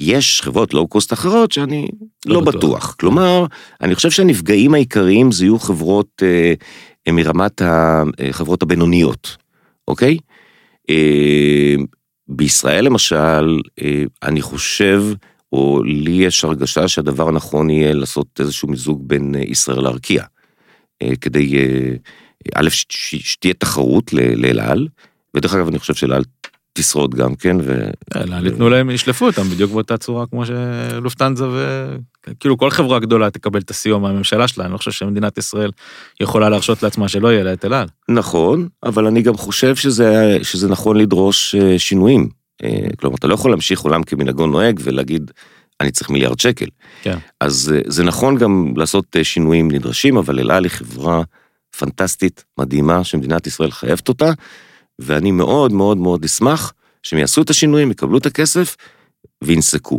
יש 0.00 0.42
חברות 0.42 0.74
לואו-קוסט 0.74 1.12
אחרות 1.12 1.52
שאני 1.52 1.88
לא, 2.26 2.34
לא 2.34 2.40
בטוח. 2.40 2.56
בטוח. 2.56 2.96
כלומר, 3.00 3.46
אני 3.80 3.94
חושב 3.94 4.10
שהנפגעים 4.10 4.74
העיקריים 4.74 5.32
זה 5.32 5.44
יהיו 5.44 5.58
חברות 5.58 6.22
אה, 6.22 7.12
מרמת 7.12 7.62
החברות 7.64 8.62
הבינוניות, 8.62 9.36
אוקיי? 9.88 10.16
אה, 10.90 11.74
בישראל 12.28 12.84
למשל, 12.84 13.60
אה, 13.82 14.04
אני 14.22 14.42
חושב, 14.42 15.02
או 15.52 15.82
לי 15.82 16.12
יש 16.12 16.44
הרגשה 16.44 16.88
שהדבר 16.88 17.28
הנכון 17.28 17.70
יהיה 17.70 17.94
לעשות 17.94 18.40
איזשהו 18.40 18.68
מיזוג 18.68 19.08
בין 19.08 19.34
אה, 19.34 19.40
ישראל 19.40 19.80
לארקיע. 19.80 20.24
כדי, 21.20 21.54
א', 22.54 22.68
שתהיה 22.70 23.54
תחרות 23.54 24.12
לאל 24.12 24.60
על, 24.60 24.88
ודרך 25.34 25.54
אגב 25.54 25.68
אני 25.68 25.78
חושב 25.78 25.94
שאל 25.94 26.12
על 26.12 26.24
תשרוד 26.78 27.14
גם 27.14 27.34
כן. 27.34 27.56
ו... 27.60 27.90
אל 28.16 28.46
ייתנו 28.46 28.68
להם, 28.68 28.90
ישלפו 28.90 29.26
אותם 29.26 29.42
בדיוק 29.42 29.72
באותה 29.72 29.96
צורה 29.96 30.26
כמו 30.26 30.42
שלופטנזה 30.46 31.48
ו... 31.48 31.88
כאילו 32.40 32.58
כל 32.58 32.70
חברה 32.70 32.98
גדולה 32.98 33.30
תקבל 33.30 33.60
את 33.60 33.70
הסיוע 33.70 33.98
מהממשלה 33.98 34.48
שלה, 34.48 34.64
אני 34.64 34.72
לא 34.72 34.78
חושב 34.78 34.90
שמדינת 34.90 35.38
ישראל 35.38 35.70
יכולה 36.20 36.48
להרשות 36.48 36.82
לעצמה 36.82 37.08
שלא 37.08 37.32
יהיה 37.32 37.44
לה 37.44 37.52
את 37.52 37.64
אל 37.64 37.74
על. 37.74 37.86
נכון, 38.08 38.68
אבל 38.82 39.06
אני 39.06 39.22
גם 39.22 39.36
חושב 39.36 39.76
שזה, 39.76 40.38
שזה 40.42 40.68
נכון 40.68 40.96
לדרוש 40.96 41.54
אה, 41.54 41.78
שינויים. 41.78 42.28
אה, 42.64 42.86
כלומר, 42.98 43.16
אתה 43.16 43.26
לא 43.26 43.34
יכול 43.34 43.50
להמשיך 43.50 43.80
עולם 43.80 44.02
כמנהגו 44.02 44.46
נוהג 44.46 44.80
ולהגיד, 44.82 45.30
אני 45.80 45.90
צריך 45.90 46.10
מיליארד 46.10 46.40
שקל. 46.40 46.66
כן. 47.02 47.18
אז 47.40 47.72
אה, 47.74 47.80
זה 47.86 48.04
נכון 48.04 48.38
גם 48.38 48.74
לעשות 48.76 49.16
שינויים 49.22 49.70
נדרשים, 49.70 50.16
אבל 50.16 50.40
אל 50.40 50.50
על 50.50 50.64
היא 50.64 50.70
חברה 50.70 51.22
פנטסטית, 51.78 52.44
מדהימה, 52.58 53.04
שמדינת 53.04 53.46
ישראל 53.46 53.70
חייבת 53.70 54.08
אותה, 54.08 54.32
ואני 54.98 55.30
מאוד 55.30 55.72
מאוד 55.72 55.96
מאוד 55.96 56.24
אשמח 56.24 56.72
שהם 57.02 57.18
יעשו 57.18 57.42
את 57.42 57.50
השינויים, 57.50 57.90
יקבלו 57.90 58.18
את 58.18 58.26
הכסף 58.26 58.76
וינסקו. 59.44 59.98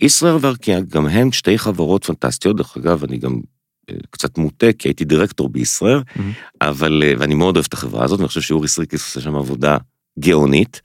ישראייר 0.00 0.38
וארקיע 0.40 0.80
גם 0.80 1.06
הן 1.06 1.32
שתי 1.32 1.58
חברות 1.58 2.04
פנטסטיות, 2.04 2.56
דרך 2.56 2.76
אגב, 2.76 3.04
אני 3.04 3.18
גם 3.18 3.40
אה, 3.90 3.94
קצת 4.10 4.38
מוטה, 4.38 4.72
כי 4.72 4.88
הייתי 4.88 5.04
דירקטור 5.04 5.48
בישראייר, 5.48 5.98
mm-hmm. 5.98 6.20
אבל, 6.60 7.02
אה, 7.06 7.12
ואני 7.18 7.34
מאוד 7.34 7.56
אוהב 7.56 7.66
את 7.68 7.72
החברה 7.72 8.04
הזאת, 8.04 8.18
ואני 8.18 8.28
חושב 8.28 8.40
שאורי 8.40 8.68
סירקיס 8.68 9.02
עושה 9.02 9.20
שם 9.20 9.36
עבודה 9.36 9.76
גאונית, 10.18 10.80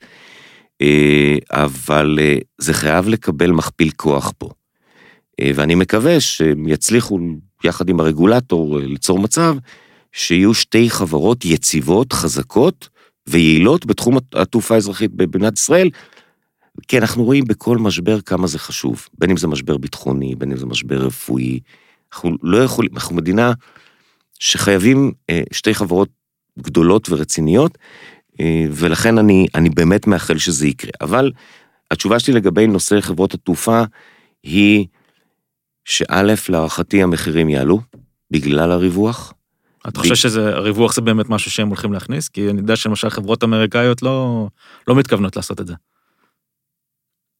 אה, 0.82 1.36
אבל 1.50 2.18
זה 2.58 2.74
חייב 2.74 3.08
לקבל 3.08 3.50
מכפיל 3.50 3.90
כוח 3.96 4.32
פה. 4.38 4.50
ואני 5.54 5.74
מקווה 5.74 6.20
שהם 6.20 6.68
יצליחו 6.68 7.18
יחד 7.64 7.88
עם 7.88 8.00
הרגולטור 8.00 8.78
ליצור 8.78 9.18
מצב 9.18 9.56
שיהיו 10.12 10.54
שתי 10.54 10.90
חברות 10.90 11.44
יציבות, 11.44 12.12
חזקות 12.12 12.88
ויעילות 13.28 13.86
בתחום 13.86 14.18
התעופה 14.32 14.74
האזרחית 14.74 15.10
במדינת 15.14 15.58
ישראל, 15.58 15.90
כי 16.88 16.98
אנחנו 16.98 17.24
רואים 17.24 17.44
בכל 17.44 17.78
משבר 17.78 18.20
כמה 18.20 18.46
זה 18.46 18.58
חשוב, 18.58 19.08
בין 19.18 19.30
אם 19.30 19.36
זה 19.36 19.48
משבר 19.48 19.76
ביטחוני, 19.76 20.34
בין 20.34 20.50
אם 20.50 20.56
זה 20.56 20.66
משבר 20.66 20.96
רפואי. 20.96 21.60
אנחנו 22.12 22.36
לא 22.42 22.64
יכולים, 22.64 22.90
אנחנו 22.94 23.16
מדינה 23.16 23.52
שחייבים 24.38 25.12
אה, 25.30 25.42
שתי 25.52 25.74
חברות 25.74 26.08
גדולות 26.58 27.10
ורציניות, 27.10 27.78
אה, 28.40 28.64
ולכן 28.70 29.18
אני, 29.18 29.46
אני 29.54 29.70
באמת 29.70 30.06
מאחל 30.06 30.38
שזה 30.38 30.66
יקרה. 30.66 30.90
אבל 31.00 31.32
התשובה 31.90 32.18
שלי 32.18 32.34
לגבי 32.34 32.66
נושא 32.66 33.00
חברות 33.00 33.34
התעופה 33.34 33.82
היא 34.42 34.86
שא', 35.84 36.34
להערכתי 36.48 37.02
המחירים 37.02 37.48
יעלו 37.48 37.80
בגלל 38.30 38.72
הריווח. 38.72 39.32
אתה 39.88 40.00
חושב 40.00 40.14
שזה, 40.14 40.56
הריווח 40.56 40.94
זה 40.94 41.00
באמת 41.00 41.28
משהו 41.28 41.50
שהם 41.50 41.68
הולכים 41.68 41.92
להכניס? 41.92 42.28
כי 42.28 42.50
אני 42.50 42.60
יודע 42.60 42.76
שלמשל 42.76 43.10
חברות 43.10 43.44
אמריקאיות 43.44 44.02
לא, 44.02 44.48
לא 44.88 44.94
מתכוונות 44.94 45.36
לעשות 45.36 45.60
את 45.60 45.66
זה. 45.66 45.74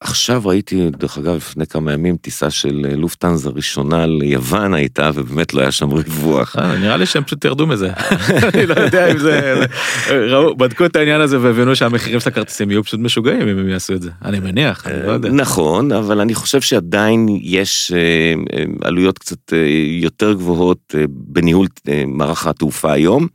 עכשיו 0.03 0.43
ראיתי, 0.45 0.91
דרך 0.91 1.19
אגב, 1.19 1.37
לפני 1.37 1.67
כמה 1.67 1.93
ימים, 1.93 2.17
טיסה 2.17 2.51
של 2.51 2.87
אה, 2.91 2.97
לופטנזה 2.97 3.51
ראשונה 3.51 4.07
ליוון 4.07 4.75
הייתה, 4.75 5.11
ובאמת 5.15 5.55
לא 5.55 5.61
היה 5.61 5.73
שם 5.73 5.93
ריווח. 5.93 6.57
אה, 6.59 6.79
נראה 6.79 6.97
לי 6.97 7.07
שהם 7.07 7.25
פשוט 7.25 7.45
ירדו 7.45 7.67
מזה. 7.67 7.91
אני 8.55 8.67
לא 8.67 8.75
יודע 8.75 9.13
אם 9.13 9.19
זה... 9.19 9.65
ראו, 10.11 10.57
בדקו 10.57 10.87
את 10.87 10.97
העניין 10.97 11.21
הזה 11.21 11.41
והבינו 11.41 11.77
שהמחירים 11.77 12.21
של 12.21 12.29
הכרטיסים 12.29 12.71
יהיו 12.71 12.85
פשוט 12.85 13.01
משוגעים 13.01 13.49
אם 13.49 13.59
הם 13.59 13.69
יעשו 13.69 13.95
את 13.95 14.03
זה. 14.03 14.11
אני 14.25 14.41
מניח, 14.41 14.87
אני 14.87 15.07
לא 15.07 15.13
יודע. 15.13 15.31
נכון, 15.31 15.93
אבל 15.93 16.21
אני 16.21 16.35
חושב 16.35 16.61
שעדיין 16.61 17.27
יש 17.43 17.93
אה, 17.95 18.59
עלויות 18.85 19.19
קצת 19.19 19.53
יותר 20.01 20.33
גבוהות 20.33 20.95
בניהול 21.09 21.67
מערך 22.07 22.47
התעופה 22.47 22.93
היום, 22.93 23.27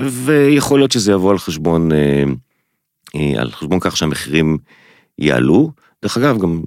ויכול 0.00 0.80
להיות 0.80 0.92
שזה 0.92 1.12
יבוא 1.12 1.30
על 1.30 1.38
חשבון, 1.38 1.90
על 3.38 3.50
חשבון 3.50 3.78
כך 3.80 3.96
שהמחירים 3.96 4.58
יעלו. 5.18 5.72
דרך 6.02 6.16
אגב, 6.16 6.38
גם 6.38 6.62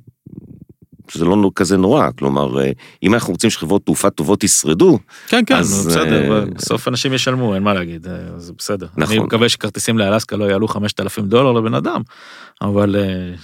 זה 1.11 1.25
לא 1.25 1.51
כזה 1.55 1.77
נורא, 1.77 2.09
כלומר, 2.17 2.61
אה, 2.61 2.71
אם 3.03 3.13
אנחנו 3.13 3.33
רוצים 3.33 3.49
שחברות 3.49 3.85
תעופה 3.85 4.09
טובות 4.09 4.43
ישרדו, 4.43 4.99
כן, 5.27 5.43
כן, 5.45 5.55
אז... 5.55 5.87
בסדר, 5.87 6.39
אה, 6.39 6.45
בסוף 6.45 6.87
אנשים 6.87 7.13
ישלמו, 7.13 7.55
אין 7.55 7.63
מה 7.63 7.73
להגיד, 7.73 8.07
אה, 8.07 8.39
זה 8.39 8.53
בסדר. 8.57 8.87
נכון. 8.97 9.15
אני 9.15 9.25
מקווה 9.25 9.49
שכרטיסים 9.49 9.97
לאלסקה 9.97 10.35
לא 10.35 10.45
יעלו 10.45 10.67
5,000 10.67 11.25
דולר 11.25 11.51
לבן 11.51 11.73
אדם, 11.73 12.01
אבל 12.61 12.95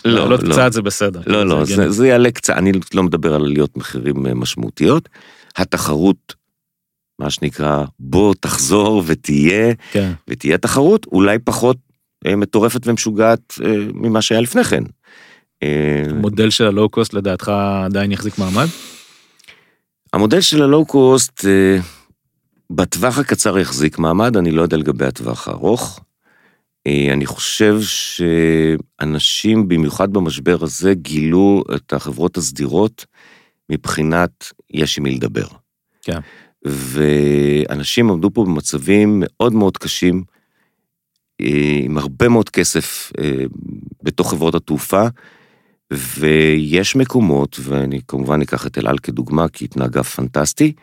לא, 0.05 0.11
לעלות 0.11 0.43
לא. 0.43 0.53
קצת 0.53 0.73
זה 0.73 0.81
בסדר. 0.81 1.21
לא, 1.27 1.45
לא, 1.45 1.65
זה, 1.65 1.75
זה, 1.75 1.89
זה 1.89 2.07
יעלה 2.07 2.31
קצת, 2.31 2.53
אני 2.53 2.71
לא 2.93 3.03
מדבר 3.03 3.33
על 3.33 3.45
עליות 3.45 3.77
מחירים 3.77 4.39
משמעותיות. 4.39 5.09
התחרות, 5.57 6.35
מה 7.19 7.29
שנקרא, 7.29 7.83
בוא 7.99 8.33
תחזור 8.39 9.03
ותהיה, 9.05 9.73
כן. 9.91 10.11
ותהיה 10.27 10.57
תחרות, 10.57 11.05
אולי 11.05 11.39
פחות 11.39 11.77
מטורפת 12.27 12.87
ומשוגעת 12.87 13.53
ממה 13.93 14.21
שהיה 14.21 14.41
לפני 14.41 14.63
כן. 14.63 14.83
המודל 15.63 16.49
של 16.49 16.65
הלואו-קוסט 16.67 17.13
לדעתך 17.13 17.51
עדיין 17.85 18.11
יחזיק 18.11 18.37
מעמד? 18.37 18.67
המודל 20.13 20.41
של 20.41 20.63
הלואו-קוסט, 20.63 21.45
אה, 21.45 21.79
בטווח 22.69 23.17
הקצר 23.17 23.59
יחזיק 23.59 23.97
מעמד, 23.97 24.37
אני 24.37 24.51
לא 24.51 24.61
יודע 24.61 24.77
לגבי 24.77 25.05
הטווח 25.05 25.47
הארוך. 25.47 25.99
אה, 26.87 27.13
אני 27.13 27.25
חושב 27.25 27.79
שאנשים, 27.81 29.67
במיוחד 29.67 30.13
במשבר 30.13 30.57
הזה, 30.61 30.93
גילו 30.93 31.63
את 31.75 31.93
החברות 31.93 32.37
הסדירות 32.37 33.05
מבחינת 33.69 34.51
יש 34.73 34.97
עם 34.97 35.03
מי 35.03 35.15
לדבר. 35.15 35.47
כן. 36.01 36.19
ואנשים 36.65 38.11
עמדו 38.11 38.29
פה 38.33 38.45
במצבים 38.45 39.23
מאוד 39.25 39.53
מאוד 39.53 39.77
קשים, 39.77 40.23
אה, 41.41 41.79
עם 41.83 41.97
הרבה 41.97 42.29
מאוד 42.29 42.49
כסף 42.49 43.11
אה, 43.19 43.43
בתוך 44.03 44.31
חברות 44.31 44.55
התעופה, 44.55 45.07
ויש 45.93 46.95
מקומות, 46.95 47.59
ואני 47.63 48.01
כמובן 48.07 48.41
אקח 48.41 48.67
את 48.67 48.77
אלעל 48.77 48.97
כדוגמה, 48.97 49.47
כי 49.47 49.65
התנהגה 49.65 50.03
פנטסטי, 50.03 50.73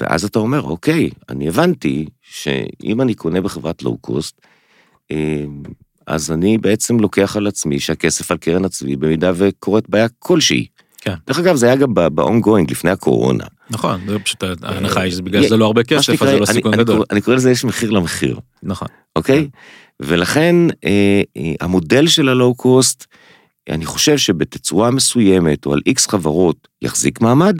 ואז 0.00 0.24
אתה 0.24 0.38
אומר, 0.38 0.62
אוקיי, 0.62 1.10
אני 1.28 1.48
הבנתי 1.48 2.06
שאם 2.22 3.00
אני 3.00 3.14
קונה 3.14 3.40
בחברת 3.40 3.82
לואו-קוסט, 3.82 4.40
אז 6.06 6.32
אני 6.32 6.58
בעצם 6.58 7.00
לוקח 7.00 7.36
על 7.36 7.46
עצמי 7.46 7.80
שהכסף 7.80 8.30
על 8.30 8.36
קרן 8.36 8.64
הצבי 8.64 8.96
במידה 8.96 9.32
וקורית 9.34 9.88
בעיה 9.88 10.06
כלשהי. 10.18 10.66
כן. 11.00 11.14
דרך 11.26 11.38
אגב, 11.38 11.56
זה 11.56 11.66
היה 11.66 11.76
גם 11.76 11.94
ב-ongoing 11.94 12.70
לפני 12.70 12.90
הקורונה. 12.90 13.44
נכון, 13.70 14.00
זה 14.06 14.18
פשוט 14.18 14.44
ההנחה 14.62 15.00
היא 15.00 15.12
שבגלל 15.12 15.42
שזה 15.42 15.56
לא 15.56 15.66
הרבה 15.66 15.84
כסף, 15.84 16.22
אז 16.22 16.28
זה 16.28 16.38
לא 16.38 16.46
סיכון 16.46 16.76
גדול. 16.76 17.04
אני 17.10 17.20
קורא 17.20 17.36
לזה 17.36 17.50
יש 17.50 17.64
מחיר 17.64 17.90
למחיר. 17.90 18.38
נכון. 18.62 18.88
אוקיי? 19.16 19.48
כן. 19.52 20.06
ולכן 20.06 20.56
אה, 20.84 21.22
אה, 21.36 21.52
המודל 21.60 22.06
של 22.06 22.28
הלואו-קוסט, 22.28 23.06
אני 23.68 23.86
חושב 23.86 24.18
שבתצורה 24.18 24.90
מסוימת 24.90 25.66
או 25.66 25.72
על 25.72 25.80
איקס 25.86 26.06
חברות 26.06 26.68
יחזיק 26.82 27.20
מעמד, 27.20 27.56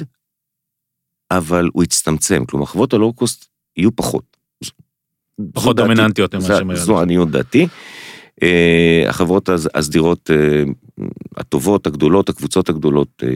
אבל 1.31 1.69
הוא 1.73 1.85
יצטמצם, 1.85 2.45
כלומר 2.45 2.67
חברות 2.67 2.93
הלואו-קוסט 2.93 3.45
יהיו 3.77 3.97
פחות. 3.97 4.37
פחות 5.53 5.77
דומיננטיות 5.77 6.35
ממה 6.35 6.45
שהן 6.45 6.71
היו. 6.71 6.79
זו 6.79 7.01
עניות 7.01 7.31
דעתי. 7.31 7.67
אה, 8.43 9.05
החברות 9.09 9.49
הסדירות 9.75 10.31
אה, 10.31 10.63
הטובות, 11.37 11.87
הגדולות, 11.87 12.29
הקבוצות 12.29 12.69
הגדולות. 12.69 13.23
אה, 13.23 13.29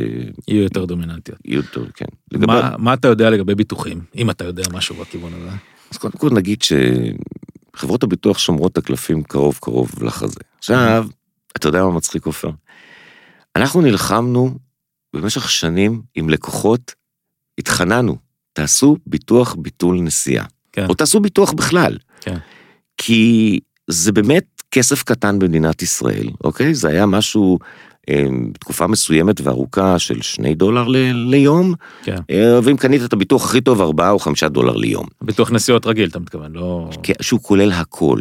יהיו 0.49 0.63
יותר 0.63 0.85
דומיננטיות. 0.85 1.39
יהיו 1.45 1.57
יותר, 1.57 1.85
כן. 1.95 2.05
לגבי... 2.33 2.47
מה, 2.47 2.75
מה 2.79 2.95
אתה 2.95 3.09
יודע 3.09 3.31
לגבי 3.31 3.55
ביטוחים, 3.55 4.01
אם 4.17 4.31
אתה 4.31 4.45
יודע 4.45 4.63
משהו 4.73 4.95
בכיוון 4.95 5.33
הזה? 5.35 5.57
אז 5.91 5.99
קודם 5.99 6.19
כל 6.19 6.31
נגיד 6.31 6.59
שחברות 6.63 8.03
הביטוח 8.03 8.39
שומרות 8.39 8.73
את 8.73 8.79
הקלפים 8.79 9.23
קרוב 9.23 9.59
קרוב 9.61 10.03
לחזה. 10.03 10.41
עכשיו, 10.59 11.07
אתה 11.57 11.69
יודע 11.69 11.85
מה 11.85 11.91
מצחיק 11.91 12.27
עופר? 12.27 12.51
אנחנו 13.57 13.81
נלחמנו 13.81 14.55
במשך 15.17 15.51
שנים 15.51 16.03
עם 16.15 16.31
לקוחות, 16.31 16.95
התחננו, 17.59 18.17
תעשו 18.53 18.97
ביטוח 19.07 19.55
ביטול 19.59 20.01
נסיעה. 20.01 20.45
כן. 20.73 20.87
או 20.89 20.95
תעשו 20.95 21.21
ביטוח 21.21 21.53
בכלל. 21.53 21.99
כן. 22.21 22.37
כי 22.97 23.61
זה 23.91 24.13
באמת 24.13 24.45
כסף 24.71 25.03
קטן 25.03 25.39
במדינת 25.39 25.83
ישראל, 25.83 26.29
אוקיי? 26.45 26.75
זה 26.75 26.89
היה 26.89 27.07
משהו 27.07 27.59
אה, 28.09 28.25
תקופה 28.61 28.87
מסוימת 28.87 29.41
וארוכה 29.41 29.99
של 29.99 30.23
שני 30.23 30.55
דולר 30.55 30.89
ל- 30.89 30.97
ליום, 31.31 31.75
כן. 32.03 32.17
אה, 32.31 32.59
ואם 32.63 32.77
קנית 32.77 33.03
את 33.05 33.13
הביטוח 33.13 33.45
הכי 33.45 33.61
טוב, 33.61 33.81
ארבעה 33.81 34.11
או 34.11 34.19
חמישה 34.19 34.49
דולר 34.49 34.77
ליום. 34.77 35.07
ביטוח 35.23 35.51
נסיעות 35.53 35.87
רגיל, 35.87 36.09
אתה 36.09 36.19
מתכוון, 36.19 36.53
לא... 36.53 36.91
כן, 37.03 37.13
שהוא 37.21 37.41
כולל 37.43 37.73
הכל. 37.73 38.21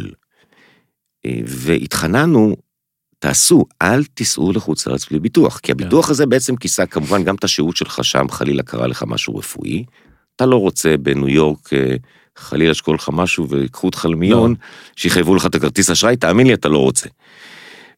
אה, 1.26 1.40
והתחננו, 1.46 2.56
תעשו, 3.22 3.64
אל 3.82 4.04
תיסעו 4.04 4.52
לחוץ 4.52 4.86
לארץ 4.86 5.08
בלי 5.10 5.20
ביטוח, 5.20 5.58
כי 5.58 5.72
הביטוח 5.72 6.06
כן. 6.06 6.10
הזה 6.10 6.26
בעצם 6.26 6.56
כיסה 6.56 6.86
כמובן 6.86 7.24
גם 7.24 7.34
את 7.34 7.44
השהות 7.44 7.76
שלך 7.76 8.04
שם, 8.04 8.26
חלילה 8.30 8.62
קרה 8.62 8.86
לך 8.86 9.04
משהו 9.06 9.36
רפואי. 9.36 9.84
אתה 10.36 10.46
לא 10.46 10.56
רוצה 10.56 10.96
בניו 10.96 11.28
יורק 11.28 11.72
אה, 11.72 11.96
חלילה 12.36 12.74
שקורה 12.74 12.94
לך 12.94 13.10
משהו 13.12 13.48
ויקחו 13.48 13.86
אותך 13.86 14.06
למיון, 14.10 14.50
לא. 14.50 14.56
שיחייבו 14.96 15.34
לך 15.34 15.46
את 15.46 15.54
הכרטיס 15.54 15.90
אשראי, 15.90 16.16
תאמין 16.16 16.46
לי, 16.46 16.54
אתה 16.54 16.68
לא 16.68 16.78
רוצה. 16.78 17.08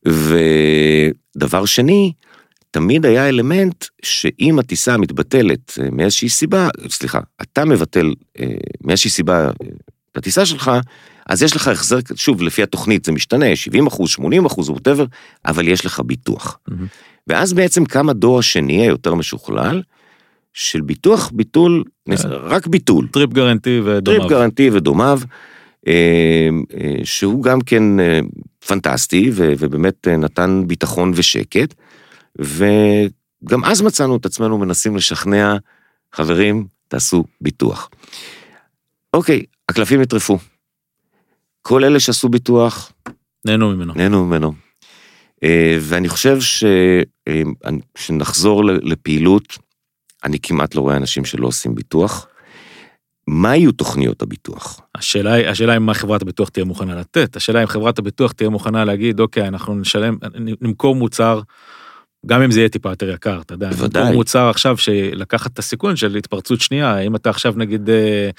ודבר 0.06 1.64
שני, 1.64 2.12
תמיד 2.70 3.06
היה 3.06 3.28
אלמנט 3.28 3.84
שאם 4.02 4.58
הטיסה 4.58 4.96
מתבטלת 4.96 5.78
אה, 5.82 5.88
מאיזושהי 5.92 6.28
סיבה, 6.28 6.68
סליחה, 6.88 7.20
אתה 7.42 7.64
מבטל 7.64 8.14
אה, 8.40 8.46
מאיזושהי 8.80 9.10
סיבה 9.10 9.50
את 10.12 10.16
הטיסה 10.16 10.46
שלך, 10.46 10.70
אז 11.28 11.42
יש 11.42 11.56
לך 11.56 11.68
החזר, 11.68 11.98
שוב, 12.14 12.42
לפי 12.42 12.62
התוכנית 12.62 13.04
זה 13.04 13.12
משתנה, 13.12 13.56
70 13.56 13.86
אחוז, 13.86 14.10
80 14.10 14.46
אחוז, 14.46 14.70
whatever, 14.70 15.04
אבל 15.46 15.68
יש 15.68 15.86
לך 15.86 16.00
ביטוח. 16.00 16.58
Mm-hmm. 16.70 16.72
ואז 17.26 17.52
בעצם 17.52 17.84
קם 17.84 18.08
הדור 18.08 18.38
השני 18.38 18.82
היותר 18.82 19.14
משוכלל, 19.14 19.82
של 20.54 20.80
ביטוח 20.80 21.30
ביטול, 21.34 21.84
כן. 22.08 22.14
רק 22.28 22.66
ביטול. 22.66 23.08
Trip 23.08 23.32
Guaranty 23.32 23.80
ודומיו. 23.84 24.18
Trip 24.18 24.30
Guaranty 24.30 24.70
ודומיו, 24.70 25.20
אה, 25.88 26.48
אה, 26.80 26.94
שהוא 27.04 27.42
גם 27.42 27.60
כן 27.60 28.00
אה, 28.00 28.20
פנטסטי 28.66 29.30
ובאמת 29.34 30.08
נתן 30.08 30.62
ביטחון 30.66 31.12
ושקט, 31.14 31.74
וגם 32.38 33.64
אז 33.64 33.82
מצאנו 33.82 34.16
את 34.16 34.26
עצמנו 34.26 34.58
מנסים 34.58 34.96
לשכנע, 34.96 35.56
חברים, 36.12 36.66
תעשו 36.88 37.24
ביטוח. 37.40 37.90
אוקיי, 39.14 39.42
הקלפים 39.68 40.00
נטרפו. 40.00 40.38
כל 41.66 41.84
אלה 41.84 42.00
שעשו 42.00 42.28
ביטוח... 42.28 42.92
נהנו 43.44 43.70
ממנו. 43.70 43.92
נהנו 43.96 44.24
ממנו. 44.24 44.52
ואני 45.80 46.08
חושב 46.08 46.38
שנחזור 47.98 48.64
לפעילות, 48.64 49.58
אני 50.24 50.38
כמעט 50.42 50.74
לא 50.74 50.80
רואה 50.80 50.96
אנשים 50.96 51.24
שלא 51.24 51.46
עושים 51.46 51.74
ביטוח. 51.74 52.26
מה 53.26 53.56
יהיו 53.56 53.72
תוכניות 53.72 54.22
הביטוח? 54.22 54.80
השאלה 54.94 55.32
היא, 55.32 55.46
השאלה 55.46 55.72
היא 55.72 55.78
מה 55.78 55.94
חברת 55.94 56.22
הביטוח 56.22 56.48
תהיה 56.48 56.64
מוכנה 56.64 56.94
לתת, 56.94 57.36
השאלה 57.36 57.62
אם 57.62 57.66
חברת 57.66 57.98
הביטוח 57.98 58.32
תהיה 58.32 58.50
מוכנה 58.50 58.84
להגיד, 58.84 59.20
אוקיי, 59.20 59.48
אנחנו 59.48 59.74
נשלם, 59.74 60.16
נמכור 60.60 60.94
מוצר, 60.94 61.40
גם 62.26 62.42
אם 62.42 62.50
זה 62.50 62.60
יהיה 62.60 62.68
טיפה 62.68 62.90
יותר 62.90 63.10
יקר, 63.10 63.40
אתה 63.40 63.54
יודע, 63.54 63.70
בוודאי. 63.70 64.02
נמכור 64.02 64.16
מוצר 64.16 64.48
עכשיו 64.48 64.76
שלקחת 64.76 65.52
את 65.52 65.58
הסיכון 65.58 65.96
של 65.96 66.16
התפרצות 66.16 66.60
שנייה, 66.60 66.98
אם 66.98 67.16
אתה 67.16 67.30
עכשיו 67.30 67.54
נגיד 67.56 67.90
אה, 67.90 68.30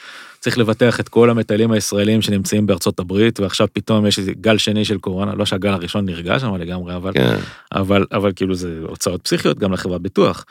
צריך 0.46 0.58
לבטח 0.58 1.00
את 1.00 1.10
כל 1.10 1.30
המטיילים 1.30 1.72
הישראלים 1.72 2.22
שנמצאים 2.22 2.66
בארצות 2.66 3.00
הברית, 3.00 3.40
ועכשיו 3.40 3.68
פתאום 3.74 4.06
יש 4.06 4.20
איזה 4.20 4.32
גל 4.42 4.58
שני 4.58 4.86
של 4.86 4.98
קורונה, 4.98 5.36
לא 5.36 5.46
שהגל 5.46 5.70
הראשון 5.70 6.06
נרגע 6.06 6.40
שם 6.40 6.56
לגמרי, 6.56 6.96
אבל, 6.96 7.14
כן. 7.14 7.36
אבל, 7.72 8.06
אבל 8.12 8.32
כאילו 8.36 8.56
זה 8.56 8.80
הוצאות 8.88 9.22
פסיכיות 9.24 9.60
גם 9.60 9.74
לחברת 9.74 10.02
ביטוח. 10.02 10.46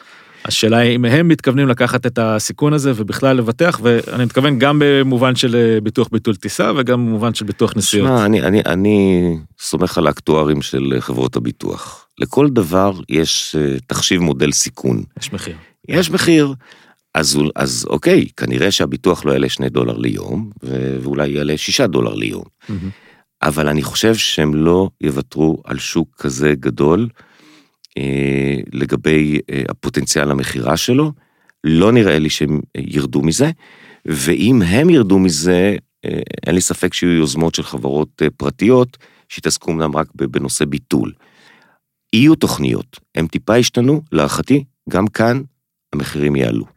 השאלה 0.45 0.77
היא 0.77 0.97
אם 0.97 1.05
הם 1.05 1.29
מתכוונים 1.29 1.69
לקחת 1.69 2.07
את 2.07 2.19
הסיכון 2.19 2.73
הזה 2.73 2.93
ובכלל 2.97 3.37
לבטח, 3.37 3.81
ואני 3.83 4.25
מתכוון 4.25 4.59
גם 4.59 4.83
במובן 4.85 5.37
של 5.37 5.57
אה, 5.57 5.81
ביטוח 5.81 6.09
ביטול 6.13 6.37
טיסה 6.37 6.73
וגם 6.77 7.07
במובן 7.07 7.35
של 7.35 7.45
ביטוח 7.45 7.73
נסיעות. 7.77 8.09
שמע, 8.09 8.27
אני, 8.27 8.43
אני, 8.43 8.63
אני 8.67 9.23
סומך 9.59 9.99
על 9.99 10.07
האקטוארים 10.07 10.63
של 10.63 10.95
חברות 11.01 11.37
הביטוח. 11.37 12.07
לכל 12.19 12.49
דבר 12.51 12.93
יש 13.09 13.57
אה, 13.59 13.77
תחשיב 13.87 14.21
מודל 14.21 14.53
סיכון. 14.53 15.03
יש 15.21 15.33
מחיר. 15.33 15.57
יש 15.89 16.11
מחיר. 16.11 16.55
אז, 17.15 17.39
אז 17.57 17.87
אוקיי, 17.89 18.29
כנראה 18.37 18.71
שהביטוח 18.71 19.25
לא 19.25 19.33
יעלה 19.33 19.49
שני 19.49 19.69
דולר 19.69 19.97
ליום, 19.97 20.51
ואולי 20.63 21.29
יעלה 21.29 21.57
שישה 21.57 21.87
דולר 21.87 22.15
ליום. 22.15 22.45
Mm-hmm. 22.45 22.73
אבל 23.43 23.69
אני 23.69 23.83
חושב 23.83 24.15
שהם 24.15 24.55
לא 24.55 24.91
יוותרו 25.01 25.63
על 25.65 25.79
שוק 25.79 26.09
כזה 26.19 26.55
גדול. 26.61 27.09
אה, 27.99 28.57
לגבי 28.73 29.39
אה, 29.51 29.63
הפוטנציאל 29.69 30.31
המכירה 30.31 30.77
שלו, 30.77 31.13
לא 31.65 31.93
נראה 31.93 32.19
לי 32.19 32.31
שהם 32.31 32.61
ירדו 32.77 33.23
מזה, 33.23 33.51
ואם 34.07 34.63
הם 34.63 34.91
ירדו 34.91 35.19
מזה, 35.19 35.77
אה, 36.05 36.21
אין 36.47 36.55
לי 36.55 36.61
ספק 36.61 36.95
שיהיו 36.95 37.13
יוזמות 37.13 37.55
של 37.55 37.63
חברות 37.63 38.23
פרטיות, 38.37 38.97
שיתעסקו 39.29 39.73
אמנם 39.73 39.97
רק 39.97 40.07
בנושא 40.15 40.65
ביטול. 40.65 41.13
יהיו 42.13 42.35
תוכניות, 42.35 43.01
הם 43.15 43.27
טיפה 43.27 43.57
השתנו, 43.57 44.03
להערכתי, 44.13 44.65
גם 44.89 45.07
כאן 45.07 45.43
המחירים 45.93 46.37
יעלו. 46.37 46.74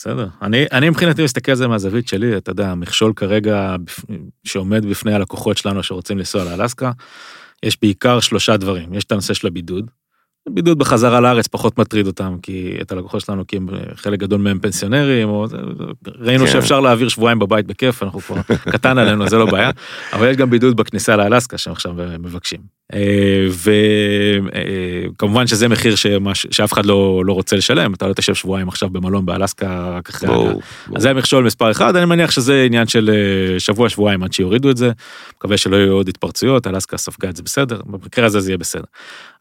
בסדר. 0.00 0.28
אני, 0.42 0.64
אני 0.72 0.90
מבחינתי 0.90 1.24
מסתכל 1.24 1.52
על 1.52 1.56
זה 1.56 1.68
מהזווית 1.68 2.08
שלי, 2.08 2.36
אתה 2.36 2.50
יודע, 2.50 2.70
המכשול 2.70 3.12
כרגע 3.16 3.76
שעומד 4.44 4.86
בפני 4.86 5.14
הלקוחות 5.14 5.58
שלנו 5.58 5.82
שרוצים 5.82 6.18
לנסוע 6.18 6.44
לאלסקה, 6.44 6.90
יש 7.62 7.78
בעיקר 7.82 8.20
שלושה 8.20 8.56
דברים, 8.56 8.94
יש 8.94 9.04
את 9.04 9.12
הנושא 9.12 9.34
של 9.34 9.46
הבידוד. 9.46 9.90
בידוד 10.48 10.78
בחזרה 10.78 11.20
לארץ 11.20 11.46
פחות 11.46 11.78
מטריד 11.78 12.06
אותם, 12.06 12.36
כי 12.42 12.78
את 12.82 12.92
הלקוחות 12.92 13.20
שלנו, 13.20 13.46
כי 13.46 13.58
חלק 13.94 14.18
גדול 14.18 14.40
מהם 14.40 14.58
פנסיונרים, 14.58 15.28
או... 15.28 15.46
ראינו 16.06 16.46
כן. 16.46 16.52
שאפשר 16.52 16.80
להעביר 16.80 17.08
שבועיים 17.08 17.38
בבית 17.38 17.66
בכיף, 17.66 18.02
אנחנו 18.02 18.20
כבר 18.20 18.36
קטן 18.72 18.98
עלינו, 18.98 19.28
זה 19.28 19.36
לא 19.36 19.46
בעיה, 19.50 19.70
אבל 20.12 20.30
יש 20.30 20.36
גם 20.36 20.50
בידוד 20.50 20.76
בכניסה 20.76 21.16
לאלסקה 21.16 21.58
שהם 21.58 21.72
עכשיו 21.72 21.94
מבקשים. 22.18 22.77
וכמובן 25.14 25.46
שזה 25.46 25.68
מחיר 25.68 25.96
שמש, 25.96 26.46
שאף 26.50 26.72
אחד 26.72 26.86
לא, 26.86 27.22
לא 27.24 27.32
רוצה 27.32 27.56
לשלם, 27.56 27.94
אתה 27.94 28.06
לא 28.06 28.12
תשב 28.12 28.34
שבועיים 28.34 28.68
עכשיו 28.68 28.90
במלון 28.90 29.26
באלסקה 29.26 29.90
רק 29.96 30.08
אחרי 30.08 30.28
הגעה. 30.28 30.52
אז 30.96 31.02
זה 31.02 31.10
המכשול 31.10 31.44
מספר 31.44 31.70
אחד, 31.70 31.96
אני 31.96 32.04
מניח 32.04 32.30
שזה 32.30 32.64
עניין 32.66 32.86
של 32.86 33.10
שבוע 33.58 33.88
שבועיים 33.88 34.22
עד 34.22 34.32
שיורידו 34.32 34.70
את 34.70 34.76
זה, 34.76 34.90
מקווה 35.36 35.56
שלא 35.56 35.76
יהיו 35.76 35.92
עוד 35.92 36.08
התפרצויות, 36.08 36.66
אלסקה 36.66 36.96
ספגה 36.96 37.28
את 37.28 37.36
זה 37.36 37.42
בסדר, 37.42 37.80
במקרה 37.86 38.26
הזה 38.26 38.40
זה 38.40 38.50
יהיה 38.50 38.58
בסדר. 38.58 38.84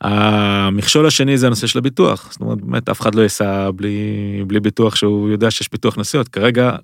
המכשול 0.02 1.08
השני 1.08 1.38
זה 1.38 1.48
הנושא 1.48 1.68
של 1.68 1.80
הביטוח, 1.80 2.28
זאת 2.32 2.42
אומרת 2.42 2.62
באמת 2.62 2.90
אף 2.90 3.02
אחד 3.02 3.16
לא 3.16 3.22
ייסע 3.22 3.72
בלי, 3.72 3.98
בלי 4.48 4.60
ביטוח 4.60 4.96
שהוא 4.96 5.30
יודע 5.30 5.52
שיש 5.52 5.72
ביטוח 5.72 5.98
נסיעות, 5.98 6.28
כרגע 6.28 6.76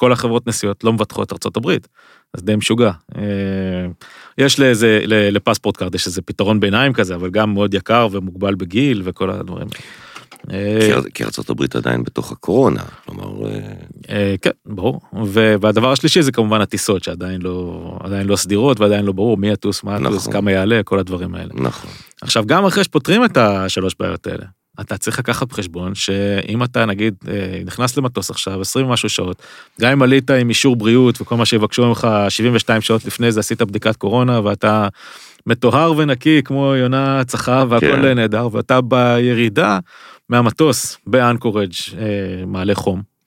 כל 0.00 0.12
החברות 0.12 0.46
נסיעות 0.46 0.84
לא 0.84 0.92
מבטחות 0.92 1.32
ארצות 1.32 1.56
הברית, 1.56 1.88
אז 2.34 2.42
די 2.42 2.56
משוגע. 2.56 2.90
יש 4.38 4.60
לאיזה, 4.60 5.00
ל 5.06 5.76
PassportCard 5.76 5.94
יש 5.94 6.06
איזה 6.06 6.22
פתרון 6.22 6.60
ביניים 6.60 6.92
כזה, 6.92 7.14
אבל 7.14 7.30
גם 7.30 7.54
מאוד 7.54 7.74
יקר 7.74 8.08
ומוגבל 8.10 8.54
בגיל 8.54 9.02
וכל 9.04 9.30
הדברים. 9.30 9.66
כי 11.14 11.24
ארצות 11.24 11.50
הברית 11.50 11.76
עדיין 11.76 12.04
בתוך 12.04 12.32
הקורונה, 12.32 12.82
כלומר... 13.04 13.50
כן, 14.42 14.50
ברור. 14.66 15.00
והדבר 15.60 15.92
השלישי 15.92 16.22
זה 16.22 16.32
כמובן 16.32 16.60
הטיסות 16.60 17.04
שעדיין 17.04 17.42
לא, 17.42 17.98
עדיין 18.00 18.26
לא 18.26 18.36
סדירות 18.36 18.80
ועדיין 18.80 19.04
לא 19.04 19.12
ברור 19.12 19.36
מי 19.36 19.48
יטוס, 19.48 19.84
מה 19.84 19.96
יטוס, 20.00 20.22
נכון. 20.22 20.32
כמה 20.32 20.52
יעלה, 20.52 20.80
כל 20.84 20.98
הדברים 20.98 21.34
האלה. 21.34 21.54
נכון. 21.54 21.90
עכשיו, 22.22 22.44
גם 22.46 22.64
אחרי 22.64 22.84
שפותרים 22.84 23.24
את 23.24 23.36
השלוש 23.36 23.94
בעיות 24.00 24.26
האלה, 24.26 24.44
אתה 24.80 24.98
צריך 24.98 25.18
לקחת 25.18 25.48
בחשבון 25.48 25.94
שאם 25.94 26.62
אתה 26.62 26.86
נגיד 26.86 27.14
נכנס 27.64 27.96
למטוס 27.96 28.30
עכשיו 28.30 28.60
20 28.60 28.86
ומשהו 28.86 29.08
שעות, 29.08 29.42
גם 29.80 29.92
אם 29.92 30.02
עלית 30.02 30.30
עם 30.30 30.48
אישור 30.48 30.76
בריאות 30.76 31.20
וכל 31.20 31.36
מה 31.36 31.46
שיבקשו 31.46 31.88
ממך 31.88 32.08
72 32.28 32.80
שעות 32.80 33.04
לפני 33.04 33.32
זה 33.32 33.40
עשית 33.40 33.62
בדיקת 33.62 33.96
קורונה 33.96 34.40
ואתה 34.44 34.88
מטוהר 35.46 35.92
ונקי 35.96 36.42
כמו 36.44 36.74
יונה 36.74 37.24
צחה 37.24 37.64
והכל 37.68 37.86
כן. 37.86 38.14
נהדר 38.14 38.48
ואתה 38.52 38.80
בירידה 38.80 39.78
מהמטוס 40.28 40.98
באנקורג' 41.06 41.72
מעלה 42.46 42.74
חום. 42.74 43.19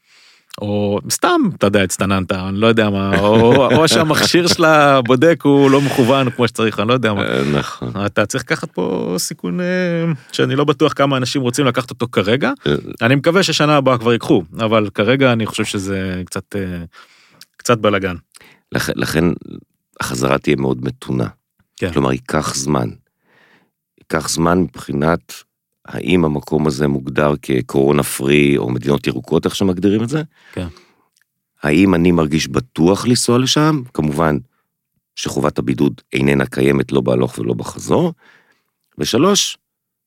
או 0.62 1.00
סתם, 1.10 1.42
אתה 1.58 1.68
יודע, 1.68 1.84
הצטננת, 1.84 2.32
אני 2.32 2.58
לא 2.58 2.68
יודע 2.68 2.90
מה, 2.90 3.20
או, 3.20 3.56
או 3.76 3.88
שהמכשיר 3.88 4.48
של 4.48 4.66
הבודק 4.66 5.40
הוא 5.44 5.72
לא 5.72 5.82
מכוון 5.82 6.30
כמו 6.30 6.48
שצריך, 6.48 6.80
אני 6.80 6.88
לא 6.88 6.94
יודע 6.94 7.14
מה. 7.14 7.22
אה, 7.22 7.44
נכון. 7.60 7.92
אתה 8.06 8.26
צריך 8.26 8.44
לקחת 8.44 8.72
פה 8.72 9.16
סיכון 9.18 9.60
אה, 9.60 9.66
שאני 10.32 10.56
לא 10.56 10.64
בטוח 10.64 10.94
כמה 10.94 11.18
אנשים 11.18 11.42
רוצים 11.42 11.66
לקחת 11.66 11.90
אותו 11.90 12.08
כרגע. 12.12 12.52
אה. 12.68 12.76
אני 13.02 13.16
מקווה 13.16 13.44
ששנה 13.44 13.78
הבאה 13.78 13.98
כבר 13.98 14.14
ייקחו, 14.14 14.44
אבל 14.60 14.90
כרגע 14.94 15.34
אני 15.34 15.46
חושב 15.46 15.66
שזה 15.66 16.22
קצת, 16.26 16.56
קצת 17.58 17.78
בלאגן. 17.78 18.16
לכן, 18.72 18.94
לכן 18.96 19.26
החזרה 20.00 20.38
תהיה 20.38 20.56
מאוד 20.56 20.86
מתונה. 20.86 21.28
כן. 21.78 21.94
כלומר, 21.94 22.12
ייקח 22.12 22.56
זמן. 22.56 22.90
ייקח 24.00 24.30
זמן 24.30 24.60
מבחינת 24.60 25.34
האם 25.86 26.26
המקום 26.26 26.68
הזה 26.68 26.88
מוגדר 26.88 27.34
כקורונה 27.42 28.04
פרי 28.04 28.58
או 28.58 28.70
מדינות 28.70 29.08
ירוקות, 29.08 29.46
איך 29.46 29.56
שמגדירים 29.56 30.04
את 30.04 30.10
זה? 30.10 30.24
כן. 30.54 30.68
האם 31.64 31.96
אני 31.96 32.12
מרגיש 32.12 32.48
בטוח 32.48 33.06
לנסוע 33.06 33.38
לשם? 33.38 33.82
כמובן 33.94 34.38
שחובת 35.16 35.60
הבידוד 35.60 36.02
איננה 36.14 36.46
קיימת 36.46 36.92
לא 36.92 37.02
בהלוך 37.02 37.40
ולא 37.40 37.54
בחזור. 37.54 38.14
ושלוש, 38.98 39.58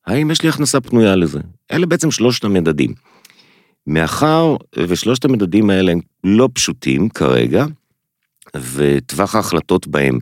האם 0.06 0.30
יש 0.30 0.42
לי 0.42 0.48
הכנסה 0.48 0.80
פנויה 0.80 1.16
לזה? 1.16 1.40
אלה 1.72 1.86
בעצם 1.86 2.10
שלושת 2.10 2.44
המדדים. 2.44 2.94
מאחר 3.86 4.56
ושלושת 4.76 5.24
המדדים 5.24 5.70
האלה 5.70 5.92
הם 5.92 6.00
לא 6.24 6.48
פשוטים 6.52 7.08
כרגע, 7.08 7.64
וטווח 8.56 9.34
ההחלטות 9.34 9.86
בהם 9.86 10.18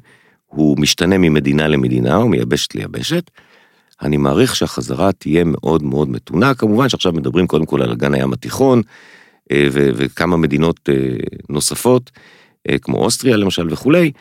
הוא 0.47 0.79
משתנה 0.79 1.19
ממדינה 1.19 1.69
למדינה 1.69 2.17
או 2.17 2.29
מיבשת 2.29 2.75
ליבשת, 2.75 3.31
אני 4.03 4.17
מעריך 4.17 4.57
שהחזרה 4.57 5.13
תהיה 5.13 5.45
מאוד 5.45 5.83
מאוד 5.83 6.09
מתונה, 6.09 6.55
כמובן 6.55 6.89
שעכשיו 6.89 7.13
מדברים 7.13 7.47
קודם 7.47 7.67
כל 7.67 7.83
על 7.83 7.93
אגן 7.93 8.15
הים 8.15 8.33
התיכון, 8.33 8.83
אה, 9.53 9.69
וכמה 9.73 10.37
מדינות 10.37 10.89
אה, 10.89 10.95
נוספות, 11.49 12.11
אה, 12.69 12.79
כמו 12.79 12.97
אוסטריה 12.97 13.37
למשל 13.37 13.67
וכולי, 13.71 14.13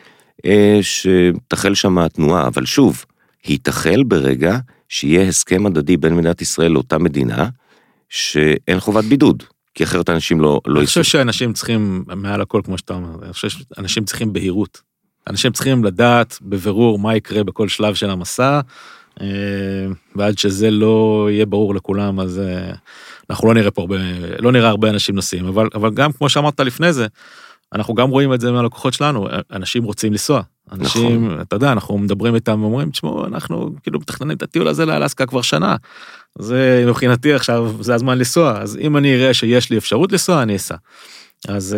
שתחל 0.82 1.74
שם 1.74 1.98
התנועה, 1.98 2.46
אבל 2.46 2.64
שוב, 2.64 3.04
היא 3.44 3.58
תחל 3.62 4.02
ברגע 4.02 4.58
שיהיה 4.88 5.28
הסכם 5.28 5.66
הדדי 5.66 5.96
בין 5.96 6.16
מדינת 6.16 6.42
ישראל 6.42 6.72
לאותה 6.72 6.98
מדינה, 6.98 7.48
שאין 8.08 8.80
חובת 8.80 9.04
בידוד, 9.04 9.42
כי 9.74 9.84
אחרת 9.84 10.10
אנשים 10.10 10.40
לא... 10.40 10.60
לא 10.66 10.78
אני 10.78 10.86
חושב 10.86 11.02
שאנשים 11.02 11.52
צריכים, 11.52 12.04
מעל 12.16 12.40
הכל 12.40 12.60
כמו 12.64 12.78
שאתה 12.78 12.94
אומר, 12.94 13.24
אני 13.24 13.32
חושב 13.32 13.48
שאנשים 13.48 14.04
צריכים 14.04 14.32
בהירות. 14.32 14.82
אנשים 15.26 15.52
צריכים 15.52 15.84
לדעת 15.84 16.38
בבירור 16.42 16.98
מה 16.98 17.16
יקרה 17.16 17.44
בכל 17.44 17.68
שלב 17.68 17.94
של 17.94 18.10
המסע, 18.10 18.60
ועד 20.16 20.38
שזה 20.38 20.70
לא 20.70 21.28
יהיה 21.30 21.46
ברור 21.46 21.74
לכולם 21.74 22.20
אז 22.20 22.38
אה, 22.38 22.72
אנחנו 23.30 23.48
לא 23.48 23.54
נראה 23.54 23.70
פה 23.70 23.82
הרבה 23.82 23.96
לא 24.38 24.52
נראה 24.52 24.68
הרבה 24.68 24.90
אנשים 24.90 25.14
נוסעים 25.14 25.46
אבל 25.46 25.68
אבל 25.74 25.90
גם 25.90 26.12
כמו 26.12 26.28
שאמרת 26.28 26.60
לפני 26.60 26.92
זה. 26.92 27.06
אנחנו 27.72 27.94
גם 27.94 28.10
רואים 28.10 28.34
את 28.34 28.40
זה 28.40 28.52
מהלקוחות 28.52 28.94
שלנו 28.94 29.28
אנשים 29.52 29.84
רוצים 29.84 30.12
לנסוע 30.12 30.42
אנשים 30.72 31.26
נכון. 31.26 31.40
אתה 31.40 31.56
יודע 31.56 31.72
אנחנו 31.72 31.98
מדברים 31.98 32.34
איתם 32.34 32.62
ואומרים 32.62 32.90
תשמעו 32.90 33.26
אנחנו 33.26 33.74
כאילו 33.82 34.00
מתכננים 34.00 34.36
את 34.36 34.42
הטיול 34.42 34.68
הזה 34.68 34.84
לאלסקה 34.86 35.26
כבר 35.26 35.42
שנה. 35.42 35.76
זה 36.38 36.84
מבחינתי 36.88 37.34
עכשיו 37.34 37.72
זה 37.80 37.94
הזמן 37.94 38.18
לנסוע 38.18 38.58
אז 38.60 38.78
אם 38.80 38.96
אני 38.96 39.14
אראה 39.14 39.34
שיש 39.34 39.70
לי 39.70 39.78
אפשרות 39.78 40.12
לנסוע 40.12 40.42
אני 40.42 40.56
אסע. 40.56 40.74
אז 41.48 41.76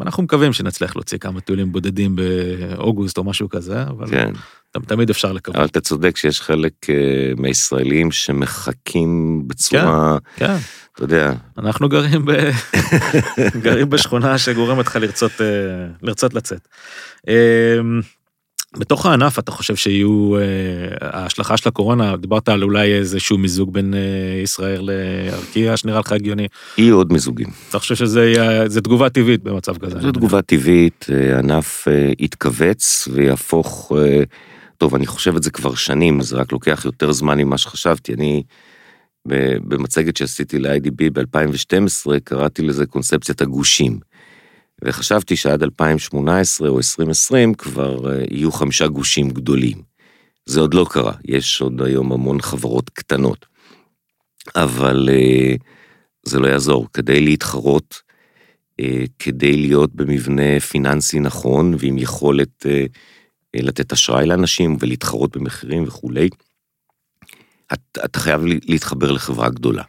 אנחנו 0.00 0.22
מקווים 0.22 0.52
שנצליח 0.52 0.96
להוציא 0.96 1.18
כמה 1.18 1.40
טיולים 1.40 1.72
בודדים 1.72 2.16
באוגוסט 2.16 3.18
או 3.18 3.24
משהו 3.24 3.48
כזה 3.48 3.82
אבל 3.82 4.06
כן. 4.06 4.32
תמיד 4.80 5.10
אפשר 5.10 5.32
לקוות. 5.32 5.56
אבל 5.56 5.64
אתה 5.64 5.80
צודק 5.80 6.16
שיש 6.16 6.40
חלק 6.40 6.72
uh, 6.84 7.40
מהישראלים 7.40 8.12
שמחכים 8.12 9.42
בצורה, 9.46 10.18
כן, 10.36 10.46
כן. 10.46 10.56
אתה 10.94 11.04
יודע. 11.04 11.32
אנחנו 11.58 11.88
גרים, 11.88 12.24
ב... 12.26 12.32
גרים 13.64 13.90
בשכונה 13.90 14.38
שגורמת 14.38 14.86
לך 14.86 14.96
לרצות, 14.96 15.32
uh, 15.32 15.42
לרצות 16.02 16.34
לצאת. 16.34 16.68
Uh, 17.26 17.30
בתוך 18.78 19.06
הענף 19.06 19.38
אתה 19.38 19.50
חושב 19.50 19.76
שיהיו 19.76 20.32
ההשלכה 21.00 21.56
של 21.56 21.68
הקורונה 21.68 22.16
דיברת 22.16 22.48
על 22.48 22.62
אולי 22.62 22.94
איזשהו 22.94 23.38
מיזוג 23.38 23.72
בין 23.72 23.94
ישראל 24.42 24.90
לארקיע 24.90 25.76
שנראה 25.76 26.00
לך 26.00 26.12
הגיוני. 26.12 26.46
יהיו 26.78 26.96
עוד 26.96 27.12
מיזוגים. 27.12 27.46
אתה 27.68 27.78
חושב 27.78 27.94
שזה 27.94 28.26
יהיה, 28.26 28.68
תגובה 28.68 29.08
טבעית 29.08 29.42
במצב 29.42 29.78
כזה? 29.78 30.00
זו 30.00 30.12
תגובה 30.12 30.42
טבעית, 30.42 31.06
ענף 31.38 31.88
יתכווץ 32.18 33.08
ויהפוך 33.12 33.92
טוב, 34.78 34.94
אני 34.94 35.06
חושב 35.06 35.36
את 35.36 35.42
זה 35.42 35.50
כבר 35.50 35.74
שנים, 35.74 36.20
זה 36.20 36.36
רק 36.36 36.52
לוקח 36.52 36.82
יותר 36.84 37.12
זמן 37.12 37.38
ממה 37.38 37.58
שחשבתי. 37.58 38.14
אני, 38.14 38.42
במצגת 39.68 40.16
שעשיתי 40.16 40.58
ל-IDB 40.58 41.10
ב-2012, 41.12 42.20
קראתי 42.24 42.62
לזה 42.62 42.86
קונספציית 42.86 43.40
הגושים. 43.40 43.98
וחשבתי 44.84 45.36
שעד 45.36 45.62
2018 45.62 46.68
או 46.68 46.76
2020 46.76 47.54
כבר 47.54 48.12
אה, 48.12 48.24
יהיו 48.30 48.52
חמישה 48.52 48.86
גושים 48.86 49.30
גדולים. 49.30 49.82
זה 50.46 50.60
עוד 50.60 50.74
לא 50.74 50.86
קרה, 50.90 51.12
יש 51.24 51.60
עוד 51.60 51.82
היום 51.82 52.12
המון 52.12 52.40
חברות 52.40 52.90
קטנות. 52.90 53.46
אבל 54.56 55.08
אה, 55.12 55.54
זה 56.22 56.40
לא 56.40 56.46
יעזור, 56.46 56.86
כדי 56.92 57.20
להתחרות, 57.20 58.02
אה, 58.80 59.04
כדי 59.18 59.56
להיות 59.56 59.94
במבנה 59.94 60.60
פיננסי 60.60 61.20
נכון 61.20 61.74
ועם 61.78 61.98
יכולת 61.98 62.66
לתת 63.62 63.92
אשראי 63.92 64.26
לאנשים 64.26 64.76
ולהתחרות 64.80 65.36
במחירים 65.36 65.84
וכולי, 65.86 66.28
אתה 67.72 68.04
את 68.04 68.16
חייב 68.16 68.42
להתחבר 68.44 69.12
לחברה 69.12 69.48
גדולה. 69.48 69.82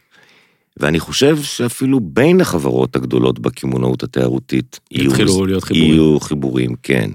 ואני 0.76 1.00
חושב 1.00 1.42
שאפילו 1.42 2.00
בין 2.00 2.40
החברות 2.40 2.96
הגדולות 2.96 3.38
בקמעונאות 3.38 4.02
התיירותית 4.02 4.80
יתחילו 4.90 5.46
להיות 5.46 5.64
חיבורים. 5.64 5.92
יהיו 5.92 6.20
חיבורים, 6.20 6.74
כן. 6.82 7.10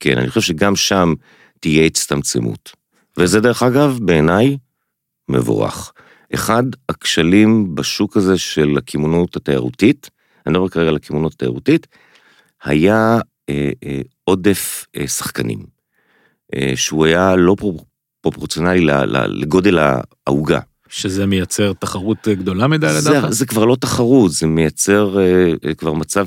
כן, 0.00 0.18
אני 0.18 0.28
חושב 0.28 0.40
שגם 0.40 0.76
שם 0.76 1.14
תהיה 1.60 1.86
הצטמצמות. 1.86 2.72
וזה 3.16 3.40
דרך 3.40 3.62
אגב, 3.62 3.98
בעיניי, 4.02 4.56
מבורך. 5.28 5.92
אחד 6.34 6.62
הכשלים 6.88 7.74
בשוק 7.74 8.16
הזה 8.16 8.38
של 8.38 8.78
הקמעונאות 8.78 9.36
התיירותית, 9.36 10.10
אני 10.46 10.54
לא 10.54 10.60
מדבר 10.60 10.74
כרגע 10.74 10.88
על 10.88 10.96
הקמעונאות 10.96 11.32
התיירותית, 11.32 11.86
היה 12.64 13.18
אה, 13.48 13.70
אה, 13.84 14.00
עודף 14.24 14.86
אה, 14.96 15.08
שחקנים. 15.08 15.77
אה, 16.54 16.72
שהוא 16.76 17.04
היה 17.06 17.36
לא 17.36 17.56
פרופורציונלי 18.20 18.86
לגודל 19.28 19.78
העוגה. 20.26 20.60
שזה 20.88 21.26
מייצר 21.26 21.72
תחרות 21.72 22.28
גדולה 22.28 22.66
מדי 22.66 22.86
לדעתך? 22.86 23.26
זה, 23.26 23.30
זה 23.30 23.46
כבר 23.46 23.64
לא 23.64 23.76
תחרות, 23.80 24.32
זה 24.32 24.46
מייצר 24.46 25.18
אה, 25.18 25.52
אה, 25.64 25.74
כבר 25.74 25.92
מצב 25.92 26.26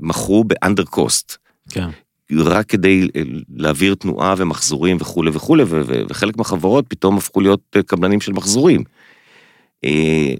שמכרו 0.00 0.44
באנדר 0.44 0.84
קוסט. 0.84 1.36
כן. 1.70 1.88
רק 2.38 2.66
כדי 2.66 3.08
להעביר 3.56 3.94
תנועה 3.94 4.34
ומחזורים 4.38 4.96
וכולי 5.00 5.30
וכולי, 5.30 5.64
וחלק 6.08 6.36
מהחברות 6.36 6.84
פתאום 6.88 7.16
הפכו 7.16 7.40
להיות 7.40 7.76
קבלנים 7.86 8.20
של 8.20 8.32
מחזורים. 8.32 8.84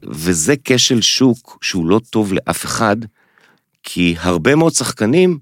וזה 0.04 0.54
כשל 0.64 1.00
שוק 1.00 1.58
שהוא 1.62 1.86
לא 1.86 2.00
טוב 2.10 2.32
לאף 2.32 2.64
אחד, 2.64 2.96
כי 3.82 4.14
הרבה 4.18 4.54
מאוד 4.54 4.72
שחקנים 4.72 5.38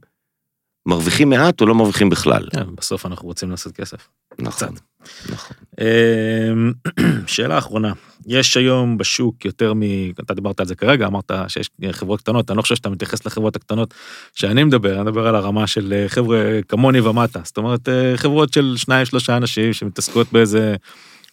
מרוויחים 0.86 1.30
מעט 1.30 1.60
או 1.60 1.66
לא 1.66 1.74
מרוויחים 1.74 2.10
בכלל. 2.10 2.48
כן, 2.50 2.74
בסוף 2.76 3.06
אנחנו 3.06 3.28
רוצים 3.28 3.50
לעשות 3.50 3.72
כסף. 3.72 4.08
נכון, 4.38 4.68
נכון. 5.32 5.56
אמ, 5.80 6.72
שאלה 7.26 7.58
אחרונה, 7.58 7.92
יש 8.26 8.56
היום 8.56 8.98
בשוק 8.98 9.44
יותר 9.44 9.74
מ... 9.74 9.82
אתה 10.20 10.34
דיברת 10.34 10.60
על 10.60 10.66
זה 10.66 10.74
כרגע, 10.74 11.06
אמרת 11.06 11.30
שיש 11.48 11.70
חברות 11.90 12.20
קטנות, 12.20 12.50
אני 12.50 12.56
לא 12.56 12.62
חושב 12.62 12.74
שאתה 12.74 12.90
מתייחס 12.90 13.26
לחברות 13.26 13.56
הקטנות 13.56 13.94
שאני 14.34 14.64
מדבר, 14.64 14.94
אני 14.94 15.02
מדבר 15.02 15.26
על 15.26 15.34
הרמה 15.34 15.66
של 15.66 15.92
אה, 15.92 16.08
חבר'ה 16.08 16.60
כמוני 16.68 17.00
ומטה, 17.00 17.40
זאת 17.44 17.56
אומרת 17.56 17.88
אה, 17.88 18.12
חברות 18.16 18.52
של 18.52 18.74
שניים 18.76 19.06
שלושה 19.06 19.36
אנשים 19.36 19.72
שמתעסקות 19.72 20.32
באיזה 20.32 20.74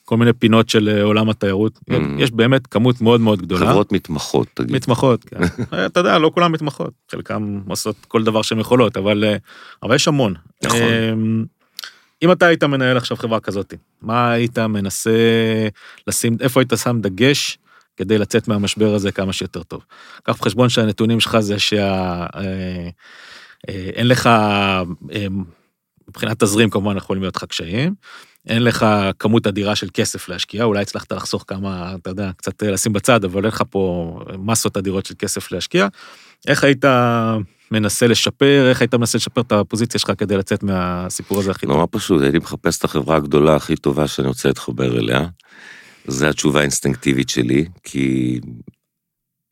כל 0.06 0.18
מיני 0.18 0.34
פינות 0.34 0.70
של 0.70 0.90
אה, 0.90 1.04
עולם 1.04 1.30
התיירות, 1.30 1.80
mm. 1.90 1.94
יש 2.18 2.32
באמת 2.32 2.68
כמות 2.68 3.02
מאוד 3.02 3.22
מאוד 3.22 3.42
גדולה. 3.42 3.66
חברות 3.66 3.92
מתמחות, 3.92 4.48
תגיד. 4.54 4.76
מתמחות, 4.76 5.24
כן. 5.30 5.38
אתה 5.86 6.00
יודע, 6.00 6.20
לא 6.20 6.32
כולם 6.34 6.52
מתמחות, 6.52 6.94
חלקם 7.12 7.62
עושות 7.68 7.96
כל 8.08 8.24
דבר 8.24 8.42
שהן 8.42 8.60
יכולות, 8.60 8.98
אבל, 8.98 9.24
אבל 9.84 9.96
יש 9.96 10.08
המון. 10.08 10.34
נכון. 10.64 10.80
אמ, 10.82 11.46
אם 12.24 12.32
אתה 12.32 12.46
היית 12.46 12.64
מנהל 12.64 12.98
עכשיו 12.98 13.18
חברה 13.18 13.40
כזאת, 13.40 13.74
מה 14.02 14.32
היית 14.32 14.60
מנסה 14.60 15.12
לשים, 16.08 16.38
איפה 16.42 16.60
היית 16.60 16.74
שם 16.84 17.02
דגש 17.02 17.58
כדי 17.98 18.18
לצאת 18.18 18.48
מהמשבר 18.48 18.94
הזה 18.94 19.12
כמה 19.12 19.34
שיותר 19.34 19.64
טוב? 19.64 19.86
קח 20.24 20.38
בחשבון 20.38 20.70
שהנתונים 20.70 21.20
שלך 21.20 21.40
זה 21.40 21.60
שאין 21.60 22.92
אה, 23.98 24.04
לך, 24.04 24.28
אה, 24.28 24.84
מבחינת 26.08 26.44
תזרים 26.44 26.70
כמובן 26.70 26.98
יכולים 26.98 27.24
להיות 27.24 27.36
לך 27.36 27.44
קשיים, 27.44 27.94
אין 28.48 28.64
לך 28.64 28.86
כמות 29.20 29.48
אדירה 29.48 29.76
של 29.76 29.88
כסף 29.94 30.30
להשקיע, 30.30 30.64
אולי 30.64 30.82
הצלחת 30.82 31.12
לחסוך 31.12 31.46
כמה, 31.48 31.96
אתה 31.96 32.10
יודע, 32.10 32.32
קצת 32.38 32.64
לשים 32.64 32.94
בצד, 32.94 33.24
אבל 33.24 33.38
אין 33.38 33.48
לך 33.48 33.64
פה 33.70 34.20
מסות 34.40 34.78
אדירות 34.78 35.06
של 35.06 35.16
כסף 35.20 35.52
להשקיע. 35.52 35.88
איך 36.48 36.64
היית 36.64 36.86
מנסה 37.72 38.08
לשפר, 38.08 38.70
איך 38.70 38.82
היית 38.82 38.96
מנסה 38.96 39.18
לשפר 39.18 39.42
את 39.42 39.52
הפוזיציה 39.52 40.00
שלך 40.00 40.12
כדי 40.18 40.38
לצאת 40.38 40.64
מהסיפור 40.64 41.40
הזה 41.40 41.52
הכי 41.52 41.66
טוב? 41.66 41.76
נורא 41.76 41.86
פשוט, 41.92 42.22
הייתי 42.22 42.38
מחפש 42.38 42.78
את 42.78 42.84
החברה 42.84 43.16
הגדולה 43.16 43.56
הכי 43.56 43.76
טובה 43.76 44.08
שאני 44.08 44.28
רוצה 44.28 44.50
להתחבר 44.50 45.00
אליה. 45.00 45.28
זו 46.08 46.28
התשובה 46.28 46.60
האינסטינקטיבית 46.60 47.30
שלי, 47.30 47.66
כי 47.84 48.40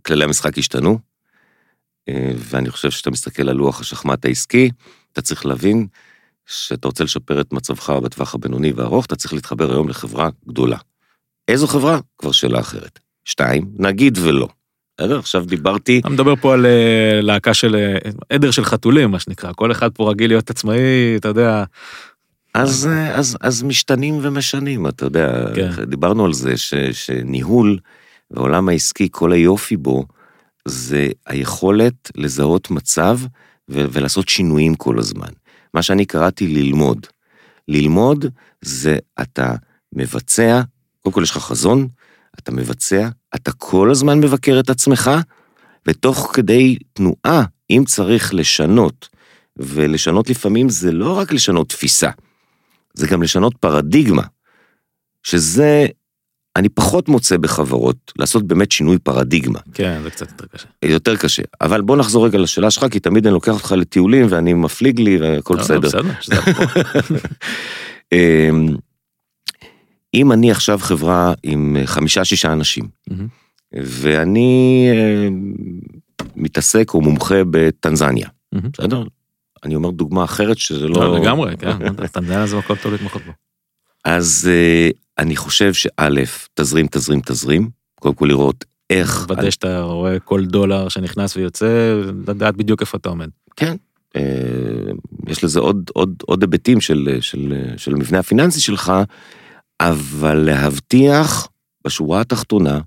כללי 0.06 0.24
המשחק 0.24 0.58
השתנו, 0.58 1.00
אה, 2.10 2.32
ואני 2.36 2.70
חושב 2.70 2.92
שאתה 2.92 3.12
מסתכל 3.12 3.50
על 3.50 3.56
לוח 3.56 3.82
השחמט 3.82 4.26
העסקי, 4.26 4.70
אתה 5.14 5.22
צריך 5.22 5.46
להבין 5.46 5.88
שאתה 6.50 6.88
רוצה 6.88 7.04
לשפר 7.04 7.42
את 7.42 7.54
מצבך 7.54 7.90
בטווח 7.90 8.36
הבינוני 8.36 8.72
והארוך, 8.72 9.06
אתה 9.06 9.16
צריך 9.16 9.34
להתחבר 9.34 9.72
היום 9.72 9.90
לחברה 9.90 10.30
גדולה. 10.48 10.78
איזו 11.48 11.68
חברה? 11.68 12.00
כבר 12.18 12.32
שאלה 12.32 12.60
אחרת. 12.60 13.00
שתיים, 13.26 13.66
נגיד 13.78 14.18
ולא. 14.22 14.48
בסדר? 14.98 15.20
עכשיו 15.20 15.46
דיברתי... 15.46 16.02
אני 16.06 16.14
מדבר 16.14 16.36
פה 16.36 16.54
על 16.54 16.66
אה, 16.66 17.22
להקה 17.22 17.54
של 17.54 17.76
אה, 17.76 18.12
עדר 18.30 18.52
של 18.52 18.66
חתולים, 18.66 19.12
מה 19.12 19.20
שנקרא. 19.20 19.52
כל 19.56 19.72
אחד 19.72 19.92
פה 19.92 20.10
רגיל 20.10 20.30
להיות 20.30 20.50
עצמאי, 20.50 21.16
אתה 21.16 21.28
יודע. 21.28 21.64
אז, 22.54 22.88
אה, 22.88 23.16
אז, 23.16 23.38
אז 23.42 23.64
משתנים 23.64 24.20
ומשנים, 24.22 24.88
אתה 24.88 25.06
יודע. 25.06 25.46
כן. 25.56 25.84
דיברנו 25.84 26.26
על 26.26 26.34
זה 26.34 26.58
ש, 26.58 26.74
שניהול 26.92 27.78
והעולם 28.32 28.70
העסקי, 28.70 29.08
כל 29.12 29.32
היופי 29.32 29.78
בו, 29.78 30.06
זה 30.66 31.08
היכולת 31.26 32.12
לזהות 32.16 32.72
מצב 32.72 33.20
ו- 33.70 33.86
ולעשות 33.92 34.30
שינויים 34.30 34.76
כל 34.76 35.00
הזמן. 35.00 35.32
מה 35.74 35.82
שאני 35.82 36.06
קראתי 36.06 36.48
ללמוד. 36.48 37.08
ללמוד 37.68 38.26
זה 38.62 38.98
אתה 39.22 39.56
מבצע, 39.94 40.62
קודם 41.00 41.14
כל 41.14 41.24
יש 41.24 41.32
לך 41.32 41.38
חזון, 41.38 41.88
אתה 42.40 42.52
מבצע, 42.52 43.10
אתה 43.36 43.52
כל 43.52 43.92
הזמן 43.92 44.20
מבקר 44.20 44.60
את 44.60 44.70
עצמך, 44.70 45.12
ותוך 45.88 46.32
כדי 46.34 46.78
תנועה, 46.94 47.44
אם 47.70 47.84
צריך 47.88 48.34
לשנות, 48.34 49.10
ולשנות 49.58 50.30
לפעמים 50.30 50.70
זה 50.70 50.92
לא 50.92 51.18
רק 51.18 51.32
לשנות 51.34 51.70
תפיסה, 51.70 52.10
זה 52.94 53.08
גם 53.08 53.24
לשנות 53.24 53.58
פרדיגמה, 53.60 54.24
שזה, 55.24 55.88
אני 56.56 56.70
פחות 56.70 57.10
מוצא 57.10 57.38
בחברות, 57.38 58.14
לעשות 58.20 58.48
באמת 58.48 58.72
שינוי 58.72 59.00
פרדיגמה. 59.00 59.60
כן, 59.74 60.00
זה 60.04 60.10
קצת 60.10 60.32
יותר 60.32 60.46
קשה. 60.46 60.68
יותר 60.86 61.16
קשה, 61.16 61.44
אבל 61.62 61.82
בוא 61.82 61.98
נחזור 61.98 62.26
רגע 62.26 62.38
לשאלה 62.38 62.72
שלך, 62.72 62.86
כי 62.92 63.00
תמיד 63.00 63.26
אני 63.26 63.34
לוקח 63.34 63.54
אותך 63.54 63.72
לטיולים 63.72 64.26
ואני 64.30 64.54
מפליג 64.54 65.00
לי 65.00 65.18
והכל 65.18 65.54
לא, 65.54 65.60
בסדר. 65.60 66.00
לא, 66.02 66.12
בסדר, 66.20 66.42
אמ, 68.14 68.76
אם 70.14 70.32
אני 70.32 70.52
עכשיו 70.52 70.80
חברה 70.82 71.34
עם 71.44 71.78
חמישה-שישה 71.86 72.54
אנשים. 72.54 72.88
ואני 73.74 74.88
אה, 74.92 75.28
מתעסק 76.36 76.94
או 76.94 77.02
מומחה 77.02 77.36
בטנזניה. 77.52 78.28
בסדר? 78.54 79.04
אני 79.64 79.76
אומר 79.76 79.90
דוגמה 79.90 80.24
אחרת 80.24 80.58
שזה 80.58 80.88
לא... 80.88 81.02
לא, 81.02 81.20
לגמרי, 81.20 81.58
כן, 81.58 81.96
טנזניה 82.14 82.48
זה 82.48 82.58
מקום 82.58 82.76
טוב 82.84 82.92
להתמחות 82.92 83.22
בו. 83.26 83.32
אז 84.06 84.50
אה, 84.52 84.90
אני 85.20 85.36
חושב 85.36 85.74
שא', 85.74 86.10
תזרים, 86.54 86.88
תזרים, 86.92 87.22
תזרים, 87.26 87.70
קודם 88.00 88.16
כל 88.16 88.26
לראות 88.26 88.66
איך... 88.90 89.26
לוודא 89.30 89.52
שאתה 89.52 89.82
רואה 89.82 90.20
כל 90.20 90.46
דולר 90.46 90.90
שנכנס 90.90 91.38
ויוצא, 91.38 92.02
לדעת 92.28 92.56
בדיוק 92.56 92.82
איפה 92.82 92.98
אתה 92.98 93.10
עומד. 93.10 93.30
כן, 93.56 93.76
אה, 94.16 94.22
יש 95.28 95.44
לזה 95.44 95.60
עוד, 95.60 95.90
עוד, 95.94 96.24
עוד 96.26 96.42
היבטים 96.42 96.82
של, 96.82 97.18
של, 97.22 97.54
של 97.78 97.94
המבנה 97.94 98.20
הפיננסי 98.20 98.60
שלך, 98.60 98.94
אבל 99.80 100.38
להבטיח 100.38 101.48
בשורה 101.86 102.22
התחתונה 102.22 102.80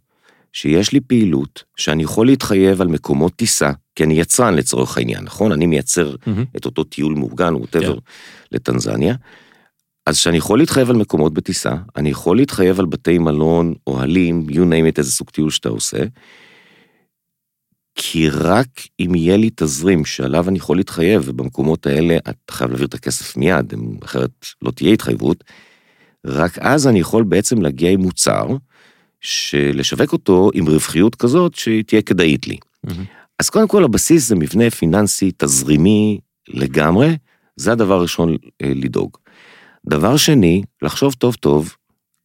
שיש 0.52 0.92
לי 0.92 1.00
פעילות 1.00 1.64
שאני 1.76 2.02
יכול 2.02 2.26
להתחייב 2.26 2.80
על 2.80 2.88
מקומות 2.88 3.32
טיסה, 3.36 3.70
כי 3.94 4.04
אני 4.04 4.20
יצרן 4.20 4.54
לצורך 4.54 4.96
העניין, 4.96 5.24
נכון? 5.24 5.52
אני 5.52 5.66
מייצר 5.66 6.14
mm-hmm. 6.14 6.56
את 6.56 6.64
אותו 6.64 6.84
טיול 6.84 7.14
מאורגן, 7.14 7.54
ווטאבר, 7.54 7.94
yeah. 7.94 8.00
לטנזניה. 8.52 9.14
אז 10.06 10.16
שאני 10.16 10.36
יכול 10.36 10.58
להתחייב 10.58 10.90
על 10.90 10.96
מקומות 10.96 11.34
בטיסה, 11.34 11.74
אני 11.96 12.10
יכול 12.10 12.36
להתחייב 12.36 12.80
על 12.80 12.86
בתי 12.86 13.18
מלון, 13.18 13.74
אוהלים, 13.86 14.46
you 14.48 14.54
name 14.54 14.94
it, 14.94 14.98
איזה 14.98 15.10
סוג 15.10 15.30
טיול 15.30 15.50
שאתה 15.50 15.68
עושה, 15.68 15.98
כי 17.94 18.28
רק 18.28 18.68
אם 19.00 19.14
יהיה 19.14 19.36
לי 19.36 19.50
תזרים 19.56 20.04
שעליו 20.04 20.48
אני 20.48 20.58
יכול 20.58 20.76
להתחייב, 20.76 21.22
ובמקומות 21.26 21.86
האלה 21.86 22.16
אתה 22.16 22.52
חייב 22.52 22.70
להעביר 22.70 22.86
את 22.86 22.94
הכסף 22.94 23.36
מיד, 23.36 23.74
אחרת 24.04 24.46
לא 24.62 24.70
תהיה 24.70 24.92
התחייבות, 24.92 25.44
רק 26.26 26.58
אז 26.58 26.86
אני 26.86 27.00
יכול 27.00 27.24
בעצם 27.24 27.62
להגיע 27.62 27.90
עם 27.90 28.00
מוצר, 28.00 28.46
שלשווק 29.20 30.12
אותו 30.12 30.50
עם 30.54 30.68
רווחיות 30.68 31.14
כזאת 31.14 31.54
שהיא 31.54 31.84
תהיה 31.84 32.02
כדאית 32.02 32.46
לי. 32.46 32.56
Mm-hmm. 32.86 32.90
אז 33.38 33.50
קודם 33.50 33.68
כל 33.68 33.84
הבסיס 33.84 34.28
זה 34.28 34.36
מבנה 34.36 34.70
פיננסי 34.70 35.30
תזרימי 35.36 36.18
לגמרי, 36.48 37.16
זה 37.56 37.72
הדבר 37.72 37.94
הראשון 37.94 38.36
אה, 38.62 38.72
לדאוג. 38.74 39.16
דבר 39.86 40.16
שני, 40.16 40.62
לחשוב 40.82 41.14
טוב 41.14 41.34
טוב, 41.34 41.74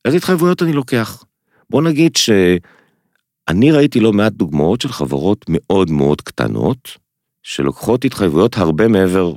איזה 0.05 0.18
התחייבויות 0.18 0.64
אני 0.64 0.74
לוקח. 0.74 1.24
בוא 1.70 1.82
נגיד 1.82 2.16
שאני 2.16 3.72
ראיתי 3.72 3.99
לא 3.99 4.14
מעט 4.14 4.34
דוגמאות 4.34 4.82
של 4.82 4.89
חברות 4.89 5.45
מאוד 5.49 5.91
מאוד 5.91 6.22
קטנות, 6.22 6.97
שלוקחות 7.43 8.05
התחייבויות 8.05 8.58
הרבה 8.58 8.88
מעבר, 8.88 9.34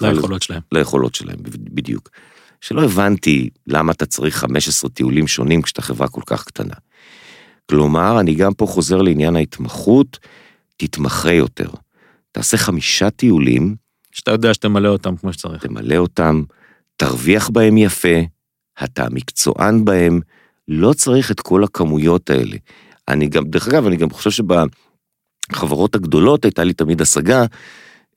ליכולות 0.00 0.42
שלהם. 0.42 0.60
ליכולות 0.72 1.14
שלהם, 1.14 1.36
בדיוק. 1.48 2.10
שלא 2.60 2.84
הבנתי 2.84 3.50
למה 3.66 3.92
אתה 3.92 4.06
צריך 4.06 4.36
15 4.36 4.90
טיולים 4.90 5.26
שונים 5.26 5.62
כשאתה 5.62 5.82
חברה 5.82 6.08
כל 6.08 6.22
כך 6.26 6.44
קטנה. 6.44 6.74
כלומר, 7.70 8.20
אני 8.20 8.34
גם 8.34 8.54
פה 8.54 8.66
חוזר 8.66 9.02
לעניין 9.02 9.36
ההתמחות, 9.36 10.18
תתמחה 10.76 11.32
יותר. 11.32 11.70
תעשה 12.32 12.56
חמישה 12.56 13.10
טיולים. 13.10 13.74
שאתה 14.12 14.30
יודע 14.30 14.54
שתמלא 14.54 14.88
אותם 14.88 15.16
כמו 15.16 15.32
שצריך. 15.32 15.66
תמלא 15.66 15.96
אותם, 15.96 16.42
תרוויח 17.00 17.50
בהם 17.50 17.76
יפה, 17.78 18.18
אתה 18.84 19.06
מקצוען 19.10 19.84
בהם, 19.84 20.20
לא 20.68 20.92
צריך 20.92 21.30
את 21.30 21.40
כל 21.40 21.64
הכמויות 21.64 22.30
האלה. 22.30 22.56
אני 23.08 23.28
גם, 23.28 23.44
דרך 23.44 23.68
אגב, 23.68 23.86
אני 23.86 23.96
גם 23.96 24.10
חושב 24.10 24.44
שבחברות 25.50 25.94
הגדולות 25.94 26.44
הייתה 26.44 26.64
לי 26.64 26.72
תמיד 26.72 27.00
השגה, 27.00 27.38
אה, 27.38 27.44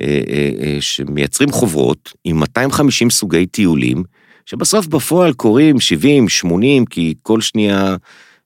אה, 0.02 0.50
אה, 0.62 0.78
שמייצרים 0.80 1.52
חוברות 1.52 2.14
עם 2.24 2.40
250 2.40 3.10
סוגי 3.10 3.46
טיולים, 3.46 4.04
שבסוף 4.46 4.88
בפועל 4.88 5.34
קורים 5.34 5.80
70, 5.80 6.30
80, 6.30 6.86
כי 6.86 7.14
כל 7.22 7.42
שנייה 7.42 7.96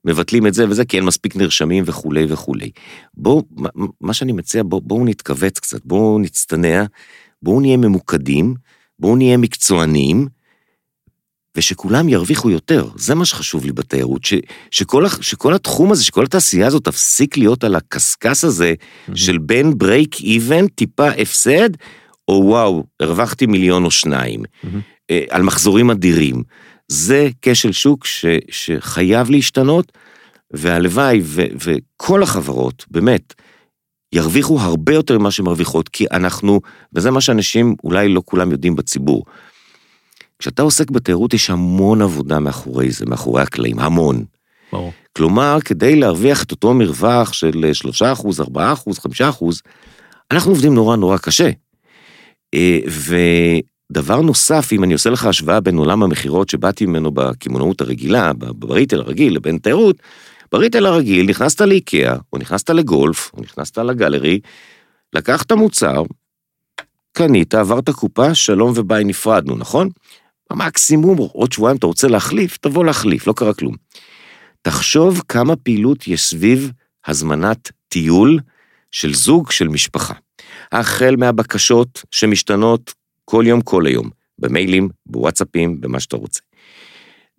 מבטלים 0.04 0.46
את 0.46 0.54
זה 0.54 0.68
וזה, 0.68 0.84
כי 0.84 0.96
אין 0.96 1.04
מספיק 1.04 1.36
נרשמים 1.36 1.84
וכולי 1.86 2.26
וכולי. 2.28 2.70
בואו, 3.14 3.42
מה 4.00 4.12
שאני 4.14 4.32
מציע, 4.32 4.62
בואו 4.66 4.80
בוא 4.80 5.06
נתכווץ 5.06 5.58
קצת, 5.58 5.80
בואו 5.84 6.18
נצטנע, 6.18 6.84
בואו 7.42 7.60
נהיה 7.60 7.76
ממוקדים, 7.76 8.54
בואו 8.98 9.16
נהיה 9.16 9.36
מקצוענים, 9.36 10.28
ושכולם 11.56 12.08
ירוויחו 12.08 12.50
יותר, 12.50 12.88
זה 12.96 13.14
מה 13.14 13.24
שחשוב 13.24 13.64
לי 13.64 13.72
בתיירות, 13.72 14.24
ש, 14.24 14.34
שכל, 14.70 15.04
שכל 15.20 15.54
התחום 15.54 15.92
הזה, 15.92 16.04
שכל 16.04 16.24
התעשייה 16.24 16.66
הזאת 16.66 16.84
תפסיק 16.84 17.36
להיות 17.36 17.64
על 17.64 17.74
הקשקש 17.74 18.44
הזה 18.44 18.74
mm-hmm. 18.78 19.16
של 19.16 19.38
בין 19.38 19.78
ברייק 19.78 20.20
איבן, 20.20 20.66
טיפה 20.66 21.08
הפסד, 21.08 21.70
או 22.28 22.42
וואו, 22.44 22.84
הרווחתי 23.00 23.46
מיליון 23.46 23.84
או 23.84 23.90
שניים. 23.90 24.42
Mm-hmm. 24.42 24.66
אה, 25.10 25.24
על 25.30 25.42
מחזורים 25.42 25.90
אדירים. 25.90 26.42
זה 26.88 27.28
כשל 27.42 27.72
שוק 27.72 28.06
ש, 28.06 28.24
שחייב 28.50 29.30
להשתנות, 29.30 29.92
והלוואי 30.50 31.20
ו, 31.22 31.44
וכל 31.64 32.22
החברות, 32.22 32.84
באמת, 32.90 33.34
ירוויחו 34.12 34.60
הרבה 34.60 34.94
יותר 34.94 35.18
ממה 35.18 35.30
שמרוויחות, 35.30 35.88
כי 35.88 36.06
אנחנו, 36.12 36.60
וזה 36.92 37.10
מה 37.10 37.20
שאנשים 37.20 37.74
אולי 37.84 38.08
לא 38.08 38.22
כולם 38.24 38.52
יודעים 38.52 38.76
בציבור. 38.76 39.24
כשאתה 40.38 40.62
עוסק 40.62 40.90
בתיירות 40.90 41.34
יש 41.34 41.50
המון 41.50 42.02
עבודה 42.02 42.40
מאחורי 42.40 42.90
זה, 42.90 43.06
מאחורי 43.06 43.42
הקלעים, 43.42 43.78
המון. 43.78 44.24
ברור. 44.72 44.92
כלומר, 45.16 45.58
כדי 45.64 45.96
להרוויח 45.96 46.42
את 46.42 46.50
אותו 46.50 46.74
מרווח 46.74 47.32
של 47.32 47.64
3%, 47.72 48.40
4%, 48.40 48.98
5%, 48.98 49.62
אנחנו 50.30 50.50
עובדים 50.50 50.74
נורא 50.74 50.96
נורא 50.96 51.18
קשה. 51.18 51.50
אה, 52.54 52.78
ודבר 53.90 54.20
נוסף, 54.20 54.72
אם 54.72 54.84
אני 54.84 54.92
עושה 54.92 55.10
לך 55.10 55.26
השוואה 55.26 55.60
בין 55.60 55.76
עולם 55.76 56.02
המכירות 56.02 56.48
שבאתי 56.48 56.86
ממנו 56.86 57.10
בקמעונאות 57.10 57.80
הרגילה, 57.80 58.32
בריטל 58.32 59.00
הרגיל, 59.00 59.36
לבין 59.36 59.58
תיירות, 59.58 59.96
בריטל 60.52 60.86
הרגיל 60.86 61.26
נכנסת 61.26 61.60
לאיקאה, 61.60 62.16
או 62.32 62.38
נכנסת 62.38 62.70
לגולף, 62.70 63.30
או 63.34 63.42
נכנסת 63.42 63.78
לגלרי, 63.78 64.40
לקחת 65.12 65.52
מוצר, 65.52 66.02
קנית, 67.12 67.54
עברת 67.54 67.90
קופה, 67.90 68.34
שלום 68.34 68.72
וביי 68.76 69.04
נפרדנו, 69.04 69.56
נכון? 69.56 69.88
במקסימום, 70.50 71.18
עוד 71.18 71.52
שבועיים 71.52 71.76
אתה 71.76 71.86
רוצה 71.86 72.08
להחליף, 72.08 72.56
תבוא 72.56 72.84
להחליף, 72.84 73.26
לא 73.26 73.32
קרה 73.32 73.54
כלום. 73.54 73.74
תחשוב 74.62 75.22
כמה 75.28 75.56
פעילות 75.56 76.08
יש 76.08 76.24
סביב 76.24 76.72
הזמנת 77.06 77.70
טיול 77.88 78.38
של 78.90 79.14
זוג, 79.14 79.50
של 79.50 79.68
משפחה. 79.68 80.14
החל 80.72 81.14
מהבקשות 81.18 82.02
שמשתנות 82.10 82.94
כל 83.24 83.44
יום 83.46 83.60
כל 83.60 83.86
היום, 83.86 84.10
במיילים, 84.38 84.88
בוואטסאפים, 85.06 85.80
במה 85.80 86.00
שאתה 86.00 86.16
רוצה. 86.16 86.40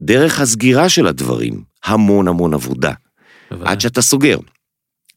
דרך 0.01 0.39
הסגירה 0.39 0.89
של 0.89 1.07
הדברים, 1.07 1.63
המון 1.83 2.27
המון 2.27 2.53
עבודה. 2.53 2.93
עד 3.49 3.81
שאתה 3.81 4.01
סוגר. 4.01 4.37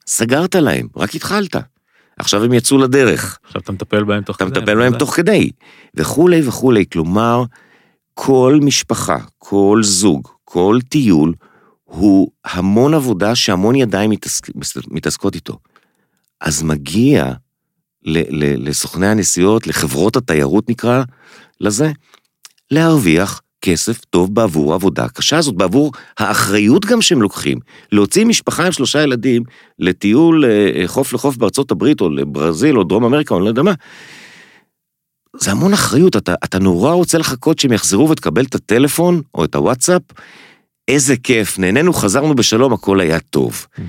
סגרת 0.06 0.54
להם, 0.54 0.86
רק 0.96 1.14
התחלת. 1.14 1.56
עכשיו 2.16 2.44
הם 2.44 2.52
יצאו 2.52 2.78
לדרך. 2.78 3.38
עכשיו 3.44 3.62
אתה 3.62 3.72
מטפל 3.72 4.04
בהם 4.04 4.22
תוך 4.22 4.36
כדי. 4.36 4.48
אתה 4.50 4.60
מטפל 4.60 4.74
בהם 4.74 4.98
תוך 4.98 5.16
כדי. 5.16 5.50
וכולי 5.94 6.48
וכולי. 6.48 6.84
כלומר, 6.92 7.44
כל 8.14 8.58
משפחה, 8.62 9.18
כל 9.38 9.80
זוג, 9.82 10.28
כל 10.44 10.78
טיול, 10.88 11.34
הוא 11.84 12.30
המון 12.44 12.94
עבודה 12.94 13.34
שהמון 13.34 13.74
ידיים 13.74 14.10
מתעסק, 14.10 14.48
מתעסקות 14.90 15.34
איתו. 15.34 15.58
אז 16.40 16.62
מגיע 16.62 17.32
ל, 18.04 18.18
ל, 18.18 18.68
לסוכני 18.68 19.06
הנסיעות, 19.06 19.66
לחברות 19.66 20.16
התיירות 20.16 20.68
נקרא 20.68 21.02
לזה, 21.60 21.92
להרוויח 22.70 23.42
כסף 23.62 24.04
טוב 24.04 24.34
בעבור 24.34 24.72
העבודה 24.72 25.04
הקשה 25.04 25.38
הזאת, 25.38 25.54
בעבור 25.54 25.92
האחריות 26.18 26.84
גם 26.84 27.02
שהם 27.02 27.22
לוקחים. 27.22 27.58
להוציא 27.92 28.24
משפחה 28.24 28.66
עם 28.66 28.72
שלושה 28.72 29.02
ילדים 29.02 29.42
לטיול 29.78 30.44
אה, 30.44 30.82
חוף 30.86 31.12
לחוף 31.12 31.36
בארצות 31.36 31.70
הברית, 31.70 32.00
או 32.00 32.10
לברזיל, 32.10 32.78
או 32.78 32.84
דרום 32.84 33.04
אמריקה, 33.04 33.34
או 33.34 33.38
אני 33.38 33.44
לא 33.44 33.50
יודע 33.50 33.62
מה, 33.62 33.74
זה 35.36 35.50
המון 35.50 35.72
אחריות, 35.72 36.16
אתה, 36.16 36.34
אתה 36.44 36.58
נורא 36.58 36.92
רוצה 36.92 37.18
לחכות 37.18 37.58
שהם 37.58 37.72
יחזרו 37.72 38.10
ותקבל 38.10 38.44
את 38.44 38.54
הטלפון 38.54 39.22
או 39.34 39.44
את 39.44 39.54
הוואטסאפ, 39.54 40.02
איזה 40.88 41.16
כיף, 41.16 41.58
נהנינו, 41.58 41.92
חזרנו 41.92 42.34
בשלום, 42.34 42.72
הכל 42.72 43.00
היה 43.00 43.20
טוב. 43.20 43.66
Mm-hmm. 43.66 43.82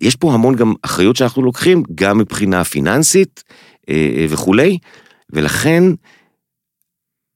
יש 0.00 0.16
פה 0.16 0.34
המון 0.34 0.56
גם 0.56 0.74
אחריות 0.82 1.16
שאנחנו 1.16 1.42
לוקחים, 1.42 1.82
גם 1.94 2.18
מבחינה 2.18 2.64
פיננסית 2.64 3.42
אה, 3.88 3.94
אה, 4.16 4.26
וכולי, 4.28 4.78
ולכן 5.30 5.82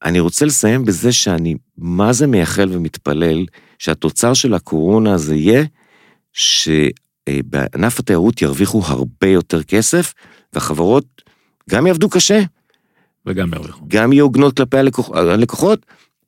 אני 0.04 0.20
רוצה 0.20 0.44
לסיים 0.44 0.84
בזה 0.84 1.12
שאני 1.12 1.54
מה 1.78 2.12
זה 2.12 2.26
מייחל 2.26 2.68
ומתפלל 2.72 3.46
שהתוצר 3.78 4.34
של 4.34 4.54
הקורונה 4.54 5.18
זה 5.18 5.34
יהיה 5.34 5.64
שבענף 6.32 7.98
התיירות 7.98 8.42
ירוויחו 8.42 8.82
הרבה 8.86 9.26
יותר 9.26 9.62
כסף, 9.62 10.14
והחברות 10.52 11.04
גם 11.70 11.86
יעבדו 11.86 12.08
קשה. 12.08 12.40
וגם 13.26 13.54
ירוויחו. 13.54 13.84
גם 13.88 14.12
יהיו 14.12 14.24
הוגנות 14.24 14.56
כלפי 14.56 14.78
הלקוח, 14.78 15.10
הלקוחות, 15.10 15.86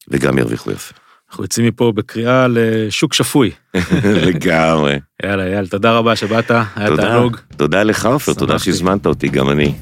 וגם 0.09 0.39
ירוויחו 0.39 0.71
יפה. 0.71 0.95
אנחנו 1.31 1.45
יוצאים 1.45 1.67
מפה 1.67 1.93
בקריאה 1.95 2.47
לשוק 2.51 3.15
שפוי. 3.15 3.51
לגמרי. 4.27 4.99
יאללה, 5.23 5.49
יאללה, 5.49 5.69
תודה 5.69 5.93
רבה 5.93 6.17
שבאת, 6.17 6.51
היה 6.51 6.97
תענוג. 6.97 7.37
תודה 7.57 7.83
לך, 7.83 8.07
עופר, 8.07 8.35
תודה 8.35 8.59
שהזמנת 8.59 9.07
אותי, 9.07 9.29
גם 9.29 9.51
אני. 9.51 9.75